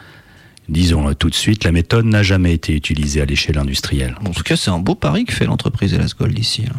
Disons-le 0.68 1.16
tout 1.16 1.30
de 1.30 1.36
suite, 1.36 1.64
la 1.64 1.72
méthode 1.72 2.04
n'a 2.04 2.22
jamais 2.22 2.54
été 2.54 2.76
utilisée 2.76 3.22
à 3.22 3.26
l'échelle 3.26 3.60
industrielle. 3.60 4.18
En 4.26 4.32
tout 4.32 4.44
cas, 4.44 4.58
c'est 4.58 4.72
un 4.72 4.80
beau 4.80 4.96
pari 4.96 5.24
que 5.24 5.32
fait 5.32 5.46
l'entreprise 5.46 5.94
Elasgold 5.94 6.38
ici. 6.38 6.66
Hein. 6.70 6.76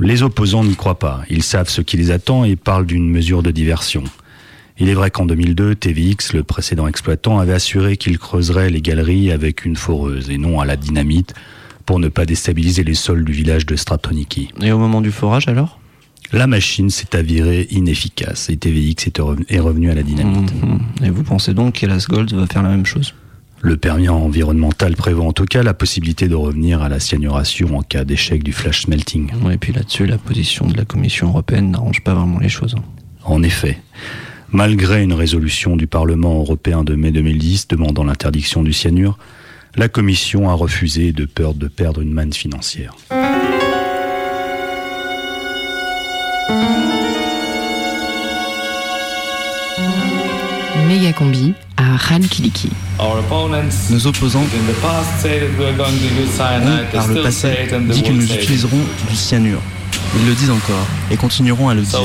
Les 0.00 0.24
opposants 0.24 0.64
n'y 0.64 0.74
croient 0.74 0.98
pas. 0.98 1.22
Ils 1.30 1.44
savent 1.44 1.70
ce 1.70 1.80
qui 1.80 1.96
les 1.96 2.10
attend 2.10 2.42
et 2.42 2.56
parlent 2.56 2.86
d'une 2.86 3.08
mesure 3.08 3.44
de 3.44 3.52
diversion. 3.52 4.02
Il 4.78 4.88
est 4.90 4.94
vrai 4.94 5.10
qu'en 5.10 5.24
2002, 5.24 5.74
TVX, 5.74 6.34
le 6.34 6.42
précédent 6.42 6.86
exploitant, 6.86 7.38
avait 7.38 7.54
assuré 7.54 7.96
qu'il 7.96 8.18
creuserait 8.18 8.68
les 8.68 8.82
galeries 8.82 9.32
avec 9.32 9.64
une 9.64 9.76
foreuse 9.76 10.28
et 10.28 10.36
non 10.36 10.60
à 10.60 10.66
la 10.66 10.76
dynamite 10.76 11.34
pour 11.86 11.98
ne 11.98 12.08
pas 12.08 12.26
déstabiliser 12.26 12.84
les 12.84 12.94
sols 12.94 13.24
du 13.24 13.32
village 13.32 13.64
de 13.64 13.76
Stratoniki. 13.76 14.50
Et 14.60 14.72
au 14.72 14.78
moment 14.78 15.00
du 15.00 15.10
forage 15.10 15.48
alors? 15.48 15.80
La 16.32 16.46
machine 16.46 16.90
s'est 16.90 17.14
avérée 17.16 17.68
inefficace 17.70 18.50
et 18.50 18.56
TVX 18.56 19.06
est 19.48 19.60
revenu 19.60 19.90
à 19.90 19.94
la 19.94 20.02
dynamite. 20.02 20.52
Mhm. 20.62 20.80
Et 21.04 21.10
vous 21.10 21.22
pensez 21.22 21.54
donc 21.54 21.74
qu'Elas 21.74 22.06
Gold 22.08 22.32
va 22.34 22.46
faire 22.46 22.64
la 22.64 22.70
même 22.70 22.84
chose? 22.84 23.14
Le 23.62 23.76
permis 23.76 24.08
environnemental 24.08 24.94
prévoit 24.96 25.24
en 25.24 25.32
tout 25.32 25.46
cas 25.46 25.62
la 25.62 25.72
possibilité 25.72 26.28
de 26.28 26.34
revenir 26.34 26.82
à 26.82 26.88
la 26.88 27.00
cyanuration 27.00 27.78
en 27.78 27.82
cas 27.82 28.04
d'échec 28.04 28.42
du 28.42 28.52
flash 28.52 28.82
smelting. 28.82 29.30
et 29.50 29.56
puis 29.56 29.72
là-dessus, 29.72 30.06
la 30.06 30.18
position 30.18 30.66
de 30.66 30.76
la 30.76 30.84
Commission 30.84 31.28
européenne 31.28 31.70
n'arrange 31.70 32.02
pas 32.02 32.14
vraiment 32.14 32.38
les 32.38 32.50
choses. 32.50 32.74
Hein. 32.76 32.82
En 33.24 33.42
effet. 33.42 33.78
Malgré 34.52 35.02
une 35.02 35.12
résolution 35.12 35.76
du 35.76 35.86
Parlement 35.86 36.38
européen 36.38 36.84
de 36.84 36.94
mai 36.94 37.10
2010 37.10 37.68
demandant 37.68 38.04
l'interdiction 38.04 38.62
du 38.62 38.72
cyanure, 38.72 39.18
la 39.74 39.88
Commission 39.88 40.48
a 40.48 40.54
refusé 40.54 41.12
de 41.12 41.24
peur 41.24 41.54
de 41.54 41.68
perdre 41.68 42.00
une 42.00 42.12
manne 42.12 42.32
financière. 42.32 42.94
Combi 51.16 51.54
à 51.76 51.96
Kiliki. 52.30 52.70
Nos 53.90 54.06
opposants 54.06 54.40
ont, 54.40 54.46
par 56.92 57.06
le 57.06 57.22
passé, 57.22 57.48
dit 57.88 58.02
que 58.02 58.12
nous 58.12 58.32
utiliserons 58.32 58.80
du 59.08 59.16
cyanure. 59.16 59.60
Ils 60.18 60.26
le 60.26 60.34
disent 60.34 60.50
encore 60.50 60.86
et 61.10 61.16
continueront 61.16 61.68
à 61.68 61.74
le 61.74 61.82
dire. 61.82 62.00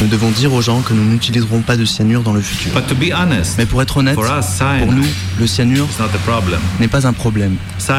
Nous 0.00 0.08
devons 0.08 0.30
dire 0.30 0.52
aux 0.52 0.62
gens 0.62 0.80
que 0.80 0.94
nous 0.94 1.04
n'utiliserons 1.04 1.60
pas 1.60 1.76
de 1.76 1.84
cyanure 1.84 2.22
dans 2.22 2.32
le 2.32 2.40
futur. 2.40 2.72
Mais 3.58 3.66
pour 3.66 3.82
être 3.82 3.96
honnête, 3.98 4.14
pour 4.14 4.24
nous, 4.92 5.04
le 5.38 5.46
cyanure 5.46 5.88
n'est 6.80 6.88
pas 6.88 7.06
un 7.06 7.12
problème. 7.12 7.56
C'est 7.78 7.92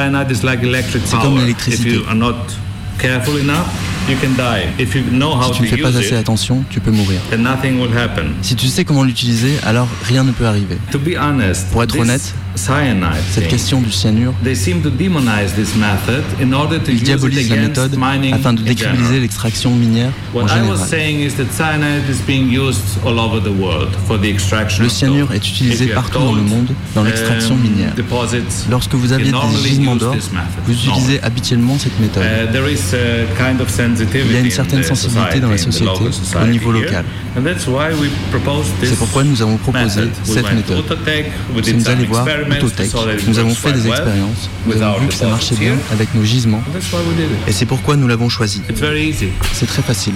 comme 1.22 1.38
l'électricité. 1.38 2.00
Si 3.00 3.08
tu 5.54 5.62
ne 5.64 5.68
fais 5.68 5.78
pas 5.78 5.98
assez 5.98 6.16
attention, 6.16 6.64
tu 6.70 6.80
peux 6.80 6.92
mourir. 6.92 7.20
Si 8.42 8.56
tu 8.56 8.68
sais 8.68 8.86
comment 8.86 9.04
l'utiliser, 9.04 9.54
alors 9.66 9.88
rien 10.04 10.24
ne 10.24 10.32
peut 10.32 10.46
arriver. 10.46 10.78
Pour 11.72 11.84
être 11.84 12.00
honnête, 12.00 12.34
cette 12.56 13.48
question 13.48 13.82
du 13.82 13.92
cyanure, 13.92 14.34
ils 14.46 14.56
diabolisent 17.04 17.50
la 17.50 17.56
méthode 17.56 17.98
afin 18.34 18.54
de 18.54 18.62
décribiliser 18.62 19.20
l'extraction 19.20 19.76
minière 19.76 20.12
en 20.36 20.48
général. 20.48 20.78
Le 24.80 24.90
cyanure 24.90 25.32
est 25.34 25.50
utilisé 25.50 25.88
partout 25.88 26.20
dans 26.20 26.34
le 26.34 26.42
monde 26.42 26.70
dans 26.96 27.04
l'extraction 27.04 27.56
um, 27.56 27.62
minière. 27.62 27.94
Lorsque 28.70 28.94
vous 28.94 29.12
avez 29.14 29.24
des 29.24 29.32
gisements 29.68 29.96
d'or, 29.96 30.16
vous 30.66 30.74
utilisez 30.74 31.20
habituellement 31.22 31.78
cette 31.78 32.00
méthode. 32.00 32.24
Il 34.14 34.32
y 34.32 34.36
a 34.36 34.40
une 34.40 34.52
certaine 34.52 34.84
sensibilité 34.84 35.40
dans 35.40 35.50
la 35.50 35.58
société 35.58 35.92
au 36.42 36.48
niveau 36.48 36.72
local. 36.72 37.06
C'est 38.84 38.98
pourquoi 38.98 39.24
nous 39.24 39.42
avons 39.42 39.58
proposé 39.58 40.10
cette 40.24 40.54
méthode. 40.54 40.84
Si 41.64 41.74
vous 41.74 41.90
allez 41.90 42.06
voir 42.06 42.26
Autotech, 42.26 42.92
nous 43.28 43.40
avons 43.40 43.56
fait 43.56 43.72
des 43.74 43.88
expériences, 43.88 44.50
nous 44.66 44.82
avons 44.82 45.00
vu 45.00 45.08
que 45.08 45.14
ça 45.14 45.28
marchait 45.28 45.56
bien 45.56 45.76
avec 45.92 46.14
nos 46.14 46.24
gisements, 46.24 46.64
et 47.48 47.52
c'est 47.52 47.66
pourquoi 47.66 47.96
nous 47.96 48.08
l'avons 48.08 48.30
choisi. 48.30 48.62
C'est 49.54 49.66
très 49.68 49.82
facile. 49.82 50.14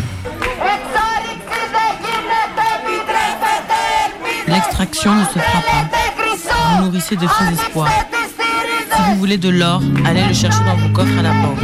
L'extraction 4.47 5.13
ne 5.13 5.25
se 5.25 5.39
fera 5.39 5.61
pas. 5.61 5.89
Vous 6.77 6.85
nourrissez 6.85 7.15
de 7.15 7.27
faux 7.27 7.43
espoirs. 7.51 7.91
Si 8.95 9.01
vous 9.09 9.17
voulez 9.19 9.37
de 9.37 9.49
l'or, 9.49 9.81
allez 10.05 10.23
le 10.25 10.33
chercher 10.33 10.63
dans 10.65 10.75
vos 10.75 10.89
coffres 10.89 11.19
à 11.19 11.21
la 11.21 11.33
banque. 11.33 11.59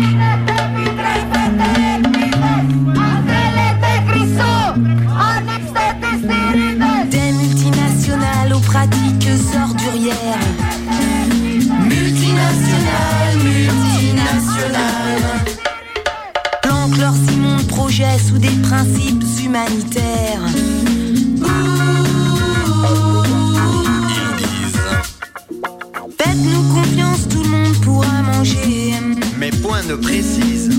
Mais 29.94 30.00
point 30.00 30.00
ne 30.00 30.02
précise. 30.02 30.70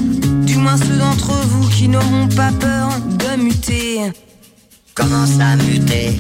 Du 0.45 0.57
moins 0.57 0.77
ceux 0.77 0.97
d'entre 0.97 1.33
vous 1.47 1.69
qui 1.69 1.89
n'auront 1.89 2.29
pas 2.29 2.51
peur 2.53 2.89
de 3.01 3.43
muter. 3.43 4.12
Comment 4.95 5.27
ça 5.27 5.57
muter 5.57 6.19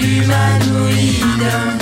du 0.00 1.77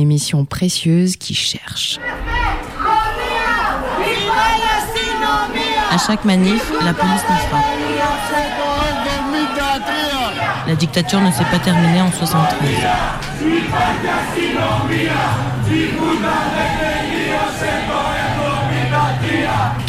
émission 0.00 0.44
précieuse 0.44 1.16
qui 1.16 1.34
cherche. 1.34 1.98
À 5.92 5.98
chaque 5.98 6.24
manif, 6.24 6.72
la 6.84 6.92
police 6.94 7.22
nous 7.28 7.36
frappe. 7.48 7.64
La 10.66 10.74
dictature 10.74 11.20
ne 11.20 11.30
s'est 11.30 11.44
pas 11.50 11.58
terminée 11.58 12.00
en 12.00 12.12
73. 12.12 12.68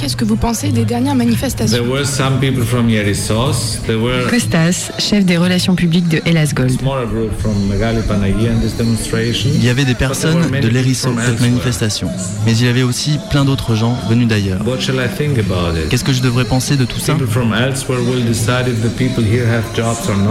Qu'est-ce 0.02 0.16
que 0.16 0.26
vous 0.26 0.36
pensez 0.36 0.72
des 0.72 0.84
dernières 0.84 1.14
manifestations 1.14 1.78
Costas, 4.32 4.91
chef 4.97 5.24
des 5.26 5.38
relations 5.38 5.76
publiques 5.76 6.08
de 6.08 6.20
Hellas 6.26 6.54
Gold. 6.56 6.72
Il 9.45 9.64
y 9.64 9.70
avait 9.70 9.86
des 9.86 9.93
personnes 9.93 10.49
de 10.60 10.68
l'Hérisson, 10.68 11.14
cette 11.24 11.39
manifestation, 11.39 12.08
mais 12.47 12.54
il 12.54 12.66
y 12.66 12.68
avait 12.68 12.82
aussi 12.82 13.20
plein 13.30 13.45
d'autres 13.45 13.76
gens 13.76 13.95
venus 14.10 14.28
d'ailleurs. 14.28 14.62
Qu'est-ce 15.89 16.04
que 16.04 16.14
je 16.14 16.22
devrais 16.24 16.45
penser 16.45 16.78
de 16.78 16.86
tout 16.86 16.99
ça 16.99 17.16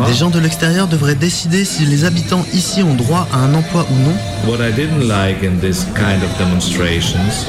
Des 0.07 0.15
gens 0.15 0.31
de 0.31 0.39
l'extérieur 0.41 0.89
devraient 0.89 1.15
décider 1.15 1.65
si 1.65 1.87
les 1.87 2.05
habitants 2.05 2.45
ici 2.53 2.83
ont 2.83 2.95
droit 2.95 3.29
à 3.33 3.39
un 3.39 3.55
emploi 3.55 3.87
ou 3.89 3.95
non. 3.95 4.17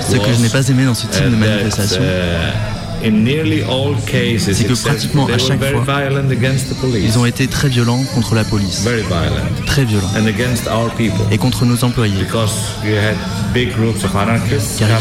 Ce 0.07 0.17
que 0.17 0.33
je 0.33 0.41
n'ai 0.41 0.49
pas 0.49 0.67
aimé 0.67 0.85
dans 0.85 0.93
ce 0.93 1.07
type 1.07 1.23
de 1.23 1.35
manifestation, 1.35 2.01
c'est 4.37 4.67
que 4.67 4.73
pratiquement 4.83 5.25
à 5.27 5.37
chaque 5.37 5.59
fois, 5.59 5.83
ils 6.93 7.17
ont 7.17 7.25
été 7.25 7.47
très 7.47 7.69
violents 7.69 8.03
contre 8.13 8.35
la 8.35 8.43
police. 8.43 8.85
Très 9.65 9.85
violents. 9.85 10.11
Et 11.31 11.37
contre 11.37 11.65
nos 11.65 11.83
employés. 11.83 12.25
Car 12.29 12.49
il 12.83 12.91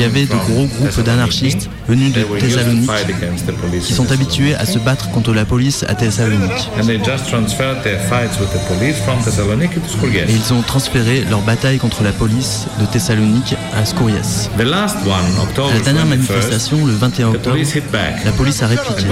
y 0.03 0.05
avait 0.05 0.25
de 0.25 0.35
gros 0.35 0.67
groupes 0.67 1.01
d'anarchistes 1.05 1.69
venus 1.91 2.13
de 2.13 2.23
Thessalonique 2.39 2.91
qui 3.83 3.93
sont 3.93 4.13
habitués 4.13 4.55
à 4.55 4.65
se 4.65 4.79
battre 4.79 5.11
contre 5.11 5.33
la 5.35 5.45
police 5.45 5.85
à 5.89 5.95
Thessalonique. 5.95 6.71
Et 10.29 10.33
ils 10.33 10.53
ont 10.53 10.63
transféré 10.63 11.25
leur 11.29 11.41
bataille 11.41 11.79
contre 11.79 12.05
la 12.05 12.13
police 12.13 12.67
de 12.81 12.87
Thessalonique 12.87 13.57
à 13.77 13.85
Skourias. 13.85 14.49
la 14.57 15.81
dernière 15.81 16.07
manifestation, 16.07 16.87
le 16.87 16.93
21 16.93 17.29
octobre, 17.29 17.57
la 18.25 18.33
police 18.33 18.63
a 18.63 18.69
répliqué. 18.69 19.05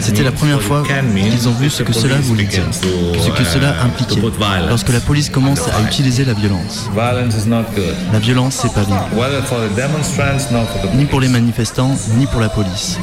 C'était 0.00 0.22
la 0.22 0.32
première 0.32 0.60
fois 0.60 0.82
qu'ils 0.82 1.48
ont 1.48 1.54
vu 1.54 1.70
ce 1.70 1.82
que 1.82 1.92
cela 1.94 2.16
voulait 2.16 2.44
dire, 2.44 2.64
ce 2.72 3.30
que 3.30 3.44
cela 3.44 3.82
impliquait. 3.82 4.20
Lorsque 4.68 4.90
la 4.90 5.00
police 5.00 5.30
commence 5.30 5.62
à 5.68 5.82
utiliser 5.82 6.24
la 6.26 6.34
violence. 6.34 6.90
La 8.12 8.18
violence, 8.18 8.58
c'est 8.60 8.72
pas 8.72 8.84
bien. 8.84 9.00
Ni 10.94 11.04
pour 11.06 11.20
les 11.20 11.28
manifestants, 11.28 11.90
ni 12.16 12.26
pour 12.26 12.40
la 12.40 12.48
police. 12.48 12.98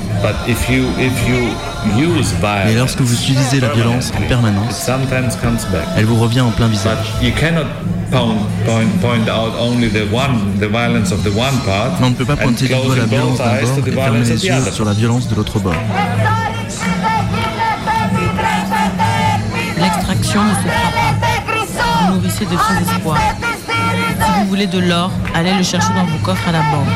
Mais 2.65 2.73
lorsque 2.75 3.01
vous 3.01 3.13
utilisez 3.13 3.59
la 3.59 3.69
violence 3.69 4.11
en 4.17 4.21
permanence, 4.27 4.89
elle 5.97 6.05
vous 6.05 6.19
revient 6.19 6.41
en 6.41 6.51
plein 6.51 6.67
visage. 6.67 7.13
Mais 7.21 7.33
on 12.03 12.09
ne 12.09 12.13
peut 12.15 12.25
pas 12.25 12.35
pointer 12.35 12.67
du 12.67 12.73
doigt 12.73 12.95
la 12.95 13.05
violence 13.05 13.37
d'un 13.37 13.45
bord 13.61 13.87
et 13.87 13.91
fermer 13.91 14.19
les 14.19 14.45
yeux 14.45 14.71
sur 14.71 14.85
la 14.85 14.93
violence 14.93 15.27
de 15.27 15.35
l'autre 15.35 15.59
bord. 15.59 15.73
L'extraction 19.77 20.43
ne 20.43 20.49
se 20.49 20.55
fera 20.61 20.91
pas. 20.91 22.07
Vous 22.07 22.13
nourrissez 22.15 22.45
de 22.45 22.57
faux 22.57 22.73
espoirs. 22.95 23.17
Si 24.19 24.41
vous 24.41 24.47
voulez 24.47 24.67
de 24.67 24.79
l'or, 24.79 25.11
allez 25.33 25.53
le 25.53 25.63
chercher 25.63 25.93
dans 25.95 26.05
vos 26.05 26.17
coffres 26.23 26.47
à 26.49 26.51
la 26.51 26.59
banque. 26.59 26.87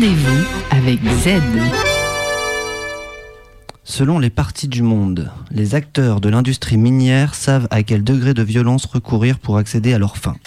Rendez-vous 0.00 0.46
avec 0.70 0.98
Z. 1.04 1.42
Selon 3.84 4.18
les 4.18 4.30
parties 4.30 4.66
du 4.66 4.80
monde, 4.80 5.30
les 5.50 5.74
acteurs 5.74 6.22
de 6.22 6.30
l'industrie 6.30 6.78
minière 6.78 7.34
savent 7.34 7.68
à 7.70 7.82
quel 7.82 8.02
degré 8.02 8.32
de 8.32 8.42
violence 8.42 8.86
recourir 8.86 9.38
pour 9.38 9.58
accéder 9.58 9.92
à 9.92 9.98
leurs 9.98 10.16
fins. 10.16 10.38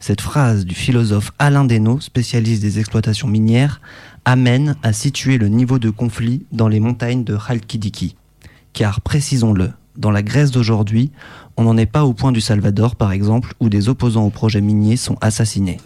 Cette 0.00 0.22
phrase 0.22 0.64
du 0.64 0.74
philosophe 0.74 1.32
Alain 1.38 1.66
Desnaux, 1.66 2.00
spécialiste 2.00 2.62
des 2.62 2.78
exploitations 2.78 3.28
minières, 3.28 3.82
amène 4.24 4.74
à 4.82 4.94
situer 4.94 5.36
le 5.36 5.48
niveau 5.48 5.78
de 5.78 5.90
conflit 5.90 6.46
dans 6.52 6.68
les 6.68 6.80
montagnes 6.80 7.24
de 7.24 7.36
Khalkidiki. 7.36 8.16
Car, 8.72 9.02
précisons-le, 9.02 9.72
dans 9.98 10.12
la 10.12 10.22
Grèce 10.22 10.50
d'aujourd'hui, 10.50 11.10
on 11.58 11.64
n'en 11.64 11.76
est 11.76 11.84
pas 11.84 12.06
au 12.06 12.14
point 12.14 12.32
du 12.32 12.40
Salvador, 12.40 12.96
par 12.96 13.12
exemple, 13.12 13.52
où 13.60 13.68
des 13.68 13.90
opposants 13.90 14.24
au 14.24 14.30
projet 14.30 14.62
minier 14.62 14.96
sont 14.96 15.18
assassinés. 15.20 15.76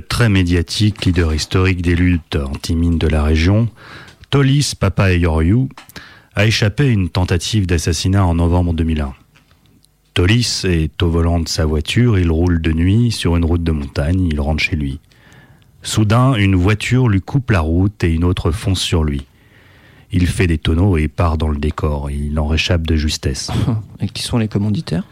Très 0.00 0.28
médiatique 0.28 1.04
leader 1.04 1.34
historique 1.34 1.82
des 1.82 1.94
luttes 1.94 2.36
anti-mines 2.36 2.98
de 2.98 3.06
la 3.06 3.22
région, 3.22 3.68
Tolis 4.30 4.72
Papaeyoriou, 4.78 5.68
a 6.34 6.46
échappé 6.46 6.84
à 6.84 6.88
une 6.88 7.08
tentative 7.08 7.66
d'assassinat 7.66 8.24
en 8.24 8.34
novembre 8.34 8.72
2001. 8.72 9.14
Tolis 10.14 10.62
est 10.64 11.02
au 11.02 11.10
volant 11.10 11.40
de 11.40 11.48
sa 11.48 11.64
voiture, 11.64 12.18
il 12.18 12.30
roule 12.30 12.60
de 12.60 12.72
nuit 12.72 13.12
sur 13.12 13.36
une 13.36 13.44
route 13.44 13.62
de 13.62 13.72
montagne, 13.72 14.26
il 14.30 14.40
rentre 14.40 14.62
chez 14.62 14.76
lui. 14.76 15.00
Soudain, 15.82 16.34
une 16.34 16.56
voiture 16.56 17.08
lui 17.08 17.20
coupe 17.20 17.50
la 17.50 17.60
route 17.60 18.02
et 18.02 18.12
une 18.12 18.24
autre 18.24 18.50
fonce 18.50 18.80
sur 18.80 19.04
lui. 19.04 19.26
Il 20.12 20.26
fait 20.26 20.46
des 20.46 20.58
tonneaux 20.58 20.96
et 20.96 21.08
part 21.08 21.38
dans 21.38 21.48
le 21.48 21.58
décor. 21.58 22.10
Il 22.10 22.38
en 22.38 22.46
réchappe 22.46 22.86
de 22.86 22.96
justesse. 22.96 23.50
Et 24.00 24.08
qui 24.08 24.22
sont 24.22 24.38
les 24.38 24.46
commanditaires? 24.46 25.04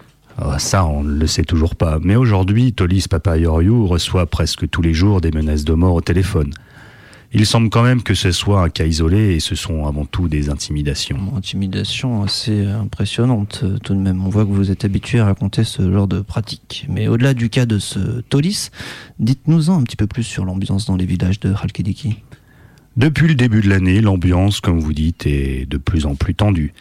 Ça, 0.59 0.85
on 0.87 1.03
ne 1.05 1.19
le 1.19 1.27
sait 1.27 1.45
toujours 1.45 1.77
pas. 1.77 1.99
Mais 2.03 2.17
aujourd'hui, 2.17 2.73
Tolis 2.73 3.07
Papayoriou 3.09 3.87
reçoit 3.87 4.27
presque 4.27 4.69
tous 4.69 4.83
les 4.83 4.95
jours 4.95 5.21
des 5.21 5.31
menaces 5.31 5.65
de 5.65 5.75
mort 5.75 5.95
au 5.95 6.01
téléphone. 6.01 6.53
Il 7.35 7.47
semble 7.47 7.71
quand 7.71 7.83
même 7.83 8.03
que 8.03 8.13
ce 8.13 8.31
soit 8.31 8.63
un 8.63 8.69
cas 8.69 8.85
isolé 8.85 9.35
et 9.35 9.41
ce 9.41 9.55
sont 9.55 9.87
avant 9.87 10.05
tout 10.05 10.29
des 10.29 10.51
intimidations. 10.51 11.17
Intimidations 11.35 12.23
assez 12.23 12.67
impressionnantes 12.67 13.61
euh, 13.65 13.79
tout 13.79 13.95
de 13.95 13.99
même. 13.99 14.23
On 14.27 14.29
voit 14.29 14.45
que 14.45 14.51
vous 14.51 14.71
êtes 14.71 14.85
habitué 14.85 15.19
à 15.19 15.25
raconter 15.25 15.65
ce 15.65 15.91
genre 15.91 16.07
de 16.07 16.21
pratique. 16.21 16.87
Mais 16.91 17.09
au-delà 17.09 17.33
du 17.33 17.49
cas 17.49 17.65
de 17.65 17.79
ce 17.79 18.21
Tolis, 18.21 18.69
dites-nous-en 19.19 19.79
un 19.79 19.83
petit 19.83 19.97
peu 19.97 20.07
plus 20.07 20.25
sur 20.25 20.45
l'ambiance 20.45 20.85
dans 20.85 20.97
les 20.97 21.07
villages 21.07 21.41
de 21.41 21.55
Halkidiki. 21.55 22.19
Depuis 22.99 23.29
le 23.29 23.35
début 23.35 23.63
de 23.63 23.71
l'année, 23.71 24.03
l'ambiance, 24.03 24.61
comme 24.61 24.79
vous 24.79 24.93
dites, 24.93 25.27
est 25.27 25.65
de 25.65 25.79
plus 25.79 26.05
en 26.05 26.15
plus 26.15 26.35
tendue. 26.35 26.75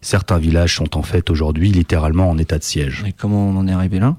Certains 0.00 0.38
villages 0.38 0.76
sont 0.76 0.96
en 0.96 1.02
fait 1.02 1.30
aujourd'hui 1.30 1.70
littéralement 1.70 2.30
en 2.30 2.38
état 2.38 2.58
de 2.58 2.64
siège. 2.64 3.04
Et 3.06 3.12
comment 3.12 3.48
on 3.48 3.56
en 3.56 3.66
est 3.66 3.72
arrivé 3.72 3.98
là? 3.98 4.16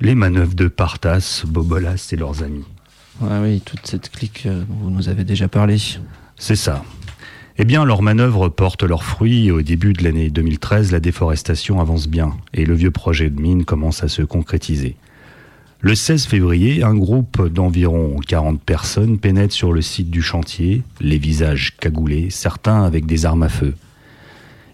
Les 0.00 0.14
manœuvres 0.14 0.54
de 0.54 0.68
Partas, 0.68 1.42
Bobolas 1.46 2.08
et 2.12 2.16
leurs 2.16 2.42
amis. 2.42 2.64
Ah 3.22 3.40
oui, 3.42 3.62
toute 3.64 3.86
cette 3.86 4.10
clique 4.10 4.44
euh, 4.46 4.62
dont 4.68 4.74
vous 4.82 4.90
nous 4.90 5.08
avez 5.08 5.24
déjà 5.24 5.48
parlé. 5.48 5.78
C'est 6.36 6.56
ça. 6.56 6.84
Eh 7.58 7.64
bien, 7.64 7.86
leurs 7.86 8.02
manœuvres 8.02 8.50
portent 8.50 8.82
leurs 8.82 9.04
fruits. 9.04 9.50
Au 9.50 9.62
début 9.62 9.94
de 9.94 10.04
l'année 10.04 10.28
2013, 10.28 10.92
la 10.92 11.00
déforestation 11.00 11.80
avance 11.80 12.08
bien 12.08 12.36
et 12.52 12.66
le 12.66 12.74
vieux 12.74 12.90
projet 12.90 13.30
de 13.30 13.40
mine 13.40 13.64
commence 13.64 14.04
à 14.04 14.08
se 14.08 14.20
concrétiser. 14.20 14.96
Le 15.80 15.94
16 15.94 16.26
février, 16.26 16.82
un 16.82 16.94
groupe 16.94 17.48
d'environ 17.48 18.16
40 18.26 18.60
personnes 18.60 19.18
pénètre 19.18 19.54
sur 19.54 19.72
le 19.72 19.80
site 19.80 20.10
du 20.10 20.20
chantier, 20.20 20.82
les 21.00 21.18
visages 21.18 21.76
cagoulés, 21.78 22.28
certains 22.28 22.82
avec 22.82 23.06
des 23.06 23.24
armes 23.24 23.44
à 23.44 23.48
feu. 23.48 23.74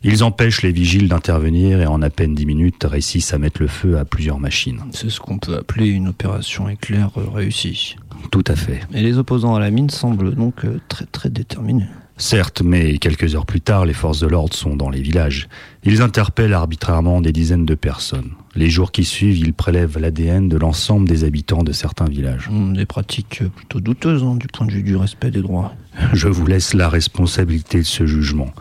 Ils 0.05 0.25
empêchent 0.25 0.63
les 0.63 0.73
vigiles 0.73 1.09
d'intervenir 1.09 1.81
et 1.81 1.87
en 1.87 2.03
à 2.03 2.11
peine 2.11 2.35
dix 2.35 2.47
minutes 2.47 2.85
réussissent 2.85 3.33
à 3.33 3.39
mettre 3.39 3.63
le 3.63 3.69
feu 3.69 3.99
à 3.99 4.05
plusieurs 4.05 4.41
machines. 4.41 4.81
C'est 4.91 5.11
ce 5.11 5.21
qu'on 5.21 5.39
peut 5.39 5.57
appeler 5.57 5.89
une 5.89 6.09
opération 6.09 6.69
éclair 6.69 7.11
réussie. 7.33 7.97
Tout 8.31 8.45
à 8.49 8.57
fait. 8.57 8.81
Et 8.93 9.03
les 9.03 9.19
opposants 9.19 9.55
à 9.55 9.61
la 9.61 9.71
mine 9.71 9.91
semblent 9.91 10.35
donc 10.35 10.65
euh, 10.65 10.81
très 10.89 11.07
très 11.07 11.31
déterminés. 11.31 11.87
Certes, 12.19 12.63
mais 12.63 12.99
quelques 12.99 13.35
heures 13.35 13.47
plus 13.47 13.61
tard, 13.61 13.87
les 13.87 13.95
forces 13.95 14.21
de 14.21 14.27
l'ordre 14.27 14.55
sont 14.55 14.77
dans 14.77 14.91
les 14.91 15.01
villages. 15.01 15.49
Ils 15.83 16.03
interpellent 16.03 16.53
arbitrairement 16.53 17.21
des 17.21 17.33
dizaines 17.33 17.65
de 17.65 17.75
personnes. 17.75 18.33
Les 18.55 18.71
jours 18.71 18.93
qui 18.93 19.05
suivent, 19.05 19.39
ils 19.39 19.55
prélèvent 19.55 19.99
l'ADN 19.99 20.49
de 20.49 20.57
l'ensemble 20.57 21.09
des 21.09 21.25
habitants 21.25 21.63
de 21.63 21.73
certains 21.73 22.05
villages. 22.05 22.49
Hmm, 22.51 22.75
des 22.75 22.87
pratiques 22.87 23.43
plutôt 23.57 23.81
douteuses 23.81 24.23
hein, 24.23 24.37
du 24.37 24.47
point 24.47 24.67
de 24.67 24.73
vue 24.73 24.83
du 24.83 24.95
respect 24.95 25.31
des 25.31 25.43
droits. 25.43 25.75
Je 26.13 26.29
vous 26.29 26.47
laisse 26.47 26.75
la 26.75 26.89
responsabilité 26.89 27.79
de 27.79 27.85
ce 27.85 28.07
jugement. 28.07 28.53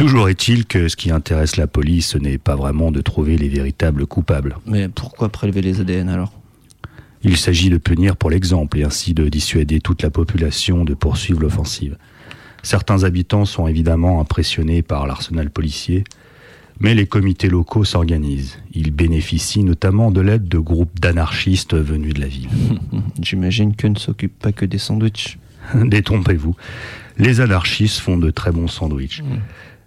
Toujours 0.00 0.30
est-il 0.30 0.64
que 0.64 0.88
ce 0.88 0.96
qui 0.96 1.10
intéresse 1.10 1.58
la 1.58 1.66
police, 1.66 2.06
ce 2.06 2.16
n'est 2.16 2.38
pas 2.38 2.56
vraiment 2.56 2.90
de 2.90 3.02
trouver 3.02 3.36
les 3.36 3.50
véritables 3.50 4.06
coupables. 4.06 4.56
Mais 4.64 4.88
pourquoi 4.88 5.28
prélever 5.28 5.60
les 5.60 5.82
ADN 5.82 6.08
alors? 6.08 6.32
Il 7.22 7.36
s'agit 7.36 7.68
de 7.68 7.76
punir 7.76 8.16
pour 8.16 8.30
l'exemple 8.30 8.78
et 8.78 8.84
ainsi 8.84 9.12
de 9.12 9.28
dissuader 9.28 9.78
toute 9.80 10.00
la 10.00 10.08
population 10.08 10.86
de 10.86 10.94
poursuivre 10.94 11.42
l'offensive. 11.42 11.98
Certains 12.62 13.04
habitants 13.04 13.44
sont 13.44 13.66
évidemment 13.66 14.22
impressionnés 14.22 14.80
par 14.80 15.06
l'arsenal 15.06 15.50
policier, 15.50 16.04
mais 16.78 16.94
les 16.94 17.06
comités 17.06 17.50
locaux 17.50 17.84
s'organisent. 17.84 18.56
Ils 18.72 18.92
bénéficient 18.92 19.64
notamment 19.64 20.10
de 20.10 20.22
l'aide 20.22 20.48
de 20.48 20.58
groupes 20.58 20.98
d'anarchistes 20.98 21.74
venus 21.74 22.14
de 22.14 22.22
la 22.22 22.28
ville. 22.28 22.48
J'imagine 23.20 23.76
qu'eux 23.76 23.88
ne 23.88 23.98
s'occupent 23.98 24.38
pas 24.38 24.52
que 24.52 24.64
des 24.64 24.78
sandwichs. 24.78 25.36
Détrompez-vous. 25.74 26.56
Les 27.18 27.42
anarchistes 27.42 27.98
font 27.98 28.16
de 28.16 28.30
très 28.30 28.50
bons 28.50 28.66
sandwichs. 28.66 29.20
Mmh. 29.20 29.40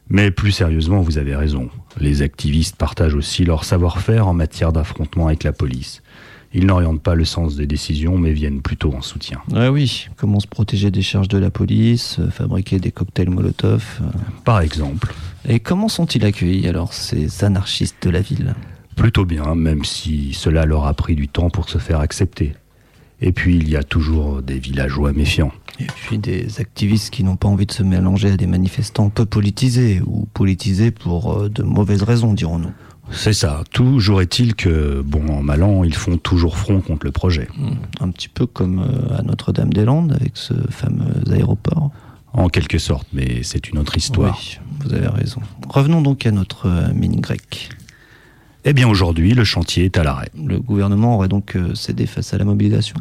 Mais 0.10 0.32
plus 0.32 0.52
sérieusement, 0.52 1.02
vous 1.02 1.18
avez 1.18 1.36
raison. 1.36 1.70
Les 2.00 2.22
activistes 2.22 2.76
partagent 2.76 3.16
aussi 3.16 3.46
leur 3.46 3.64
savoir-faire 3.64 4.28
en 4.28 4.34
matière 4.34 4.74
d'affrontement 4.74 5.28
avec 5.28 5.44
la 5.44 5.54
police. 5.54 6.02
Ils 6.54 6.68
n'orientent 6.68 7.02
pas 7.02 7.16
le 7.16 7.26
sens 7.26 7.56
des 7.56 7.66
décisions, 7.66 8.18
mais 8.18 8.32
viennent 8.32 8.62
plutôt 8.62 8.94
en 8.94 9.02
soutien. 9.02 9.40
Ah 9.56 9.72
oui, 9.72 10.08
comment 10.18 10.40
se 10.40 10.48
protéger 10.48 10.92
des 10.92 11.02
charges 11.02 11.28
de 11.28 11.40
la 11.40 11.50
police, 11.50 12.18
euh, 12.20 12.30
fabriquer 12.30 12.80
des 12.80 12.92
cocktails 12.92 13.30
Molotov. 13.30 13.84
Euh. 14.02 14.06
Par 14.46 14.62
exemple. 14.62 15.14
Et 15.48 15.60
comment 15.60 15.88
sont-ils 15.88 16.24
accueillis 16.24 16.68
alors, 16.68 16.94
ces 16.94 17.44
anarchistes 17.44 18.04
de 18.04 18.12
la 18.12 18.22
ville? 18.22 18.54
Plutôt 18.96 19.26
bien, 19.26 19.56
même 19.56 19.84
si 19.84 20.34
cela 20.34 20.66
leur 20.66 20.86
a 20.86 20.94
pris 20.94 21.16
du 21.16 21.28
temps 21.28 21.50
pour 21.50 21.70
se 21.70 21.80
faire 21.80 22.00
accepter. 22.00 22.54
Et 23.20 23.32
puis 23.32 23.56
il 23.56 23.70
y 23.70 23.76
a 23.76 23.84
toujours 23.84 24.42
des 24.44 24.60
villageois 24.60 25.14
méfiants. 25.14 25.52
Et 25.80 25.88
puis 25.88 26.18
des 26.18 26.60
activistes 26.60 27.10
qui 27.10 27.24
n'ont 27.24 27.36
pas 27.36 27.48
envie 27.48 27.66
de 27.66 27.72
se 27.72 27.84
mélanger 27.84 28.32
à 28.32 28.38
des 28.38 28.46
manifestants 28.46 29.10
peu 29.10 29.26
politisés 29.26 30.02
ou 30.06 30.28
politisés 30.34 30.92
pour 30.92 31.34
euh, 31.34 31.50
de 31.50 31.64
mauvaises 31.64 32.04
raisons, 32.04 32.34
dirons-nous. 32.34 32.72
C'est 33.12 33.34
ça. 33.34 33.64
Toujours 33.72 34.22
est-il 34.22 34.56
que, 34.56 35.02
bon, 35.02 35.28
en 35.28 35.42
mal 35.42 35.64
ils 35.84 35.96
font 35.96 36.18
toujours 36.18 36.58
front 36.58 36.82
contre 36.82 37.06
le 37.06 37.12
projet. 37.12 37.48
Un 38.00 38.10
petit 38.10 38.30
peu 38.30 38.46
comme 38.46 38.80
euh, 38.80 39.18
à 39.18 39.24
Notre-Dame-des-Landes 39.24 40.14
avec 40.14 40.32
ce 40.36 40.54
fameux 40.70 41.14
aéroport. 41.32 41.92
En 42.34 42.50
quelque 42.50 42.80
sorte, 42.80 43.08
mais 43.14 43.44
c'est 43.44 43.70
une 43.70 43.78
autre 43.78 43.96
histoire. 43.96 44.40
Oui, 44.40 44.60
vous 44.80 44.94
avez 44.94 45.08
raison. 45.08 45.42
Revenons 45.70 46.02
donc 46.02 46.26
à 46.26 46.32
notre 46.32 46.68
euh, 46.68 46.94
mine 46.94 47.20
grecque. 47.20 47.70
Eh 48.66 48.74
bien 48.74 48.88
aujourd'hui, 48.88 49.34
le 49.34 49.44
chantier 49.44 49.86
est 49.86 49.98
à 49.98 50.04
l'arrêt. 50.04 50.30
Le 50.36 50.60
gouvernement 50.60 51.16
aurait 51.16 51.28
donc 51.28 51.58
cédé 51.76 52.06
face 52.06 52.34
à 52.34 52.38
la 52.38 52.46
mobilisation 52.46 52.96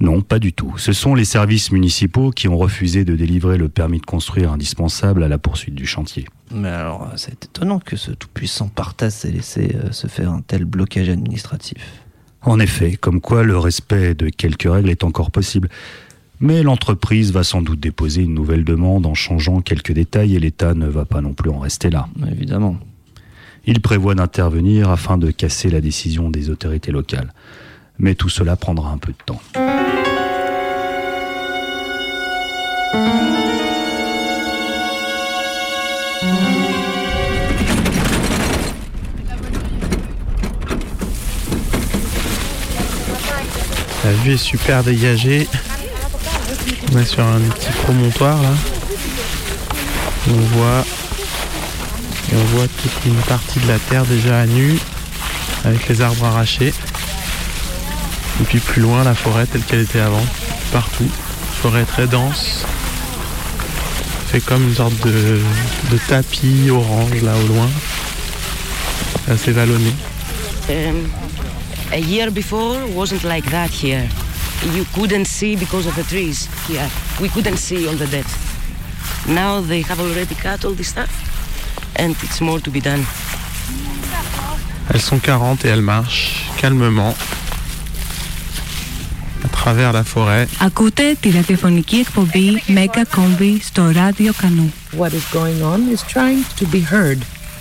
non, 0.00 0.20
pas 0.20 0.38
du 0.38 0.52
tout. 0.52 0.74
Ce 0.76 0.92
sont 0.92 1.14
les 1.14 1.24
services 1.24 1.72
municipaux 1.72 2.30
qui 2.30 2.48
ont 2.48 2.58
refusé 2.58 3.04
de 3.04 3.16
délivrer 3.16 3.56
le 3.56 3.68
permis 3.68 3.98
de 3.98 4.04
construire 4.04 4.52
indispensable 4.52 5.22
à 5.22 5.28
la 5.28 5.38
poursuite 5.38 5.74
du 5.74 5.86
chantier. 5.86 6.26
Mais 6.54 6.68
alors, 6.68 7.10
c'est 7.16 7.44
étonnant 7.44 7.78
que 7.78 7.96
ce 7.96 8.10
tout-puissant 8.10 8.68
Partas 8.68 9.24
ait 9.24 9.32
laissé 9.32 9.74
euh, 9.74 9.92
se 9.92 10.06
faire 10.06 10.30
un 10.30 10.42
tel 10.42 10.64
blocage 10.66 11.08
administratif. 11.08 12.02
En 12.42 12.60
effet, 12.60 12.96
comme 12.96 13.20
quoi 13.20 13.42
le 13.42 13.58
respect 13.58 14.14
de 14.14 14.28
quelques 14.28 14.70
règles 14.70 14.90
est 14.90 15.02
encore 15.02 15.30
possible. 15.30 15.68
Mais 16.40 16.62
l'entreprise 16.62 17.32
va 17.32 17.42
sans 17.42 17.62
doute 17.62 17.80
déposer 17.80 18.22
une 18.22 18.34
nouvelle 18.34 18.64
demande 18.64 19.06
en 19.06 19.14
changeant 19.14 19.62
quelques 19.62 19.92
détails 19.92 20.36
et 20.36 20.38
l'État 20.38 20.74
ne 20.74 20.86
va 20.86 21.06
pas 21.06 21.22
non 21.22 21.32
plus 21.32 21.48
en 21.48 21.58
rester 21.58 21.88
là. 21.88 22.08
Évidemment. 22.30 22.76
Il 23.64 23.80
prévoit 23.80 24.14
d'intervenir 24.14 24.90
afin 24.90 25.16
de 25.16 25.30
casser 25.30 25.70
la 25.70 25.80
décision 25.80 26.28
des 26.28 26.50
autorités 26.50 26.92
locales. 26.92 27.32
Mais 27.98 28.14
tout 28.14 28.28
cela 28.28 28.54
prendra 28.56 28.90
un 28.90 28.98
peu 28.98 29.12
de 29.12 29.18
temps. 29.24 29.40
La 44.04 44.12
vue 44.12 44.34
est 44.34 44.36
super 44.36 44.84
dégagée. 44.84 45.48
On 46.92 46.98
est 46.98 47.04
sur 47.04 47.24
un 47.24 47.40
petit 47.40 47.72
promontoire 47.82 48.40
là. 48.40 48.50
On 50.28 50.40
voit 52.54 52.68
toute 52.68 53.04
une 53.06 53.20
partie 53.22 53.58
de 53.60 53.68
la 53.68 53.78
terre 53.78 54.04
déjà 54.04 54.40
à 54.40 54.46
nu 54.46 54.78
avec 55.64 55.88
les 55.88 56.00
arbres 56.02 56.24
arrachés. 56.24 56.72
Et 58.40 58.44
puis 58.44 58.60
plus 58.60 58.82
loin 58.82 59.02
la 59.02 59.14
forêt 59.14 59.46
telle 59.46 59.62
qu'elle 59.62 59.80
était 59.80 60.00
avant, 60.00 60.24
partout. 60.72 61.10
Forêt 61.62 61.84
très 61.84 62.06
dense. 62.06 62.64
Fait 64.36 64.42
comme 64.42 64.64
une 64.64 64.74
sorte 64.74 65.00
de, 65.02 65.40
de 65.90 65.98
tapis 66.08 66.70
orange 66.70 67.22
là 67.22 67.32
au 67.42 67.46
loin. 67.46 67.70
Assez 69.30 69.52
vallonné. 69.52 69.90
Um, 70.68 71.10
a 71.90 71.96
year 71.96 72.30
before 72.30 72.76
wasn't 72.94 73.24
like 73.24 73.48
that 73.50 73.70
here. 73.70 74.06
You 74.74 74.84
couldn't 74.94 75.24
see 75.24 75.56
because 75.56 75.86
of 75.86 75.94
the 75.94 76.02
trees 76.02 76.50
here. 76.68 76.86
We 77.18 77.30
couldn't 77.30 77.56
see 77.56 77.88
all 77.88 77.96
the 77.96 78.06
dead. 78.08 78.26
Now 79.26 79.62
they 79.62 79.80
have 79.80 80.00
already 80.00 80.34
cut 80.34 80.66
all 80.66 80.74
this 80.74 80.88
stuff 80.88 81.08
and 81.96 82.14
it's 82.22 82.42
more 82.42 82.60
to 82.60 82.70
be 82.70 82.80
done. 82.80 83.06
Elles 84.92 85.00
sont 85.00 85.18
40 85.18 85.64
et 85.64 85.68
elles 85.68 85.80
marchent 85.80 86.44
calmement 86.58 87.14
travers 89.65 89.91
la 89.93 90.03
forêt. 90.03 90.47
Ακούτε 90.59 91.15
τη 91.19 91.29
ραδιοφωνική 91.29 91.95
εκπομπή 91.95 92.63
Mega 92.67 93.17
Combi 93.17 93.57
στο 93.61 93.91
ράδιο 93.91 94.33
Κανού. 94.37 94.73
What 94.97 95.09
is 95.09 95.35
going 95.35 95.61
on 95.61 95.93
is 95.93 96.01
trying 96.13 96.43
to 96.59 96.65
be 96.71 96.83
heard. 96.91 97.17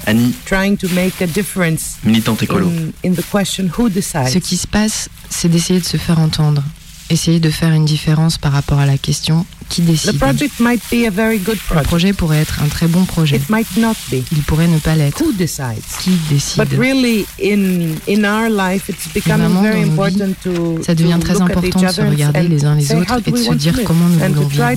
Annie, 0.06 0.34
trying 0.46 0.76
to 0.76 0.88
make 0.94 1.20
a 1.20 1.26
difference 1.26 1.82
militante 2.02 2.44
écolo. 2.44 2.66
in, 2.66 2.92
in 3.04 3.14
the 3.14 3.24
question 3.30 3.70
who 3.76 3.88
decides. 3.88 4.32
Ce 4.32 4.38
qui 4.38 4.56
se 4.56 4.66
passe, 4.66 5.08
c'est 5.28 5.48
d'essayer 5.48 5.80
de 5.80 5.84
se 5.84 5.96
faire 5.96 6.18
entendre. 6.18 6.62
Essayer 7.10 7.40
de 7.40 7.50
faire 7.50 7.72
une 7.72 7.84
différence 7.84 8.38
par 8.38 8.52
rapport 8.52 8.78
à 8.78 8.86
la 8.86 8.98
question 8.98 9.44
qui 9.69 9.81
décide. 9.81 10.13
The 10.13 10.17
project 10.17 10.59
might 10.59 10.81
be 10.91 11.05
a 11.07 11.11
very 11.11 11.37
good 11.39 11.55
Le 11.55 11.61
project. 11.67 11.87
projet 11.87 12.13
pourrait 12.13 12.39
être 12.41 12.61
un 12.61 12.67
très 12.67 12.87
bon 12.87 13.05
projet. 13.05 13.37
It 13.37 13.49
might 13.49 13.67
not 13.77 13.95
be. 14.11 14.23
Il 14.31 14.41
pourrait 14.43 14.67
ne 14.67 14.77
pas 14.79 14.95
l'être. 14.95 15.21
Who 15.21 15.31
decides? 15.33 15.83
Qui 16.01 16.11
décide? 16.29 16.57
But 16.57 16.77
really, 16.77 17.25
in 17.41 17.95
in 18.07 18.23
our 18.23 18.49
life, 18.49 18.89
it's 18.89 19.07
becoming 19.13 19.47
Vraiment, 19.49 19.61
very 19.61 19.81
dans 19.85 19.95
nos 19.95 20.03
vies, 20.05 20.21
important 20.21 20.33
to 20.43 20.83
ça 20.83 20.95
devient 20.95 21.17
très 21.19 21.41
important 21.41 21.81
de 21.81 21.87
se 21.87 22.01
regarder 22.01 22.47
les 22.47 22.65
uns 22.65 22.75
les 22.75 22.91
autres 22.93 23.17
et 23.25 23.31
de 23.31 23.37
se 23.37 23.53
dire 23.53 23.79
comment 23.85 24.07
nous 24.07 24.19
voulons 24.19 24.47
vivre. 24.47 24.69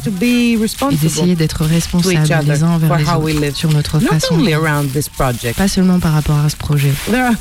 Et 0.91 0.97
d'essayer 0.97 1.37
d'être 1.37 1.65
responsables 1.65 2.45
les 2.47 2.63
uns 2.63 2.69
envers 2.71 2.97
les 2.97 3.05
autres 3.05 3.57
sur 3.57 3.71
notre 3.73 3.99
Not 4.01 4.09
façon 4.09 4.37
de 4.39 4.47
vivre. 4.47 4.65
around 4.65 4.93
this 4.93 5.09
project. 5.09 5.57
Pas 5.57 5.69
seulement 5.69 5.99
par 6.01 6.13
rapport 6.13 6.39
à 6.39 6.49
ce 6.49 6.57
projet. 6.57 6.93
There 7.11 7.23
are, 7.23 7.35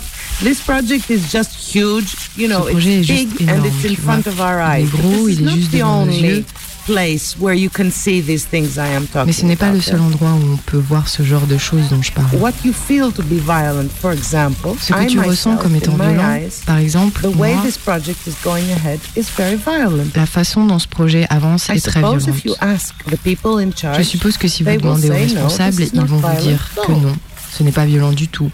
this 0.43 0.59
project 0.59 1.09
is 1.09 1.19
just 1.31 1.51
huge. 1.73 2.15
You 2.37 2.47
know, 2.47 2.65
Ce 2.67 2.71
projet 2.71 2.99
it's 2.99 3.09
est 3.09 3.13
big 3.13 3.29
juste 3.29 3.41
and 3.41 3.53
énorme, 3.55 3.65
it's 3.67 3.85
in 3.85 3.95
tu 3.95 4.01
vois. 4.01 4.13
front 4.13 4.27
of 4.27 4.39
our 4.39 4.77
Il 4.77 4.83
est 4.83 4.89
gros, 4.89 5.27
il 5.29 5.47
est 5.47 5.51
juste 5.55 5.71
devant 5.73 6.05
nos 6.05 6.11
only 6.11 6.27
yeux. 6.27 6.45
Place 6.87 7.35
where 7.39 7.53
you 7.53 7.69
can 7.69 7.91
see 7.91 8.21
these 8.21 8.45
things 8.47 8.77
I 8.77 8.95
am 8.95 9.05
talking 9.07 9.27
Mais 9.27 9.33
ce 9.33 9.45
n'est 9.45 9.57
pas 9.57 9.71
le 9.71 9.81
seul 9.81 9.99
endroit 9.99 10.31
où 10.31 10.53
on 10.53 10.57
peut 10.57 10.77
voir 10.77 11.07
ce 11.09 11.21
genre 11.21 11.45
de 11.45 11.57
choses 11.57 11.89
dont 11.89 12.01
je 12.01 12.11
parle. 12.13 12.27
What 12.39 12.53
you 12.63 12.71
feel 12.73 13.11
to 13.11 13.21
be 13.23 13.33
violent, 13.45 13.89
for 14.01 14.13
example, 14.13 14.71
Ce 14.81 14.93
que 14.93 15.03
I 15.03 15.07
tu 15.07 15.19
ressens 15.19 15.57
comme 15.57 15.75
étant 15.75 15.95
violent, 15.95 16.35
eyes, 16.35 16.49
par 16.65 16.77
exemple, 16.77 17.21
the 17.21 17.35
way 17.35 17.53
moi, 17.53 17.63
this 17.65 17.77
project 17.77 18.25
is 18.25 18.33
going 18.43 18.71
ahead 18.71 18.99
is 19.17 19.25
very 19.37 19.57
violent. 19.57 20.07
la 20.15 20.25
façon 20.25 20.65
dont 20.65 20.79
ce 20.79 20.87
projet 20.87 21.25
avance 21.29 21.67
I 21.67 21.73
est 21.73 21.85
très 21.85 21.99
violente. 21.99 22.27
if 22.27 22.45
you 22.45 22.55
ask 22.61 22.93
the 23.11 23.17
people 23.17 23.59
in 23.59 23.71
charge, 23.75 23.97
Je 23.97 24.03
suppose 24.03 24.37
que 24.37 24.47
si 24.47 24.63
vous 24.63 24.69
they 24.69 24.77
will 24.77 24.83
demandez 24.85 25.09
aux 25.09 25.13
responsables, 25.13 25.83
ils 25.93 26.01
vont 26.01 26.17
vous 26.17 26.41
dire 26.41 26.69
que 26.85 26.91
No. 26.93 26.99
non, 26.99 27.15
ce 27.51 27.63
n'est 27.63 27.71
pas 27.73 27.85
violent 27.85 28.11
du 28.13 28.27
tout. 28.29 28.49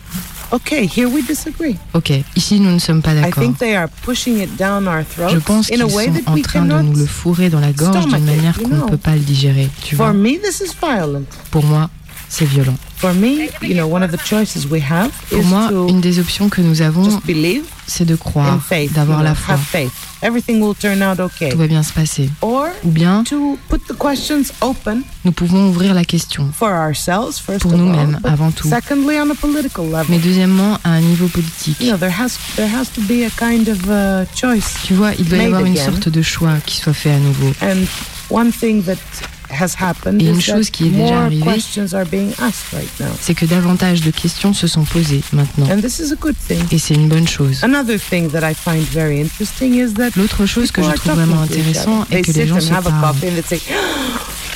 Okay, 0.54 0.86
here 0.86 1.08
we 1.10 1.24
disagree. 1.24 1.78
Ok, 1.96 2.12
ici 2.36 2.60
nous 2.60 2.70
ne 2.72 2.78
sommes 2.78 3.02
pas 3.02 3.14
I 3.14 3.22
d'accord. 3.22 3.42
think 3.42 3.58
they 3.58 3.76
are 3.76 3.88
pushing 4.04 4.40
it 4.40 4.56
down 4.56 4.88
our 4.88 5.04
throats 5.04 5.30
Je 5.34 5.40
pense 5.40 5.66
qu'ils 5.66 5.80
sont 5.80 5.88
en 6.28 6.42
train 6.44 6.66
de 6.66 6.82
nous 6.84 6.96
le 6.96 7.08
fourrer 7.08 7.50
dans 7.50 7.60
la 7.60 7.72
gorge 7.72 8.06
d'une 8.06 8.24
manière 8.24 8.56
qu'on 8.62 8.68
ne 8.68 8.82
peut 8.88 8.98
pas 8.98 9.16
le 9.16 9.22
digérer. 9.22 9.68
Tu 9.84 9.96
For 9.96 10.06
vois, 10.06 10.14
me, 10.14 10.40
this 10.40 10.62
is 10.62 10.76
violent. 10.80 11.24
pour 11.50 11.66
moi, 11.66 11.90
c'est 12.30 12.46
violent. 12.46 12.76
For 12.98 13.16
me, 13.16 13.50
you 13.64 13.74
know, 13.74 13.88
one 13.88 14.04
of 14.04 14.12
the 14.12 14.24
choices 14.24 14.68
we 14.70 14.80
have 14.80 15.10
Pour 15.32 15.40
is 15.40 15.46
moi, 15.46 15.72
une 15.90 16.02
des 16.02 16.20
options 16.20 16.50
que 16.50 16.62
nous 16.62 16.84
avons, 16.84 17.20
c'est 17.88 18.06
de 18.06 18.16
croire, 18.16 18.60
d'avoir 18.92 19.24
la 19.24 19.36
foi. 19.36 19.56
have 19.56 19.62
faith. 19.62 19.92
Everything 20.22 20.62
will 20.62 20.76
turn 20.76 21.04
out 21.04 21.20
okay. 21.20 21.50
Tout 21.50 21.58
va 21.58 21.68
bien 21.68 21.84
se 21.84 21.92
passer. 21.92 22.30
Or 22.42 22.68
Ou 22.86 22.92
bien, 22.92 23.24
to 23.26 23.58
put 23.70 23.80
the 23.88 23.98
questions 23.98 24.54
open 24.62 25.02
nous 25.26 25.32
pouvons 25.32 25.68
ouvrir 25.68 25.94
la 25.94 26.04
question 26.04 26.50
for 26.54 26.70
ourselves 26.70 27.40
first 27.40 27.62
pour 27.62 27.74
nous-mêmes, 27.74 28.20
avant 28.24 28.52
tout. 28.52 28.70
secondly 28.70 29.18
on 29.20 29.30
a 29.30 29.36
political 29.36 29.86
level. 29.86 30.06
Mais 30.10 30.20
deuxièmement, 30.20 30.78
à 30.84 30.92
un 30.92 31.02
niveau 31.02 31.28
politique. 31.28 31.80
You 31.82 31.90
know, 31.90 31.98
there 31.98 32.14
has 32.18 32.38
there 32.56 32.70
has 32.74 32.86
to 32.94 33.02
be 33.02 33.26
a 33.26 33.30
kind 33.38 33.68
of 33.68 33.80
uh, 33.90 34.26
choice. 34.36 34.76
Tu 34.86 34.94
vois, 34.94 35.12
il 35.20 35.26
doit 35.26 35.38
y 35.40 35.46
avoir 35.46 35.66
une 35.66 35.78
sorte 35.78 36.10
de 36.10 36.22
choix 36.22 36.56
qui 36.66 36.78
soit 36.78 36.94
fait 36.94 37.12
à 37.12 37.20
nouveau. 37.20 37.52
Et 40.20 40.26
une 40.26 40.42
chose 40.42 40.70
qui 40.70 40.88
est 40.88 40.90
déjà 40.90 41.24
arrivée, 41.24 41.44
questions 41.46 41.94
are 41.94 42.06
being 42.06 42.32
asked 42.40 42.74
right 42.74 43.00
now. 43.00 43.08
C'est 43.22 43.34
que 43.34 43.46
davantage 43.46 44.02
de 44.02 44.12
questions 44.12 44.54
se 44.54 44.68
sont 44.68 44.84
posées 44.84 45.22
maintenant. 45.32 45.68
And 45.70 45.82
this 45.82 46.00
is 46.00 46.12
a 46.12 46.16
good 46.16 46.36
thing. 46.36 46.64
Et 46.72 46.78
c'est 46.78 46.96
une 46.96 47.08
bonne 47.08 47.28
chose. 47.28 47.64
Another 47.64 48.00
thing 48.00 48.30
that 48.30 48.50
I 48.50 48.54
find 48.54 48.84
very 48.92 49.20
interesting 49.22 49.76
is 49.76 49.94
that 49.94 50.12
L'autre 50.16 50.46
chose 50.46 50.72
que 50.72 50.82
je 50.82 50.92
trouve 50.92 51.14
vraiment 51.14 51.42
intéressant 51.42 52.06
est 52.12 52.22
que 52.22 52.32
les 52.32 52.42
sit 52.42 52.48
gens 52.48 52.56
and 52.58 52.62
se 52.62 52.74
have 52.74 52.88
a 52.88 52.92
parlent. 52.92 53.16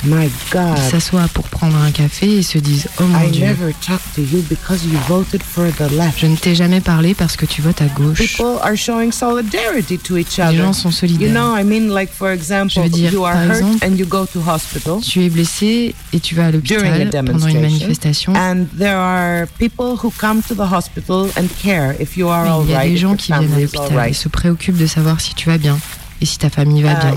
My 0.04 0.30
God, 0.52 0.76
Ils 0.76 0.90
s'assoient 0.90 1.28
pour 1.34 1.44
prendre 1.48 1.76
un 1.76 1.90
café 1.90 2.38
et 2.38 2.42
se 2.42 2.58
disent 2.58 2.86
Oh 3.00 3.04
mon 3.04 3.20
I 3.26 3.30
Dieu, 3.30 3.46
never 3.46 3.72
talked 3.84 4.14
to 4.14 4.22
you 4.22 4.42
because 4.48 4.84
you 4.84 4.96
voted 5.08 5.42
for 5.42 5.64
the 5.76 5.90
left. 5.92 6.18
je 6.20 6.26
ne 6.26 6.36
t'ai 6.36 6.54
jamais 6.54 6.80
parlé 6.80 7.14
parce 7.14 7.36
que 7.36 7.46
tu 7.46 7.62
votes 7.62 7.82
à 7.82 7.86
gauche. 7.86 8.18
People 8.18 8.58
are 8.62 8.76
showing 8.76 9.10
solidarity 9.12 9.98
to 9.98 10.16
each 10.16 10.36
Les 10.38 10.56
gens 10.56 10.72
sont 10.72 10.90
You 10.90 10.94
solidaires. 10.94 11.32
know, 11.32 11.56
I 11.56 11.64
mean, 11.64 11.92
like 11.92 12.12
for 12.12 12.30
example, 12.30 12.70
Je 12.74 12.80
veux 12.80 12.88
dire, 12.88 13.12
you 13.12 13.24
are 13.24 13.32
par 13.34 13.44
hurt 13.46 13.56
exemple, 13.56 13.86
and 13.86 13.96
you 13.96 14.06
go 14.06 14.24
to 14.26 14.40
hospital 14.46 15.00
Tu 15.00 15.24
es 15.24 15.28
blessé 15.30 15.94
et 16.12 16.20
tu 16.20 16.34
vas 16.34 16.46
à 16.46 16.50
l'hôpital 16.52 17.10
pendant 17.24 17.46
une 17.48 17.60
manifestation. 17.60 18.32
and 18.36 18.66
there 18.78 18.96
are 18.96 19.46
people 19.58 19.96
who 20.02 20.12
come 20.18 20.42
to 20.42 20.54
the 20.54 20.70
hospital 20.72 21.28
and 21.36 21.46
care 21.60 21.94
if 22.00 22.16
you 22.16 22.28
are 22.28 22.46
all 22.46 22.64
Il 22.64 22.70
y 22.70 22.74
a 22.74 22.78
right, 22.78 22.92
des 22.92 22.96
gens 22.98 23.16
qui 23.16 23.32
viennent 23.32 23.52
à 23.52 23.58
l'hôpital 23.60 24.08
et 24.08 24.12
se 24.12 24.28
préoccupent 24.28 24.78
de 24.78 24.86
savoir 24.86 25.20
si 25.20 25.34
tu 25.34 25.48
vas 25.48 25.58
bien 25.58 25.78
et 26.20 26.26
si 26.26 26.38
ta 26.38 26.50
famille 26.50 26.82
va 26.82 26.92
Uh, 26.92 27.00
bien. 27.00 27.14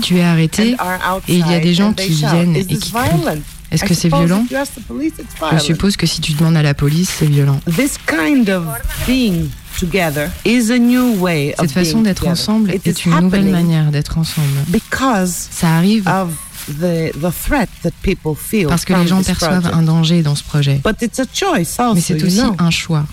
Tu 0.00 0.18
es 0.18 0.22
arrêté 0.24 0.76
et 1.28 1.34
il 1.34 1.46
y 1.46 1.54
a 1.54 1.60
des 1.60 1.74
gens 1.74 1.92
qui 1.92 2.12
viennent 2.32 2.56
et 2.56 2.64
qui 2.66 2.74
crient. 2.80 3.42
Est-ce 3.72 3.84
que 3.84 3.94
c'est 3.94 4.08
violent 4.26 4.46
Je 5.52 5.58
suppose 5.58 5.96
que 5.96 6.06
si 6.06 6.20
tu 6.20 6.32
demandes 6.34 6.56
à 6.56 6.62
la 6.62 6.74
police, 6.74 7.10
c'est 7.18 7.26
violent. 7.26 7.60
Cette 11.60 11.72
façon 11.72 12.00
d'être 12.02 12.26
ensemble 12.28 12.70
est 12.70 13.04
une 13.04 13.12
nouvelle 13.20 13.44
manière 13.52 13.90
d'être 13.90 14.18
ensemble. 14.18 14.48
Ça 15.50 15.76
arrive 15.76 16.08
parce 18.68 18.84
que 18.84 18.92
les 18.94 19.06
gens 19.06 19.22
perçoivent 19.22 19.70
un 19.74 19.82
danger 19.82 20.22
dans 20.22 20.34
ce 20.34 20.42
projet. 20.44 20.80
Mais 21.94 22.00
c'est 22.00 22.14
aussi 22.22 22.36
un 22.58 22.70
choix. 22.70 23.04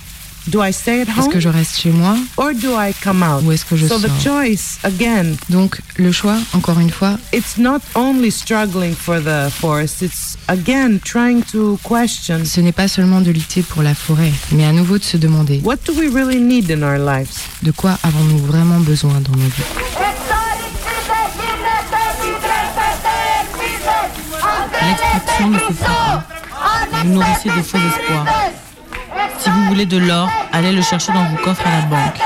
Do 0.48 0.62
I 0.62 0.74
stay 0.74 1.02
at 1.02 1.08
home? 1.08 1.20
Est-ce 1.20 1.30
que 1.30 1.40
je 1.40 1.48
reste 1.48 1.78
chez 1.80 1.92
moi? 1.92 2.16
Or 2.36 2.54
do 2.54 2.76
I 2.78 2.94
come 3.02 3.24
out? 3.24 3.44
Ou 3.46 3.52
est-ce 3.54 3.64
que 3.64 3.78
je 3.78 3.88
so 3.88 3.98
sors? 3.98 4.10
the 4.10 4.22
choice 4.22 4.78
again. 4.84 5.38
Donc 5.50 5.80
le 5.98 6.12
choix, 6.12 6.38
encore 6.54 6.80
une 6.80 6.90
fois. 6.90 7.18
It's 7.32 7.58
not 7.58 7.80
only 7.96 8.30
struggling 8.30 8.94
for 8.94 9.22
the 9.22 9.50
forest. 9.50 10.02
It's 10.02 10.38
again 10.50 11.00
trying 11.00 11.44
to 11.52 11.80
question. 11.84 12.44
Ce 12.44 12.60
n'est 12.60 12.74
pas 12.74 12.90
seulement 12.90 13.22
de 13.22 13.32
lutter 13.32 13.62
pour 13.62 13.84
la 13.84 13.96
forêt, 13.96 14.34
mais 14.52 14.66
à 14.66 14.74
nouveau 14.74 14.98
de 14.98 15.04
se 15.04 15.16
demander. 15.16 15.62
What 15.64 15.78
do 15.86 15.94
we 15.94 16.14
really 16.14 16.40
need 16.40 16.70
in 16.70 16.84
our 16.84 16.98
lives? 16.98 17.32
De 17.62 17.72
quoi 17.72 17.98
avons-nous 18.04 18.40
vraiment 18.40 18.80
besoin 18.80 19.22
dans 19.22 19.38
nos 19.38 19.48
vies? 19.48 19.64
L'extraction 24.86 25.50
ne 25.50 25.58
fera 25.58 25.74
pas. 25.80 27.04
Vous 27.04 27.10
nourrissez 27.10 27.50
de 27.50 27.62
faux 27.64 27.78
espoirs. 27.78 28.26
Si 29.40 29.50
vous 29.50 29.64
voulez 29.66 29.86
de 29.86 29.98
l'or, 29.98 30.30
allez 30.52 30.72
le 30.72 30.82
chercher 30.82 31.12
dans 31.12 31.24
vos 31.26 31.38
coffres 31.38 31.66
à 31.68 31.72
la 31.72 31.82
banque. 31.88 32.20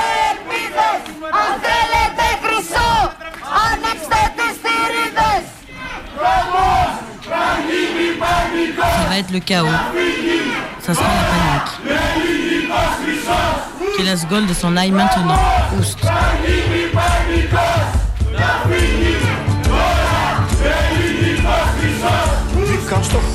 Ça 8.78 9.08
va 9.08 9.18
être 9.18 9.30
le 9.30 9.40
chaos. 9.40 9.66
Ça 10.80 10.94
sera 10.94 11.06
la 11.06 11.24
panique. 11.30 11.98
Que 13.96 14.02
las 14.04 14.26
Gold 14.28 14.52
s'en 14.52 14.76
aille 14.76 14.92
maintenant. 14.92 15.36
Oust. 15.78 15.98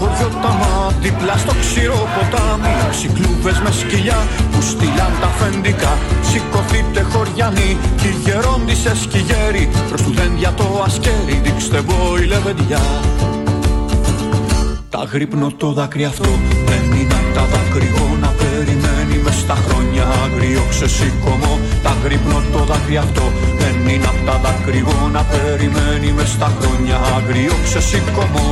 Χωριό 0.03 0.29
τα 0.43 0.51
μάτια, 0.61 0.97
δίπλα 1.01 1.35
στο 1.43 1.53
ξηρό 1.61 2.01
ποτάμι. 2.15 2.73
Έξι 2.87 3.07
κλούβες 3.15 3.57
με 3.63 3.71
σκυλιά 3.79 4.19
που 4.51 4.61
στείλαν 4.71 5.13
τα 5.21 5.29
αφεντικά. 5.33 5.93
Σηκωθείτε 6.29 7.01
χωριανοί 7.11 7.71
κι 7.99 8.07
οι 8.07 8.15
γερόντισες 8.23 8.99
κι 9.11 9.17
οι 9.17 9.25
γέροι 9.29 9.69
Προς 9.89 10.01
του 10.01 10.11
δέντια 10.17 10.51
το 10.59 10.67
ασκέρι, 10.85 11.35
δείξτε 11.43 11.79
μπόι 11.85 12.23
λεβεντιά. 12.31 12.83
Τα 14.93 15.03
γρύπνο 15.11 15.47
το 15.57 15.71
δάκρυ 15.77 16.05
αυτό 16.05 16.29
δεν 16.69 16.83
είναι 16.99 17.15
απ' 17.21 17.33
τα 17.35 17.43
δακρυγόνα 17.51 18.29
Περιμένει 18.39 19.17
μες 19.23 19.37
στα 19.43 19.57
χρόνια 19.65 20.05
άγριο. 20.23 20.63
Ξεσήκωμο 20.69 21.53
Τα 21.83 21.93
γρύπνο 22.03 22.41
το 22.53 22.59
δάκρυ 22.69 22.97
αυτό 22.97 23.25
δεν 23.59 23.75
είναι 23.93 24.07
απ' 24.13 24.25
τα 24.27 24.35
δακρυγόνα 24.43 25.21
Περιμένει 25.31 26.11
μες 26.17 26.29
στα 26.29 26.49
χρόνια 26.57 26.97
άγριο. 27.15 27.53
Ξεσήκωμο 27.63 28.47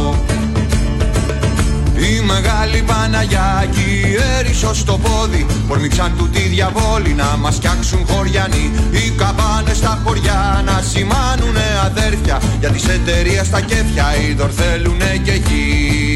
η 2.06 2.22
μεγάλη 2.22 2.82
Παναγιά 2.86 3.66
και 3.72 3.80
η 3.80 4.18
Έρισος 4.39 4.78
στο 4.78 4.99
πόδι 5.04 5.45
Πορμήξαν 5.68 6.14
του 6.18 6.30
τη 6.30 6.39
διαβόλη 6.39 7.14
να 7.14 7.38
μας 7.38 7.56
φτιάξουν 7.56 8.06
χωριανοί. 8.08 8.72
Οι 8.91 9.10
καμπάνες 9.10 9.78
στα 9.78 10.02
χωριά 10.04 10.62
να 10.66 10.82
σημάνουνε 10.82 11.66
αδέρφια 11.86 12.41
Για 12.60 12.70
τις 12.70 12.88
εταιρείες 12.88 13.45
στα 13.45 13.62
κέφια 13.62 14.06
είδωρ 14.22 14.49
θέλουνε 14.56 15.22
και 15.24 15.32
εκεί 15.32 16.11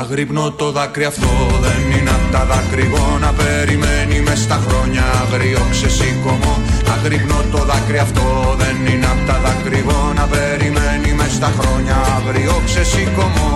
Αγρυπνώ 0.00 0.50
το 0.50 0.70
δάκρυ 0.70 1.04
αυτό 1.04 1.28
δεν 1.60 1.98
είναι 1.98 2.10
απ' 2.10 2.32
τα 2.32 2.44
δακρυγόνα 2.44 3.32
Περιμένει 3.32 4.20
μες 4.20 4.38
στα 4.38 4.62
χρόνια 4.66 5.04
αγριό 5.22 5.66
ξεσήκωμο. 5.70 6.62
Αγρυπνώ 6.94 7.44
το 7.50 7.58
δάκρυ 7.58 7.98
αυτό 7.98 8.54
δεν 8.58 8.76
είναι 8.92 9.06
απ' 9.06 9.26
τα 9.26 9.40
δακρυγόνα 9.44 10.26
Περιμένει 10.26 11.12
μες 11.12 11.32
στα 11.32 11.52
χρόνια 11.58 11.96
αγριό 12.16 12.62
ξεσήκωμο. 12.64 13.50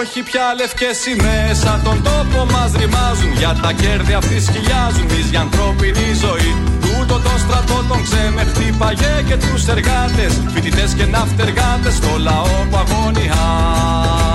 Όχι 0.00 0.22
πια 0.22 0.54
λευκές 0.56 0.96
σημαίες 0.98 1.58
σαν 1.58 1.80
τον 1.84 2.02
τόπο 2.02 2.44
μας 2.52 2.72
ρημάζουν. 2.72 3.32
Για 3.38 3.58
τα 3.62 3.72
κέρδη 3.72 4.12
αυτοί 4.12 4.40
σκυλιάζουν 4.40 5.04
μης 5.04 5.26
για 5.30 5.40
ανθρώπινη 5.40 6.06
ζωή 6.24 6.77
Τούτο 7.08 7.20
το 7.20 7.38
στρατό 7.38 7.84
τον 7.88 8.02
ξέμε 8.02 8.44
χτύπαγε 8.44 9.22
και 9.26 9.36
τους 9.36 9.66
εργάτες. 9.66 10.40
Φοιτητές 10.52 10.94
και 10.94 11.04
ναυτεργάτες 11.04 11.94
στο 11.94 12.18
λαό 12.18 12.66
που 12.70 12.76
αγωνιά 12.76 14.27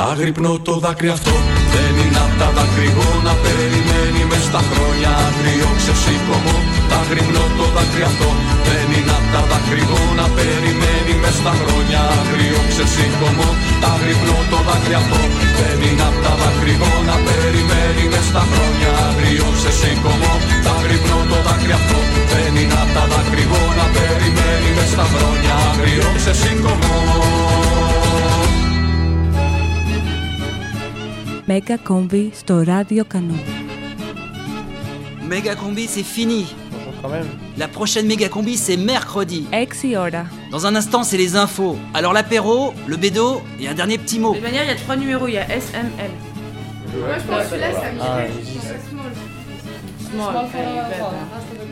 τα 0.00 0.08
γρυπνώ 0.20 0.52
το 0.68 0.74
δάκρυ 0.84 1.10
αυτό. 1.16 1.34
Δεν 1.74 1.92
είναι 2.02 2.20
απ' 2.26 2.36
τα 2.40 2.48
δακρυγόνα 2.56 3.32
Περιμένει 3.44 4.22
μες 4.30 4.44
στα 4.48 4.60
χρόνια 4.70 5.10
αγριό 5.26 5.70
ξεσήκωμο. 5.80 6.56
Τα 6.90 7.00
γρυπνώ 7.08 7.44
το 7.58 7.66
δάκρυ 7.74 8.04
αυτό. 8.10 8.28
Δεν 8.68 8.86
είναι 8.96 9.14
απ' 9.18 9.28
τα 9.34 9.42
δακρυγόνα 9.50 10.26
Περιμένει 10.36 11.14
μες 11.22 11.36
στα 11.40 11.52
χρόνια 11.60 12.00
αγριό 12.18 12.60
ξεσήκωμο. 12.70 13.48
Τα 13.82 13.92
γρυπνώ 14.00 14.36
το 14.52 14.58
δάκρυ 14.68 14.94
αυτό. 15.00 15.20
Δεν 15.58 15.78
είναι 15.86 16.04
απ' 16.10 16.20
τα 16.24 16.32
δακρυγόνα 16.40 17.16
Περιμένει 17.26 18.04
μες 18.12 18.26
στα 18.30 18.42
χρόνια 18.50 18.90
αγριό 19.08 19.48
ξεσήκωμο. 19.58 20.32
Τα 20.66 20.74
γρυπνώ 20.84 21.18
το 21.30 21.38
δάκρυ 21.46 21.72
αυτό. 21.78 21.98
Δεν 22.32 22.52
είναι 22.60 22.76
απ' 22.82 22.92
τα 22.96 23.04
δακρυγόνα 23.12 23.86
Περιμένει 23.96 24.70
μες 24.76 24.90
στα 24.94 25.06
χρόνια 25.12 25.54
αγριό 25.70 26.08
ξεσήκωμο 26.18 26.96
Méga 31.47 31.77
Combi 31.89 32.29
στο 32.33 32.61
ράδιο 32.61 33.05
Κανό. 33.05 33.33
Méga 35.29 35.53
Combi, 35.55 35.85
c'est 35.95 36.07
fini. 36.15 36.43
Quand 37.01 37.09
même. 37.17 37.27
La 37.63 37.67
prochaine 37.77 38.05
méga 38.11 38.29
combi, 38.29 38.55
c'est 38.65 38.77
mercredi. 38.77 39.41
6 39.51 39.97
ώρα. 39.97 40.23
Dans 40.51 40.63
un 40.69 40.73
instant, 40.81 41.03
c'est 41.03 41.17
les 41.25 41.35
infos. 41.35 41.75
Alors 41.93 42.13
l'apéro, 42.13 42.73
le 42.87 42.95
bédo 43.03 43.27
et 43.59 43.67
un 43.67 43.73
dernier 43.81 43.97
petit 44.03 44.19
mot. 44.19 44.31
De 44.31 44.35
toute 44.37 44.43
manière, 44.49 44.63
il 44.67 44.71
y 44.73 44.77
a 44.77 44.79
trois 44.85 44.95
numéros. 45.03 45.27
Il 45.27 45.33
y 45.33 45.37
a 45.37 45.47
S, 45.61 45.65
M, 45.85 45.89
L. 46.09 46.11
Moi, 47.05 47.17
je 47.21 47.25
pense 47.29 47.43
que 47.43 47.49
celui-là, 47.49 47.71
ça 47.81 47.87
me 47.95 47.99
Ah, 48.01 48.05
dirait. 48.05 48.81
Small. 48.89 49.11
Small. 50.07 50.35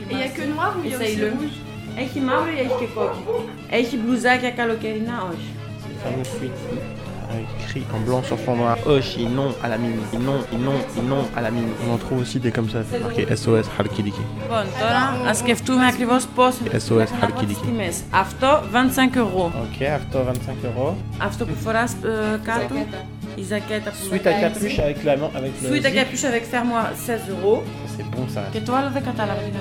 Et 0.10 0.14
il 0.16 0.20
y 0.20 0.24
a 0.24 0.30
que 0.38 0.44
noir 0.54 0.72
ou 0.78 0.82
il 0.84 0.92
y 0.92 0.94
a 0.94 0.98
aussi 0.98 1.06
Essaye-le. 1.06 1.30
rouge 1.38 1.58
Έχει 2.04 2.20
μαύρο 2.20 2.52
ή 2.58 2.60
έχει 2.60 2.76
και 2.80 2.86
κόκκινο. 2.96 3.34
Έχει 3.70 3.96
μπλουζάκια 3.98 4.52
καλοκαιρινά, 4.52 5.16
όχι. 5.32 5.50
C'est 5.84 5.98
fameux 6.04 6.28
fuite. 6.36 6.60
Écrit 7.64 7.84
en 7.96 8.00
blanc 8.08 8.22
sur 8.30 8.38
fond 8.44 8.56
noir. 8.62 8.76
Oshi, 8.86 9.24
non 9.40 9.50
à 9.64 9.68
la 9.74 9.78
mine. 9.84 10.02
Non, 10.28 10.40
non, 10.68 10.78
non 11.12 11.22
à 11.38 11.40
la 11.46 11.50
mine. 11.56 11.70
On 11.84 11.94
en 11.96 11.98
trouve 12.04 12.20
aussi 12.24 12.38
des 12.46 12.52
comme 12.52 12.70
ça. 12.74 12.80
Marqué 13.06 13.24
SOS 13.42 13.68
Halkidiki. 13.78 14.24
Λοιπόν, 14.42 14.66
τώρα 14.80 15.30
α 15.30 15.34
σκεφτούμε 15.34 15.86
ακριβώ 15.88 16.18
πώ 16.36 16.44
SOS 16.88 17.10
Halkidiki. 17.22 17.62
τιμέ. 17.66 17.94
Αυτό 18.12 18.48
25 18.72 19.16
ευρώ. 19.16 19.52
Ok, 19.66 19.86
αυτό 19.96 20.18
25 20.20 20.66
euros. 20.66 20.94
Αυτό 21.18 21.46
που 21.46 21.54
φορά 21.64 21.84
κάτω. 22.44 22.76
Η 23.36 23.44
ζακέτα 23.44 23.90
που 23.90 23.96
Suite 24.10 24.28
à 24.28 24.34
capuche 24.42 24.80
avec 24.80 24.98
la 25.10 25.16
main. 25.22 25.30
Avec 25.40 25.52
le 25.62 25.68
Suite 25.70 25.86
à 25.86 25.90
zip. 25.90 25.98
capuche 26.00 26.24
avec 26.32 26.44
fermoir 26.54 26.86
16 27.06 27.20
ευρώ. 27.36 27.64
C'est 27.96 28.08
bon 28.16 28.26
ça. 28.36 28.42
Και 28.52 28.60
το 28.60 28.74
άλλο 28.76 28.90
δεν 28.94 29.04
κατάλαβα. 29.04 29.40
τι 29.40 29.46
είναι. 29.48 29.60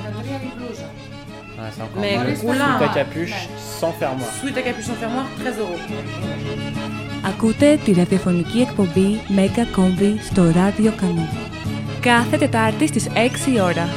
Ah, 1.63 1.71
c'est 1.75 1.83
encore 1.87 2.01
Mais 2.05 2.17
mieux. 2.17 2.39
coulin. 2.47 2.73
Suite 2.79 2.91
à 2.91 2.95
capuche 3.01 3.39
sans 3.81 3.93
fermoir. 4.01 4.31
Suite 4.41 4.57
à 4.61 4.63
capuche 4.69 4.87
sans 4.91 4.99
fermoir 5.03 5.25
13 5.41 5.55
ευρώ. 5.63 5.77
Ακούτε 7.27 7.79
τη 7.85 7.93
ραδιοφωνική 7.93 8.59
εκπομπή 8.61 9.21
Mega 9.37 9.79
Combi 9.79 10.15
στο 10.31 10.43
ράδιο 10.43 10.93
Κανό. 11.01 11.29
Κάθε 12.01 12.37
Τετάρτη 12.37 12.87
στις 12.87 13.07
6 13.15 13.55
η 13.55 13.61
ώρα. 13.61 13.89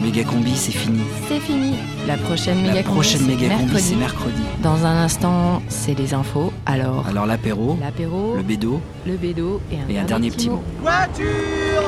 Méga 0.00 0.22
combi, 0.32 0.54
c'est 0.64 0.76
fini. 0.82 1.04
C'est 1.28 1.42
fini. 1.48 1.72
La 2.10 2.16
prochaine 2.26 2.60
La 2.66 2.72
méga 2.72 2.82
prochaine 2.94 3.24
méga 3.30 3.48
combi, 3.48 3.62
mercredi. 3.64 3.82
c'est 3.88 4.00
mercredi. 4.06 4.44
Dans 4.68 4.78
un 4.90 4.96
instant, 5.06 5.40
c'est 5.78 5.96
les 6.02 6.10
infos. 6.22 6.50
Alors, 6.74 7.00
Alors 7.10 7.26
l'apéro, 7.32 7.66
l'apéro, 7.86 8.22
le 8.40 8.44
bédo 8.50 8.72
le 9.10 9.16
bédo 9.24 9.48
et 9.72 9.76
un, 9.82 9.86
et 9.92 9.98
un 10.02 10.04
dernier 10.12 10.30
petit 10.34 10.50
mot. 10.54 10.62
Voiture 10.86 11.86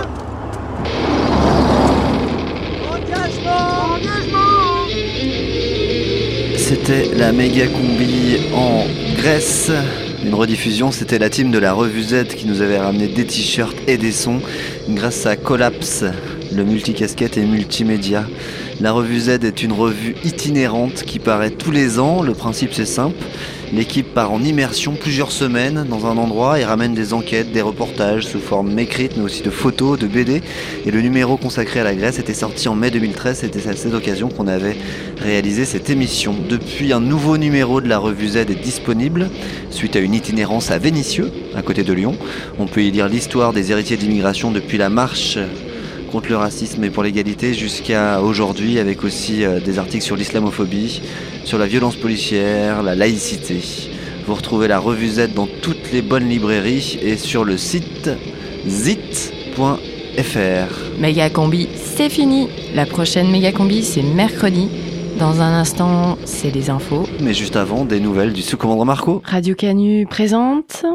C'était 6.56 7.10
la 7.16 7.32
méga 7.32 7.66
combi 7.66 8.36
en 8.54 8.84
Grèce. 9.16 9.70
Une 10.25 10.33
rediffusion, 10.33 10.91
c'était 10.91 11.19
la 11.19 11.29
team 11.29 11.51
de 11.51 11.59
la 11.59 11.71
revue 11.71 12.01
Z 12.01 12.29
qui 12.35 12.47
nous 12.47 12.63
avait 12.63 12.79
ramené 12.79 13.07
des 13.07 13.27
t-shirts 13.27 13.77
et 13.85 13.97
des 13.97 14.11
sons 14.11 14.41
grâce 14.89 15.27
à 15.27 15.35
Collapse, 15.35 16.03
le 16.51 16.63
multicasquette 16.63 17.37
et 17.37 17.43
multimédia. 17.45 18.25
La 18.81 18.91
revue 18.91 19.19
Z 19.19 19.43
est 19.43 19.61
une 19.61 19.71
revue 19.71 20.15
itinérante 20.25 21.03
qui 21.03 21.19
paraît 21.19 21.51
tous 21.51 21.69
les 21.69 21.99
ans. 21.99 22.23
Le 22.23 22.33
principe 22.33 22.73
c'est 22.73 22.87
simple. 22.87 23.23
L'équipe 23.73 24.13
part 24.13 24.31
en 24.31 24.43
immersion 24.43 24.93
plusieurs 24.93 25.31
semaines 25.31 25.85
dans 25.89 26.05
un 26.05 26.17
endroit 26.17 26.59
et 26.59 26.65
ramène 26.65 26.93
des 26.93 27.13
enquêtes, 27.13 27.51
des 27.51 27.61
reportages 27.61 28.27
sous 28.27 28.39
forme 28.39 28.77
écrite 28.77 29.17
mais 29.17 29.23
aussi 29.23 29.41
de 29.41 29.49
photos, 29.49 29.97
de 29.97 30.07
BD. 30.07 30.41
Et 30.85 30.91
le 30.91 31.01
numéro 31.01 31.37
consacré 31.37 31.79
à 31.79 31.83
la 31.83 31.95
Grèce 31.95 32.19
était 32.19 32.33
sorti 32.33 32.67
en 32.67 32.75
mai 32.75 32.91
2013. 32.91 33.39
C'était 33.39 33.67
à 33.67 33.75
cette 33.75 33.93
occasion 33.93 34.29
qu'on 34.29 34.47
avait 34.47 34.77
réalisé 35.17 35.65
cette 35.65 35.89
émission. 35.89 36.35
Depuis, 36.47 36.93
un 36.93 36.99
nouveau 36.99 37.37
numéro 37.37 37.81
de 37.81 37.87
la 37.87 37.97
revue 37.97 38.29
Z 38.29 38.37
est 38.37 38.61
disponible 38.61 39.29
suite 39.71 39.95
à 39.95 39.99
une 39.99 40.13
itinérance 40.13 40.71
à 40.71 40.77
Vénissieux, 40.77 41.31
à 41.55 41.61
côté 41.61 41.83
de 41.83 41.93
Lyon. 41.93 42.15
On 42.59 42.67
peut 42.67 42.81
y 42.81 42.91
lire 42.91 43.07
l'histoire 43.07 43.51
des 43.51 43.71
héritiers 43.71 43.97
d'immigration 43.97 44.51
depuis 44.51 44.77
la 44.77 44.89
marche 44.89 45.37
contre 46.15 46.29
le 46.29 46.37
racisme 46.37 46.81
et 46.85 46.89
pour 46.89 47.03
l'égalité 47.03 47.53
jusqu'à 47.53 48.21
aujourd'hui 48.21 48.79
avec 48.79 49.03
aussi 49.03 49.43
euh, 49.43 49.59
des 49.59 49.79
articles 49.79 50.05
sur 50.05 50.15
l'islamophobie, 50.15 51.01
sur 51.43 51.57
la 51.57 51.65
violence 51.65 51.97
policière, 51.97 52.83
la 52.83 52.95
laïcité. 52.95 53.59
Vous 54.25 54.33
retrouvez 54.33 54.69
la 54.69 54.79
revue 54.79 55.09
Z 55.09 55.33
dans 55.35 55.45
toutes 55.45 55.91
les 55.91 56.01
bonnes 56.01 56.29
librairies 56.29 56.97
et 57.01 57.17
sur 57.17 57.43
le 57.43 57.57
site 57.57 58.09
zit.fr. 58.65 59.59
Méga 61.01 61.29
combi, 61.29 61.67
c'est 61.75 62.09
fini. 62.09 62.47
La 62.73 62.85
prochaine 62.85 63.29
méga 63.29 63.51
combi, 63.51 63.83
c'est 63.83 64.01
mercredi. 64.01 64.69
Dans 65.19 65.41
un 65.41 65.59
instant, 65.59 66.17
c'est 66.23 66.49
les 66.49 66.69
infos. 66.69 67.03
Mais 67.19 67.33
juste 67.33 67.57
avant, 67.57 67.83
des 67.83 67.99
nouvelles 67.99 68.31
du 68.31 68.41
sous-commandant 68.41 68.85
Marco. 68.85 69.21
Radio 69.25 69.53
Canu 69.53 70.07
présente. 70.09 70.85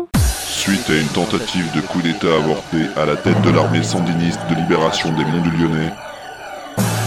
Suite 0.51 0.91
à 0.91 0.95
une 0.95 1.07
tentative 1.07 1.71
de 1.75 1.81
coup 1.81 2.03
d'État 2.03 2.27
avorté 2.27 2.79
à 2.97 3.07
la 3.07 3.17
tête 3.17 3.41
de 3.43 3.51
l'armée 3.51 3.85
sandiniste 3.85 4.41
de 4.51 4.57
libération 4.57 5.13
des 5.13 5.25
Monts 5.25 5.43
du 5.43 5.51
Lyonnais, 5.51 5.93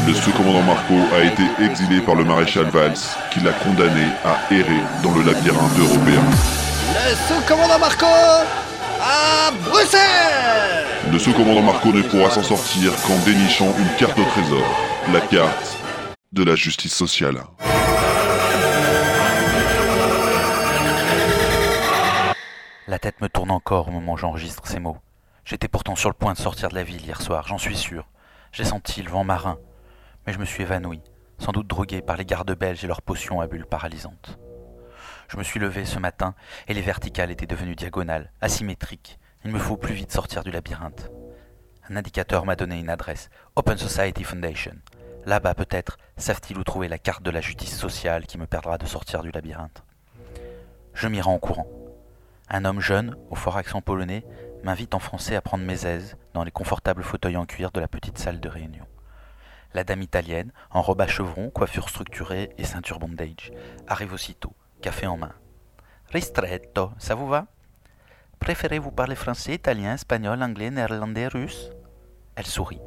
le 0.07 0.13
sous-commandant 0.13 0.63
Marco 0.63 0.93
a 1.13 1.23
été 1.23 1.43
exilé 1.61 2.01
par 2.01 2.15
le 2.15 2.23
maréchal 2.23 2.65
Valls, 2.65 2.93
qui 3.31 3.41
l'a 3.41 3.51
condamné 3.51 4.05
à 4.25 4.53
errer 4.53 4.81
dans 5.03 5.11
le 5.11 5.23
labyrinthe 5.23 5.77
européen. 5.77 6.23
Le 6.93 7.15
sous-commandant 7.27 7.79
Marco 7.79 8.05
à 9.01 9.51
Bruxelles 9.69 10.85
Le 11.11 11.19
sous-commandant 11.19 11.61
Marco 11.63 11.91
ne 11.91 12.01
pourra 12.01 12.29
s'en 12.29 12.43
sortir 12.43 12.91
qu'en 13.05 13.17
dénichant 13.25 13.73
une 13.77 13.95
carte 13.97 14.17
au 14.17 14.23
trésor, 14.23 14.63
la 15.11 15.19
carte 15.19 15.77
de 16.31 16.43
la 16.43 16.55
justice 16.55 16.95
sociale. 16.95 17.37
La 22.85 22.99
tête 22.99 23.21
me 23.21 23.29
tourne 23.29 23.51
encore 23.51 23.87
au 23.87 23.91
moment 23.91 24.13
où 24.13 24.17
j'enregistre 24.17 24.67
ces 24.67 24.81
mots. 24.81 24.97
J'étais 25.45 25.69
pourtant 25.69 25.95
sur 25.95 26.09
le 26.09 26.15
point 26.15 26.33
de 26.33 26.37
sortir 26.37 26.67
de 26.67 26.75
la 26.75 26.83
ville 26.83 27.01
hier 27.01 27.21
soir, 27.21 27.47
j'en 27.47 27.57
suis 27.57 27.77
sûr. 27.77 28.09
J'ai 28.51 28.65
senti 28.65 29.01
le 29.01 29.09
vent 29.09 29.23
marin, 29.23 29.57
mais 30.27 30.33
je 30.33 30.37
me 30.37 30.43
suis 30.43 30.63
évanoui, 30.63 31.01
sans 31.39 31.53
doute 31.53 31.67
drogué 31.67 32.01
par 32.01 32.17
les 32.17 32.25
gardes 32.25 32.53
belges 32.53 32.83
et 32.83 32.87
leurs 32.87 33.01
potions 33.01 33.39
à 33.39 33.47
bulles 33.47 33.65
paralysantes. 33.65 34.37
Je 35.29 35.37
me 35.37 35.43
suis 35.43 35.61
levé 35.61 35.85
ce 35.85 35.97
matin 35.97 36.35
et 36.67 36.73
les 36.73 36.81
verticales 36.81 37.31
étaient 37.31 37.47
devenues 37.47 37.77
diagonales, 37.77 38.33
asymétriques. 38.41 39.17
Il 39.45 39.51
me 39.51 39.59
faut 39.59 39.77
plus 39.77 39.93
vite 39.93 40.11
sortir 40.11 40.43
du 40.43 40.51
labyrinthe. 40.51 41.09
Un 41.89 41.95
indicateur 41.95 42.45
m'a 42.45 42.57
donné 42.57 42.77
une 42.79 42.89
adresse, 42.89 43.29
Open 43.55 43.77
Society 43.77 44.25
Foundation. 44.25 44.75
Là-bas 45.25 45.55
peut-être 45.55 45.97
savent-ils 46.17 46.57
où 46.57 46.65
trouver 46.65 46.89
la 46.89 46.97
carte 46.97 47.23
de 47.23 47.31
la 47.31 47.39
justice 47.39 47.77
sociale 47.77 48.25
qui 48.25 48.37
me 48.37 48.45
perdra 48.45 48.77
de 48.77 48.85
sortir 48.85 49.23
du 49.23 49.31
labyrinthe. 49.31 49.85
Je 50.93 51.07
m'y 51.07 51.21
rends 51.21 51.35
en 51.35 51.39
courant. 51.39 51.82
Un 52.49 52.65
homme 52.65 52.81
jeune, 52.81 53.15
au 53.29 53.35
fort 53.35 53.57
accent 53.57 53.81
polonais, 53.81 54.25
m'invite 54.63 54.93
en 54.93 54.99
français 54.99 55.35
à 55.35 55.41
prendre 55.41 55.63
mes 55.63 55.85
aises 55.85 56.17
dans 56.33 56.43
les 56.43 56.51
confortables 56.51 57.03
fauteuils 57.03 57.37
en 57.37 57.45
cuir 57.45 57.71
de 57.71 57.79
la 57.79 57.87
petite 57.87 58.17
salle 58.17 58.39
de 58.39 58.49
réunion. 58.49 58.85
La 59.73 59.83
dame 59.83 60.01
italienne, 60.01 60.51
en 60.69 60.81
robe 60.81 61.01
à 61.01 61.07
chevrons, 61.07 61.49
coiffure 61.49 61.89
structurée 61.89 62.51
et 62.57 62.63
ceinture 62.63 62.99
bondage, 62.99 63.51
arrive 63.87 64.13
aussitôt, 64.13 64.53
café 64.81 65.07
en 65.07 65.17
main. 65.17 65.33
Ristretto, 66.11 66.91
ça 66.99 67.15
vous 67.15 67.27
va? 67.27 67.47
Préférez-vous 68.39 68.91
parler 68.91 69.15
français, 69.15 69.55
italien, 69.55 69.93
espagnol, 69.93 70.43
anglais, 70.43 70.69
néerlandais, 70.69 71.27
russe? 71.27 71.71
Elle 72.35 72.45
sourit. 72.45 72.81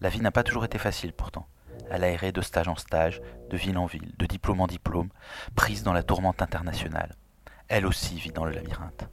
La 0.00 0.10
vie 0.10 0.20
n'a 0.20 0.32
pas 0.32 0.42
toujours 0.42 0.64
été 0.64 0.78
facile 0.78 1.12
pourtant. 1.14 1.46
Elle 1.90 2.04
a 2.04 2.08
erré 2.08 2.32
de 2.32 2.40
stage 2.40 2.68
en 2.68 2.76
stage, 2.76 3.22
de 3.48 3.56
ville 3.56 3.78
en 3.78 3.86
ville, 3.86 4.12
de 4.18 4.26
diplôme 4.26 4.60
en 4.60 4.66
diplôme, 4.66 5.08
prise 5.54 5.84
dans 5.84 5.92
la 5.92 6.02
tourmente 6.02 6.42
internationale. 6.42 7.14
Elle 7.68 7.86
aussi 7.86 8.16
vit 8.16 8.32
dans 8.32 8.44
le 8.44 8.52
labyrinthe. 8.52 9.08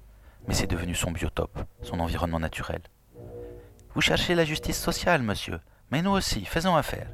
Mais 0.47 0.53
c'est 0.53 0.67
devenu 0.67 0.95
son 0.95 1.11
biotope, 1.11 1.63
son 1.81 1.99
environnement 1.99 2.39
naturel. 2.39 2.81
Vous 3.93 4.01
cherchez 4.01 4.35
la 4.35 4.45
justice 4.45 4.79
sociale, 4.79 5.21
monsieur, 5.21 5.59
mais 5.91 6.01
nous 6.01 6.11
aussi, 6.11 6.45
faisons 6.45 6.75
affaire. 6.75 7.09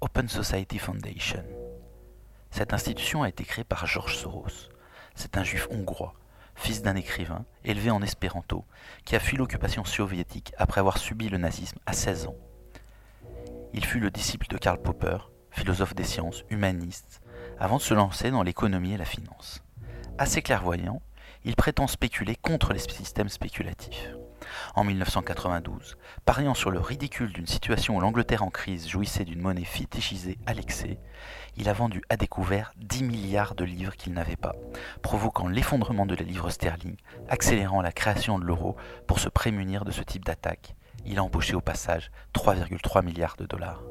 Open 0.00 0.28
Society 0.28 0.78
Foundation. 0.78 1.44
Cette 2.50 2.72
institution 2.72 3.22
a 3.22 3.28
été 3.28 3.44
créée 3.44 3.64
par 3.64 3.86
George 3.86 4.16
Soros. 4.16 4.70
C'est 5.16 5.36
un 5.36 5.44
juif 5.44 5.66
hongrois, 5.70 6.14
fils 6.54 6.82
d'un 6.82 6.94
écrivain, 6.94 7.44
élevé 7.64 7.90
en 7.90 8.02
espéranto, 8.02 8.64
qui 9.04 9.16
a 9.16 9.20
fui 9.20 9.36
l'occupation 9.36 9.84
soviétique 9.84 10.52
après 10.58 10.80
avoir 10.80 10.98
subi 10.98 11.28
le 11.28 11.38
nazisme 11.38 11.78
à 11.86 11.92
16 11.92 12.26
ans. 12.26 12.36
Il 13.72 13.84
fut 13.84 13.98
le 13.98 14.12
disciple 14.12 14.46
de 14.46 14.58
Karl 14.58 14.80
Popper, 14.80 15.18
philosophe 15.50 15.96
des 15.96 16.04
sciences, 16.04 16.44
humaniste, 16.50 17.20
avant 17.58 17.78
de 17.78 17.82
se 17.82 17.94
lancer 17.94 18.30
dans 18.30 18.44
l'économie 18.44 18.92
et 18.92 18.98
la 18.98 19.04
finance. 19.04 19.63
Assez 20.16 20.42
clairvoyant, 20.42 21.02
il 21.44 21.56
prétend 21.56 21.88
spéculer 21.88 22.36
contre 22.36 22.72
les 22.72 22.78
systèmes 22.78 23.28
spéculatifs. 23.28 24.10
En 24.76 24.84
1992, 24.84 25.96
pariant 26.24 26.54
sur 26.54 26.70
le 26.70 26.78
ridicule 26.78 27.32
d'une 27.32 27.48
situation 27.48 27.96
où 27.96 28.00
l'Angleterre 28.00 28.44
en 28.44 28.50
crise 28.50 28.86
jouissait 28.88 29.24
d'une 29.24 29.40
monnaie 29.40 29.64
fétichisée 29.64 30.38
à 30.46 30.54
l'excès, 30.54 31.00
il 31.56 31.68
a 31.68 31.72
vendu 31.72 32.00
à 32.10 32.16
découvert 32.16 32.72
10 32.76 33.02
milliards 33.02 33.56
de 33.56 33.64
livres 33.64 33.96
qu'il 33.96 34.12
n'avait 34.12 34.36
pas, 34.36 34.54
provoquant 35.02 35.48
l'effondrement 35.48 36.06
de 36.06 36.14
la 36.14 36.22
livre 36.22 36.48
sterling, 36.48 36.96
accélérant 37.28 37.82
la 37.82 37.90
création 37.90 38.38
de 38.38 38.44
l'euro 38.44 38.76
pour 39.08 39.18
se 39.18 39.28
prémunir 39.28 39.84
de 39.84 39.90
ce 39.90 40.02
type 40.02 40.24
d'attaque. 40.24 40.76
Il 41.04 41.18
a 41.18 41.24
embauché 41.24 41.56
au 41.56 41.60
passage 41.60 42.12
3,3 42.34 43.04
milliards 43.04 43.36
de 43.36 43.46
dollars. 43.46 43.82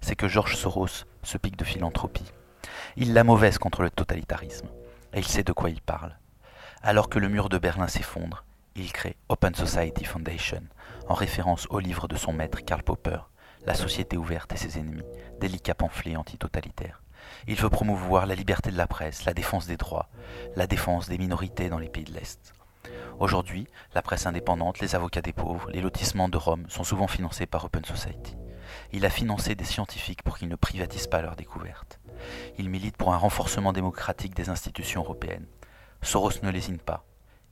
C'est 0.00 0.16
que 0.16 0.26
George 0.26 0.56
Soros 0.56 1.04
se 1.22 1.38
pique 1.38 1.56
de 1.56 1.64
philanthropie. 1.64 2.32
Il 2.96 3.14
l'a 3.14 3.22
mauvaise 3.22 3.58
contre 3.58 3.82
le 3.82 3.90
totalitarisme, 3.90 4.68
et 5.16 5.20
il 5.20 5.26
sait 5.26 5.42
de 5.42 5.52
quoi 5.52 5.70
il 5.70 5.80
parle. 5.80 6.14
Alors 6.82 7.08
que 7.08 7.18
le 7.18 7.30
mur 7.30 7.48
de 7.48 7.56
Berlin 7.56 7.88
s'effondre, 7.88 8.44
il 8.76 8.92
crée 8.92 9.16
Open 9.30 9.54
Society 9.54 10.04
Foundation, 10.04 10.62
en 11.08 11.14
référence 11.14 11.66
au 11.70 11.78
livre 11.78 12.06
de 12.06 12.16
son 12.16 12.34
maître 12.34 12.60
Karl 12.60 12.82
Popper, 12.82 13.20
La 13.64 13.74
société 13.74 14.18
ouverte 14.18 14.52
et 14.52 14.58
ses 14.58 14.78
ennemis, 14.78 15.02
délicat 15.40 15.74
pamphlet 15.74 16.16
antitotalitaire. 16.16 17.02
Il 17.48 17.56
veut 17.56 17.70
promouvoir 17.70 18.26
la 18.26 18.34
liberté 18.34 18.70
de 18.70 18.76
la 18.76 18.86
presse, 18.86 19.24
la 19.24 19.32
défense 19.32 19.66
des 19.66 19.78
droits, 19.78 20.10
la 20.54 20.66
défense 20.66 21.08
des 21.08 21.18
minorités 21.18 21.70
dans 21.70 21.78
les 21.78 21.88
pays 21.88 22.04
de 22.04 22.12
l'Est. 22.12 22.52
Aujourd'hui, 23.18 23.66
la 23.94 24.02
presse 24.02 24.26
indépendante, 24.26 24.80
les 24.80 24.94
avocats 24.94 25.22
des 25.22 25.32
pauvres, 25.32 25.70
les 25.70 25.80
lotissements 25.80 26.28
de 26.28 26.36
Rome 26.36 26.66
sont 26.68 26.84
souvent 26.84 27.08
financés 27.08 27.46
par 27.46 27.64
Open 27.64 27.84
Society. 27.86 28.36
Il 28.92 29.06
a 29.06 29.10
financé 29.10 29.54
des 29.54 29.64
scientifiques 29.64 30.22
pour 30.22 30.36
qu'ils 30.36 30.48
ne 30.48 30.56
privatisent 30.56 31.08
pas 31.08 31.22
leurs 31.22 31.36
découvertes. 31.36 31.98
Il 32.58 32.70
milite 32.70 32.96
pour 32.96 33.12
un 33.14 33.18
renforcement 33.18 33.72
démocratique 33.72 34.34
des 34.34 34.48
institutions 34.48 35.02
européennes. 35.02 35.46
Soros 36.02 36.42
ne 36.42 36.50
lésine 36.50 36.78
pas. 36.78 37.04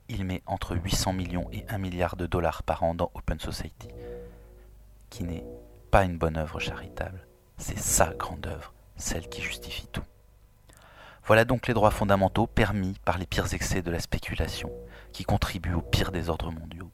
Il 0.07 0.23
met 0.25 0.43
entre 0.45 0.75
800 0.75 1.13
millions 1.13 1.49
et 1.51 1.65
1 1.67 1.77
milliard 1.77 2.15
de 2.15 2.27
dollars 2.27 2.63
par 2.63 2.83
an 2.83 2.93
dans 2.93 3.11
Open 3.15 3.39
Society, 3.39 3.89
qui 5.09 5.23
n'est 5.23 5.45
pas 5.89 6.03
une 6.03 6.17
bonne 6.17 6.37
œuvre 6.37 6.59
charitable, 6.59 7.25
c'est 7.57 7.79
sa 7.79 8.13
grande 8.13 8.45
œuvre, 8.47 8.73
celle 8.97 9.29
qui 9.29 9.41
justifie 9.41 9.87
tout. 9.87 10.03
Voilà 11.25 11.43
donc 11.43 11.67
les 11.67 11.73
droits 11.73 11.89
fondamentaux 11.89 12.45
permis 12.45 12.99
par 13.03 13.17
les 13.17 13.25
pires 13.25 13.51
excès 13.53 13.81
de 13.81 13.89
la 13.89 13.99
spéculation, 13.99 14.71
qui 15.11 15.23
contribuent 15.23 15.73
au 15.73 15.81
pire 15.81 16.11
des 16.11 16.29
ordres 16.29 16.51
mondiaux. 16.51 16.91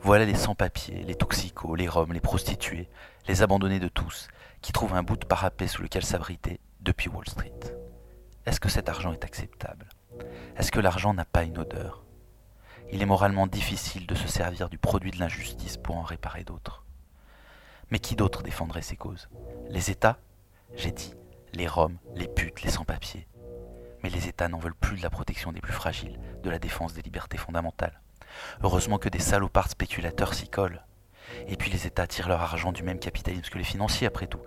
Voilà 0.00 0.24
les 0.24 0.34
sans-papiers, 0.34 1.02
les 1.02 1.14
toxicos, 1.14 1.76
les 1.76 1.88
roms, 1.88 2.12
les 2.12 2.20
prostituées, 2.20 2.88
les 3.26 3.42
abandonnés 3.42 3.80
de 3.80 3.88
tous, 3.88 4.28
qui 4.62 4.72
trouvent 4.72 4.94
un 4.94 5.02
bout 5.02 5.16
de 5.16 5.26
parapet 5.26 5.66
sous 5.66 5.82
lequel 5.82 6.04
s'abriter 6.04 6.60
depuis 6.88 7.10
Wall 7.10 7.28
Street. 7.28 7.52
Est-ce 8.46 8.60
que 8.60 8.70
cet 8.70 8.88
argent 8.88 9.12
est 9.12 9.22
acceptable? 9.22 9.90
Est-ce 10.56 10.72
que 10.72 10.80
l'argent 10.80 11.12
n'a 11.12 11.26
pas 11.26 11.42
une 11.42 11.58
odeur? 11.58 12.02
Il 12.90 13.02
est 13.02 13.06
moralement 13.06 13.46
difficile 13.46 14.06
de 14.06 14.14
se 14.14 14.26
servir 14.26 14.70
du 14.70 14.78
produit 14.78 15.10
de 15.10 15.18
l'injustice 15.18 15.76
pour 15.76 15.98
en 15.98 16.02
réparer 16.02 16.44
d'autres. 16.44 16.86
Mais 17.90 17.98
qui 17.98 18.16
d'autre 18.16 18.42
défendrait 18.42 18.80
ces 18.80 18.96
causes? 18.96 19.28
Les 19.68 19.90
États? 19.90 20.18
J'ai 20.76 20.90
dit, 20.90 21.12
les 21.52 21.66
Roms, 21.66 21.98
les 22.14 22.26
putes, 22.26 22.62
les 22.62 22.70
sans-papiers. 22.70 23.28
Mais 24.02 24.08
les 24.08 24.26
États 24.26 24.48
n'en 24.48 24.58
veulent 24.58 24.74
plus 24.74 24.96
de 24.96 25.02
la 25.02 25.10
protection 25.10 25.52
des 25.52 25.60
plus 25.60 25.74
fragiles, 25.74 26.18
de 26.42 26.48
la 26.48 26.58
défense 26.58 26.94
des 26.94 27.02
libertés 27.02 27.36
fondamentales. 27.36 28.00
Heureusement 28.62 28.96
que 28.96 29.10
des 29.10 29.18
salopards 29.18 29.68
spéculateurs 29.68 30.32
s'y 30.32 30.48
collent. 30.48 30.86
Et 31.48 31.56
puis 31.58 31.70
les 31.70 31.86
États 31.86 32.06
tirent 32.06 32.28
leur 32.28 32.40
argent 32.40 32.72
du 32.72 32.82
même 32.82 32.98
capitalisme 32.98 33.50
que 33.50 33.58
les 33.58 33.64
financiers, 33.64 34.06
après 34.06 34.26
tout. 34.26 34.40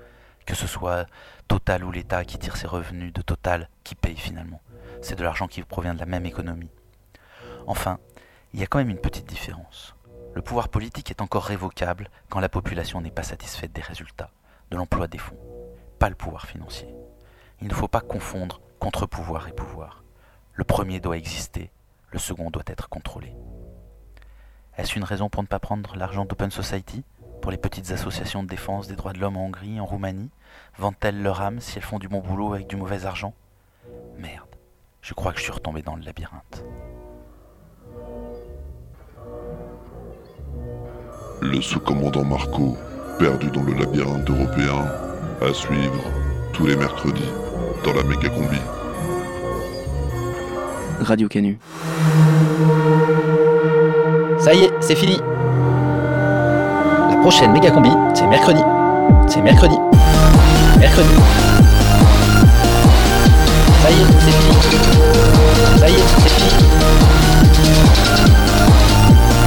Que 0.52 0.58
ce 0.58 0.68
soit 0.68 1.06
Total 1.48 1.82
ou 1.82 1.92
l'État 1.92 2.26
qui 2.26 2.38
tire 2.38 2.58
ses 2.58 2.68
revenus 2.68 3.14
de 3.14 3.22
Total, 3.22 3.70
qui 3.86 3.96
paye 3.96 4.18
finalement. 4.18 4.60
C'est 5.02 5.16
de 5.16 5.24
l'argent 5.24 5.48
qui 5.48 5.64
provient 5.64 5.94
de 5.94 6.00
la 6.02 6.06
même 6.06 6.26
économie. 6.26 6.70
Enfin, 7.68 8.00
il 8.52 8.60
y 8.60 8.64
a 8.64 8.68
quand 8.68 8.80
même 8.80 8.90
une 8.90 9.00
petite 9.00 9.28
différence. 9.28 9.96
Le 10.34 10.42
pouvoir 10.42 10.68
politique 10.68 11.10
est 11.10 11.22
encore 11.22 11.46
révocable 11.46 12.10
quand 12.28 12.42
la 12.42 12.50
population 12.50 13.00
n'est 13.00 13.12
pas 13.12 13.24
satisfaite 13.24 13.72
des 13.72 13.82
résultats, 13.82 14.30
de 14.72 14.76
l'emploi 14.76 15.08
des 15.08 15.20
fonds, 15.20 15.40
pas 16.00 16.10
le 16.10 16.16
pouvoir 16.16 16.46
financier. 16.46 16.94
Il 17.62 17.70
ne 17.70 17.74
faut 17.74 17.88
pas 17.88 18.02
confondre 18.02 18.60
contre-pouvoir 18.82 19.48
et 19.48 19.54
pouvoir. 19.54 20.04
Le 20.52 20.66
premier 20.66 21.00
doit 21.00 21.16
exister, 21.16 21.72
le 22.10 22.20
second 22.20 22.52
doit 22.52 22.64
être 22.68 22.90
contrôlé. 22.90 23.34
Est-ce 24.78 24.98
une 24.98 25.06
raison 25.06 25.30
pour 25.30 25.44
ne 25.44 25.48
pas 25.48 25.60
prendre 25.60 25.96
l'argent 25.96 26.26
d'Open 26.26 26.52
Society 26.52 27.06
Pour 27.42 27.52
les 27.52 27.58
petites 27.58 27.92
associations 27.92 28.44
de 28.44 28.50
défense 28.50 28.90
des 28.90 28.98
droits 28.98 29.14
de 29.14 29.20
l'homme 29.20 29.38
en 29.38 29.46
Hongrie, 29.46 29.80
en 29.80 29.86
Roumanie? 29.86 30.30
Vendent-elles 30.78 31.22
leur 31.22 31.42
âme 31.42 31.60
si 31.60 31.78
elles 31.78 31.84
font 31.84 32.00
du 32.00 32.08
bon 32.08 32.20
boulot 32.20 32.54
avec 32.54 32.68
du 32.68 32.76
mauvais 32.76 33.06
argent 33.06 33.34
Merde, 34.18 34.56
je 35.02 35.14
crois 35.14 35.32
que 35.34 35.40
je 35.40 35.44
suis 35.44 35.52
retombé 35.52 35.82
dans 35.82 35.96
le 35.96 36.04
labyrinthe. 36.04 36.64
Le 41.42 41.60
sous-commandant 41.62 42.24
Marco, 42.24 42.78
perdu 43.18 43.50
dans 43.50 43.64
le 43.64 43.74
labyrinthe 43.74 44.30
européen, 44.30 44.86
à 45.42 45.54
suivre 45.54 46.04
tous 46.54 46.68
les 46.68 46.76
mercredis 46.76 47.30
dans 47.84 47.94
la 47.94 48.04
méga 48.04 48.30
combi. 48.30 48.60
Radio 51.00 51.28
Canu. 51.28 51.58
Ça 54.38 54.54
y 54.54 54.66
est, 54.66 54.72
c'est 54.82 54.96
fini. 54.96 55.18
prochaine 57.22 57.52
méga 57.52 57.72
combi, 57.72 57.92
c'est 58.14 58.28
mercredi. 58.28 58.62
C'est 59.28 59.42
mercredi. 59.42 59.76
Mercredi. 60.82 61.10
Ça 63.84 63.92
y 63.92 63.94
est, 63.94 63.98
c'est 64.20 64.32
fini. 64.32 64.56
Ça 65.80 65.88
y 65.88 65.94
est, 65.94 65.98
c'est 66.18 66.30
fini. 66.30 66.54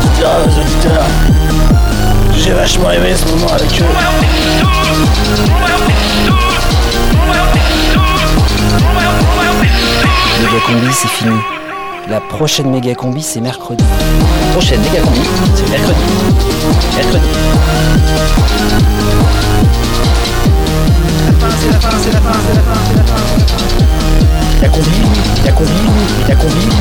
Putain, 0.01 0.35
les 0.47 0.55
auditeurs, 0.61 1.09
j'ai 2.39 2.53
vachement 2.53 2.91
aimé 2.93 3.17
ce 3.17 3.25
moment 3.33 3.53
avec 3.53 3.81
eux. 3.81 3.85
Méga 10.41 10.61
combi, 10.67 10.93
c'est 10.93 11.09
fini. 11.09 11.41
La 12.09 12.21
prochaine 12.21 12.71
méga 12.71 12.95
combi, 12.95 13.23
c'est 13.23 13.41
mercredi. 13.41 13.83
Prochaine 14.53 14.81
méga 14.83 15.01
combi, 15.01 15.29
c'est 15.57 15.69
mercredi. 15.69 16.01
Mercredi. 16.97 17.27
fácil, 21.55 21.71
é 21.71 21.81
fácil, 21.81 22.11
é 22.11 22.21
fácil, 22.21 22.99
é. 24.61 24.65
É 24.65 24.69
comigo, 24.69 25.13
é 25.47 25.53
comigo, 25.53 25.93
é 26.29 26.35
comigo. 26.35 26.75